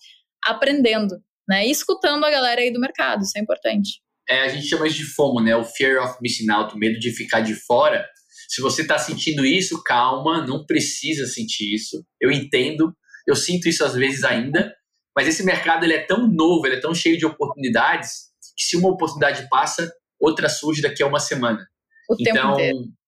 aprendendo, 0.44 1.16
né? 1.48 1.66
E 1.66 1.70
escutando 1.70 2.24
a 2.24 2.30
galera 2.30 2.60
aí 2.60 2.70
do 2.70 2.78
mercado, 2.78 3.22
isso 3.22 3.36
é 3.38 3.40
importante 3.40 4.00
é, 4.28 4.42
a 4.42 4.48
gente 4.48 4.66
chama 4.66 4.86
isso 4.86 4.96
de 4.98 5.04
FOMO, 5.04 5.40
né? 5.42 5.56
O 5.56 5.64
Fear 5.64 6.02
of 6.04 6.18
Missing 6.20 6.50
Out, 6.50 6.74
o 6.74 6.78
medo 6.78 6.98
de 6.98 7.10
ficar 7.12 7.40
de 7.40 7.54
fora. 7.54 8.06
Se 8.48 8.60
você 8.60 8.82
está 8.82 8.98
sentindo 8.98 9.44
isso, 9.44 9.82
calma, 9.82 10.46
não 10.46 10.64
precisa 10.64 11.26
sentir 11.26 11.74
isso. 11.74 12.04
Eu 12.20 12.30
entendo, 12.30 12.94
eu 13.26 13.34
sinto 13.34 13.68
isso 13.68 13.84
às 13.84 13.94
vezes 13.94 14.24
ainda, 14.24 14.74
mas 15.16 15.26
esse 15.28 15.42
mercado 15.42 15.84
ele 15.84 15.94
é 15.94 16.04
tão 16.04 16.28
novo, 16.28 16.66
ele 16.66 16.76
é 16.76 16.80
tão 16.80 16.94
cheio 16.94 17.18
de 17.18 17.26
oportunidades, 17.26 18.28
que 18.56 18.64
se 18.64 18.76
uma 18.76 18.90
oportunidade 18.90 19.46
passa, 19.48 19.90
outra 20.20 20.48
surge 20.48 20.82
daqui 20.82 21.02
a 21.02 21.06
uma 21.06 21.20
semana. 21.20 21.66
O 22.08 22.16
então, 22.18 22.56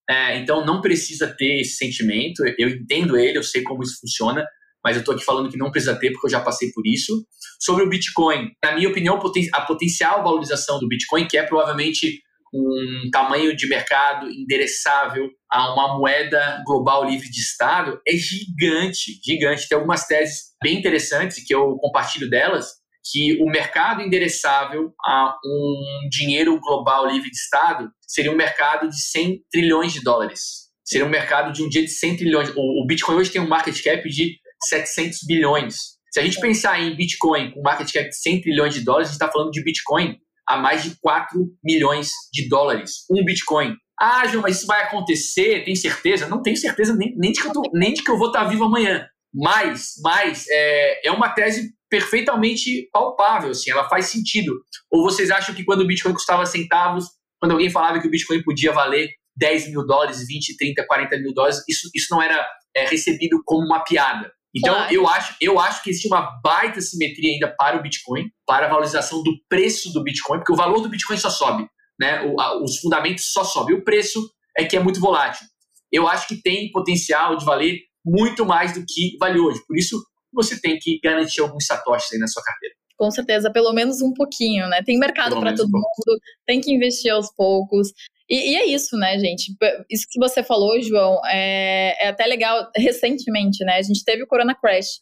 é, 0.09 0.37
então 0.37 0.65
não 0.65 0.81
precisa 0.81 1.29
ter 1.29 1.61
esse 1.61 1.77
sentimento. 1.77 2.43
Eu 2.59 2.69
entendo 2.69 3.17
ele, 3.17 3.39
eu 3.39 3.43
sei 3.43 3.63
como 3.63 3.83
isso 3.83 3.99
funciona, 4.01 4.45
mas 4.85 4.97
eu 4.97 5.01
estou 5.01 5.15
aqui 5.15 5.25
falando 5.25 5.51
que 5.51 5.59
não 5.59 5.71
precisa 5.71 5.95
ter 5.99 6.11
porque 6.13 6.27
eu 6.27 6.31
já 6.31 6.41
passei 6.41 6.71
por 6.73 6.87
isso. 6.87 7.25
Sobre 7.61 7.85
o 7.85 7.89
Bitcoin, 7.89 8.51
na 8.63 8.75
minha 8.75 8.89
opinião, 8.89 9.21
a 9.53 9.61
potencial 9.63 10.23
valorização 10.23 10.79
do 10.79 10.89
Bitcoin, 10.89 11.27
que 11.27 11.37
é 11.37 11.43
provavelmente 11.43 12.21
um 12.53 13.09
tamanho 13.13 13.55
de 13.55 13.69
mercado 13.69 14.29
endereçável 14.29 15.31
a 15.51 15.73
uma 15.73 15.97
moeda 15.97 16.63
global 16.67 17.09
livre 17.09 17.31
de 17.31 17.41
Estado, 17.41 18.01
é 18.07 18.13
gigante, 18.13 19.21
gigante. 19.25 19.69
Tem 19.69 19.77
algumas 19.77 20.07
teses 20.07 20.51
bem 20.63 20.79
interessantes 20.79 21.45
que 21.45 21.55
eu 21.55 21.77
compartilho 21.77 22.29
delas, 22.29 22.81
que 23.11 23.41
o 23.41 23.47
mercado 23.47 24.03
endereçável 24.03 24.93
a 25.05 25.37
um 25.45 26.09
dinheiro 26.11 26.59
global 26.61 27.07
livre 27.07 27.31
de 27.31 27.37
Estado 27.37 27.91
seria 28.07 28.33
um 28.33 28.37
mercado 28.37 28.89
de 28.89 29.01
100 29.01 29.45
trilhões 29.51 29.93
de 29.93 30.03
dólares. 30.03 30.71
Seria 30.85 31.07
um 31.07 31.11
mercado 31.11 31.53
de 31.53 31.63
um 31.63 31.69
dia 31.69 31.83
de 31.83 31.91
100 31.91 32.17
trilhões. 32.17 32.53
O 32.57 32.85
Bitcoin 32.87 33.17
hoje 33.17 33.31
tem 33.31 33.41
um 33.41 33.49
market 33.49 33.81
cap 33.83 34.09
de 34.09 34.37
700 34.65 35.21
bilhões. 35.27 35.75
Se 36.11 36.19
a 36.19 36.25
gente 36.25 36.41
pensar 36.41 36.81
em 36.81 36.97
Bitcoin 36.97 37.53
com 37.53 37.63
market 37.63 37.93
cap 37.93 38.09
de 38.09 38.17
100 38.17 38.41
trilhões 38.43 38.75
de 38.75 38.81
dólares, 38.81 39.09
a 39.09 39.13
gente 39.13 39.21
está 39.21 39.31
falando 39.31 39.51
de 39.51 39.63
Bitcoin 39.63 40.17
a 40.47 40.57
mais 40.57 40.83
de 40.83 40.97
4 41.01 41.39
milhões 41.63 42.11
de 42.33 42.49
dólares. 42.49 43.05
Um 43.11 43.25
Bitcoin. 43.25 43.75
Ah, 44.01 44.27
João, 44.27 44.43
mas 44.43 44.57
isso 44.57 44.67
vai 44.67 44.83
acontecer? 44.83 45.65
Tem 45.65 45.77
certeza? 45.77 46.27
Não 46.27 46.43
tenho 46.43 46.57
certeza 46.57 46.97
nem, 46.97 47.15
nem, 47.17 47.31
de, 47.31 47.41
que 47.41 47.47
eu 47.47 47.53
tô, 47.53 47.63
nem 47.73 47.93
de 47.93 48.03
que 48.03 48.11
eu 48.11 48.19
vou 48.19 48.29
estar 48.29 48.45
tá 48.45 48.49
vivo 48.49 48.65
amanhã. 48.65 49.07
Mas, 49.33 49.93
mas 50.03 50.47
é, 50.51 51.09
é 51.09 51.13
uma 51.13 51.29
tese 51.29 51.73
perfeitamente 51.89 52.89
palpável, 52.93 53.51
assim, 53.51 53.71
ela 53.71 53.89
faz 53.89 54.07
sentido. 54.07 54.53
Ou 54.91 55.03
vocês 55.03 55.31
acham 55.31 55.55
que 55.55 55.65
quando 55.65 55.83
o 55.83 55.87
Bitcoin 55.87 56.13
custava 56.13 56.47
centavos, 56.47 57.05
quando 57.39 57.53
alguém 57.53 57.71
falava 57.71 58.01
que 58.01 58.09
o 58.09 58.11
Bitcoin 58.11 58.43
podia 58.43 58.73
valer 58.73 59.09
10 59.37 59.71
mil 59.71 59.87
dólares, 59.87 60.27
20, 60.27 60.57
30, 60.57 60.87
40 60.87 61.19
mil 61.19 61.33
dólares, 61.33 61.63
isso, 61.69 61.89
isso 61.95 62.09
não 62.11 62.23
era 62.23 62.45
é, 62.75 62.87
recebido 62.87 63.41
como 63.45 63.65
uma 63.65 63.85
piada. 63.85 64.31
Então, 64.55 64.75
claro. 64.75 64.93
eu, 64.93 65.07
acho, 65.07 65.37
eu 65.41 65.61
acho 65.61 65.83
que 65.83 65.91
existe 65.91 66.09
uma 66.09 66.41
baita 66.43 66.81
simetria 66.81 67.33
ainda 67.33 67.55
para 67.57 67.79
o 67.79 67.83
Bitcoin, 67.83 68.29
para 68.45 68.67
a 68.67 68.69
valorização 68.69 69.23
do 69.23 69.33
preço 69.49 69.93
do 69.93 70.03
Bitcoin, 70.03 70.39
porque 70.39 70.53
o 70.53 70.57
valor 70.57 70.81
do 70.81 70.89
Bitcoin 70.89 71.17
só 71.17 71.31
sobe, 71.31 71.67
né? 71.99 72.23
O, 72.23 72.41
a, 72.41 72.61
os 72.63 72.79
fundamentos 72.79 73.33
só 73.33 73.45
sobem. 73.45 73.77
O 73.77 73.85
preço 73.85 74.21
é 74.59 74.65
que 74.65 74.77
é 74.77 74.81
muito 74.81 75.01
volátil. 75.01 75.47
Eu 75.93 76.09
acho 76.09 76.27
que 76.27 76.43
tem 76.43 76.71
potencial 76.73 77.37
de 77.37 77.45
valer 77.45 77.81
muito 78.05 78.45
mais 78.45 78.73
do 78.73 78.85
que 78.87 79.17
vale 79.19 79.39
hoje. 79.39 79.61
Por 79.67 79.77
isso, 79.77 80.03
você 80.33 80.61
tem 80.61 80.79
que 80.79 80.99
garantir 81.03 81.41
alguns 81.41 81.67
satoshis 81.67 82.13
aí 82.13 82.19
na 82.19 82.27
sua 82.27 82.43
carteira. 82.43 82.75
Com 82.97 83.11
certeza, 83.11 83.51
pelo 83.51 83.73
menos 83.73 84.03
um 84.03 84.13
pouquinho, 84.13 84.69
né? 84.69 84.83
Tem 84.83 84.99
mercado 84.99 85.39
para 85.41 85.55
todo 85.55 85.69
um 85.69 85.73
mundo, 85.73 86.21
tem 86.47 86.61
que 86.61 86.73
investir 86.73 87.11
aos 87.11 87.33
poucos. 87.35 87.93
E, 88.31 88.53
e, 88.53 88.57
é 88.57 88.67
isso, 88.67 88.97
né, 88.97 89.19
gente? 89.19 89.53
Isso 89.91 90.07
que 90.09 90.21
você 90.21 90.43
falou, 90.43 90.81
João, 90.81 91.21
é, 91.27 92.05
é 92.05 92.09
até 92.09 92.25
legal. 92.27 92.71
Recentemente, 92.77 93.65
né? 93.65 93.79
A 93.79 93.83
gente 93.83 94.05
teve 94.05 94.23
o 94.23 94.27
Corona 94.27 94.55
Crash. 94.55 95.01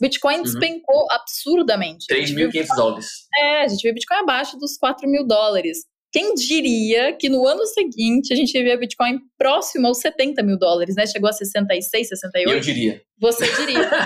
Bitcoin 0.00 0.36
uhum. 0.36 0.42
despencou 0.42 1.06
absurdamente. 1.10 2.06
3.500 2.08 2.66
dólares. 2.76 3.06
É, 3.36 3.62
a 3.62 3.68
gente 3.68 3.82
viu 3.82 3.92
Bitcoin 3.92 4.18
abaixo 4.18 4.56
dos 4.58 4.76
4 4.76 5.08
mil 5.08 5.26
dólares. 5.26 5.78
Quem 6.12 6.34
diria 6.34 7.14
que 7.14 7.28
no 7.28 7.46
ano 7.46 7.64
seguinte 7.66 8.32
a 8.32 8.36
gente 8.36 8.52
via 8.52 8.76
Bitcoin 8.76 9.18
próximo 9.38 9.86
aos 9.86 9.98
70 9.98 10.42
mil 10.42 10.58
dólares, 10.58 10.94
né? 10.94 11.06
Chegou 11.06 11.28
a 11.28 11.32
66, 11.32 12.08
68? 12.08 12.52
Eu 12.52 12.60
diria. 12.60 13.02
Você 13.18 13.50
diria. 13.56 13.90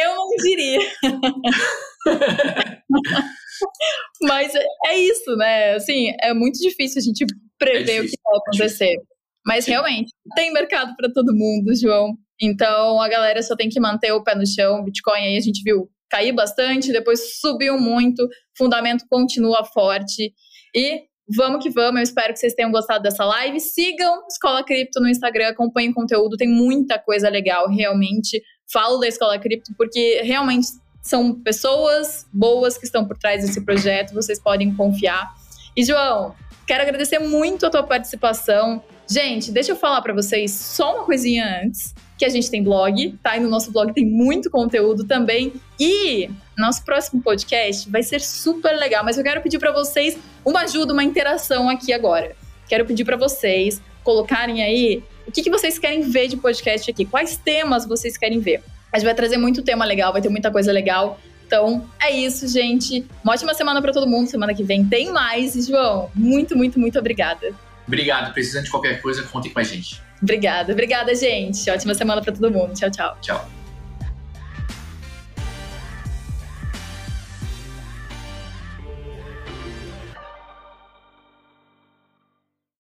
Eu 0.00 0.14
não 0.14 0.28
diria. 0.42 0.80
Mas 4.22 4.54
é, 4.54 4.64
é 4.86 4.98
isso, 4.98 5.36
né? 5.36 5.74
Assim, 5.74 6.12
é 6.20 6.32
muito 6.34 6.58
difícil 6.58 7.00
a 7.00 7.04
gente 7.04 7.24
prever 7.58 7.96
é 7.96 8.00
o 8.00 8.04
que 8.04 8.16
vai 8.24 8.38
acontecer. 8.38 8.96
Mas 9.44 9.66
realmente, 9.66 10.12
tem 10.34 10.52
mercado 10.52 10.94
para 10.96 11.12
todo 11.12 11.34
mundo, 11.34 11.74
João. 11.74 12.16
Então 12.40 13.00
a 13.00 13.08
galera 13.08 13.42
só 13.42 13.56
tem 13.56 13.68
que 13.68 13.80
manter 13.80 14.12
o 14.12 14.22
pé 14.22 14.34
no 14.34 14.46
chão. 14.46 14.84
Bitcoin 14.84 15.20
aí 15.20 15.36
a 15.36 15.40
gente 15.40 15.62
viu 15.62 15.88
cair 16.10 16.32
bastante, 16.32 16.92
depois 16.92 17.38
subiu 17.40 17.78
muito, 17.78 18.28
fundamento 18.56 19.04
continua 19.08 19.64
forte. 19.64 20.32
E 20.74 21.02
vamos 21.34 21.62
que 21.62 21.70
vamos, 21.70 21.96
eu 21.96 22.02
espero 22.02 22.32
que 22.32 22.38
vocês 22.38 22.54
tenham 22.54 22.70
gostado 22.70 23.02
dessa 23.02 23.24
live. 23.24 23.58
Sigam 23.60 24.26
Escola 24.28 24.64
Cripto 24.64 25.00
no 25.00 25.08
Instagram, 25.08 25.48
acompanhem 25.48 25.90
o 25.90 25.94
conteúdo, 25.94 26.36
tem 26.36 26.48
muita 26.48 26.98
coisa 26.98 27.28
legal, 27.28 27.68
realmente. 27.68 28.42
Falo 28.72 28.98
da 28.98 29.08
Escola 29.08 29.38
Cripto 29.38 29.72
porque 29.76 30.22
realmente 30.22 30.66
são 31.06 31.32
pessoas 31.32 32.26
boas 32.32 32.76
que 32.76 32.84
estão 32.84 33.04
por 33.06 33.16
trás 33.16 33.44
desse 33.44 33.60
projeto, 33.60 34.12
vocês 34.12 34.40
podem 34.40 34.74
confiar. 34.74 35.32
E 35.76 35.84
João, 35.84 36.34
quero 36.66 36.82
agradecer 36.82 37.20
muito 37.20 37.64
a 37.64 37.70
tua 37.70 37.84
participação. 37.84 38.82
Gente, 39.08 39.52
deixa 39.52 39.70
eu 39.70 39.76
falar 39.76 40.02
para 40.02 40.12
vocês 40.12 40.50
só 40.50 40.96
uma 40.96 41.04
coisinha 41.04 41.62
antes, 41.62 41.94
que 42.18 42.24
a 42.24 42.28
gente 42.28 42.50
tem 42.50 42.60
blog, 42.60 43.16
tá? 43.22 43.36
E 43.36 43.40
no 43.40 43.48
nosso 43.48 43.70
blog 43.70 43.92
tem 43.92 44.04
muito 44.04 44.50
conteúdo 44.50 45.04
também. 45.04 45.52
E 45.78 46.28
nosso 46.58 46.84
próximo 46.84 47.22
podcast 47.22 47.88
vai 47.88 48.02
ser 48.02 48.20
super 48.20 48.72
legal, 48.72 49.04
mas 49.04 49.16
eu 49.16 49.22
quero 49.22 49.40
pedir 49.40 49.60
para 49.60 49.70
vocês 49.70 50.18
uma 50.44 50.62
ajuda, 50.62 50.92
uma 50.92 51.04
interação 51.04 51.68
aqui 51.68 51.92
agora. 51.92 52.34
Quero 52.68 52.84
pedir 52.84 53.04
para 53.04 53.16
vocês 53.16 53.80
colocarem 54.02 54.60
aí 54.60 55.04
o 55.24 55.30
que, 55.30 55.42
que 55.42 55.50
vocês 55.50 55.78
querem 55.78 56.00
ver 56.02 56.26
de 56.26 56.36
podcast 56.36 56.90
aqui, 56.90 57.04
quais 57.04 57.36
temas 57.36 57.86
vocês 57.86 58.16
querem 58.16 58.40
ver. 58.40 58.62
A 58.92 58.98
gente 58.98 59.06
vai 59.06 59.14
trazer 59.14 59.36
muito 59.36 59.62
tema 59.62 59.84
legal, 59.84 60.12
vai 60.12 60.22
ter 60.22 60.28
muita 60.28 60.50
coisa 60.50 60.72
legal. 60.72 61.20
Então, 61.46 61.88
é 62.00 62.10
isso, 62.10 62.48
gente. 62.48 63.06
Uma 63.22 63.34
ótima 63.34 63.54
semana 63.54 63.80
para 63.80 63.92
todo 63.92 64.06
mundo. 64.06 64.28
Semana 64.28 64.52
que 64.52 64.64
vem 64.64 64.84
tem 64.84 65.12
mais. 65.12 65.54
E, 65.54 65.62
João, 65.62 66.10
muito, 66.14 66.56
muito, 66.56 66.78
muito 66.78 66.98
obrigada. 66.98 67.54
Obrigado. 67.86 68.32
Precisando 68.32 68.64
de 68.64 68.70
qualquer 68.70 69.00
coisa, 69.00 69.22
contem 69.22 69.52
com 69.52 69.60
a 69.60 69.62
gente. 69.62 70.02
Obrigada, 70.20 70.72
obrigada, 70.72 71.14
gente. 71.14 71.68
Ótima 71.70 71.94
semana 71.94 72.20
para 72.20 72.32
todo 72.32 72.50
mundo. 72.50 72.74
Tchau, 72.74 72.90
tchau. 72.90 73.16
Tchau. 73.20 73.65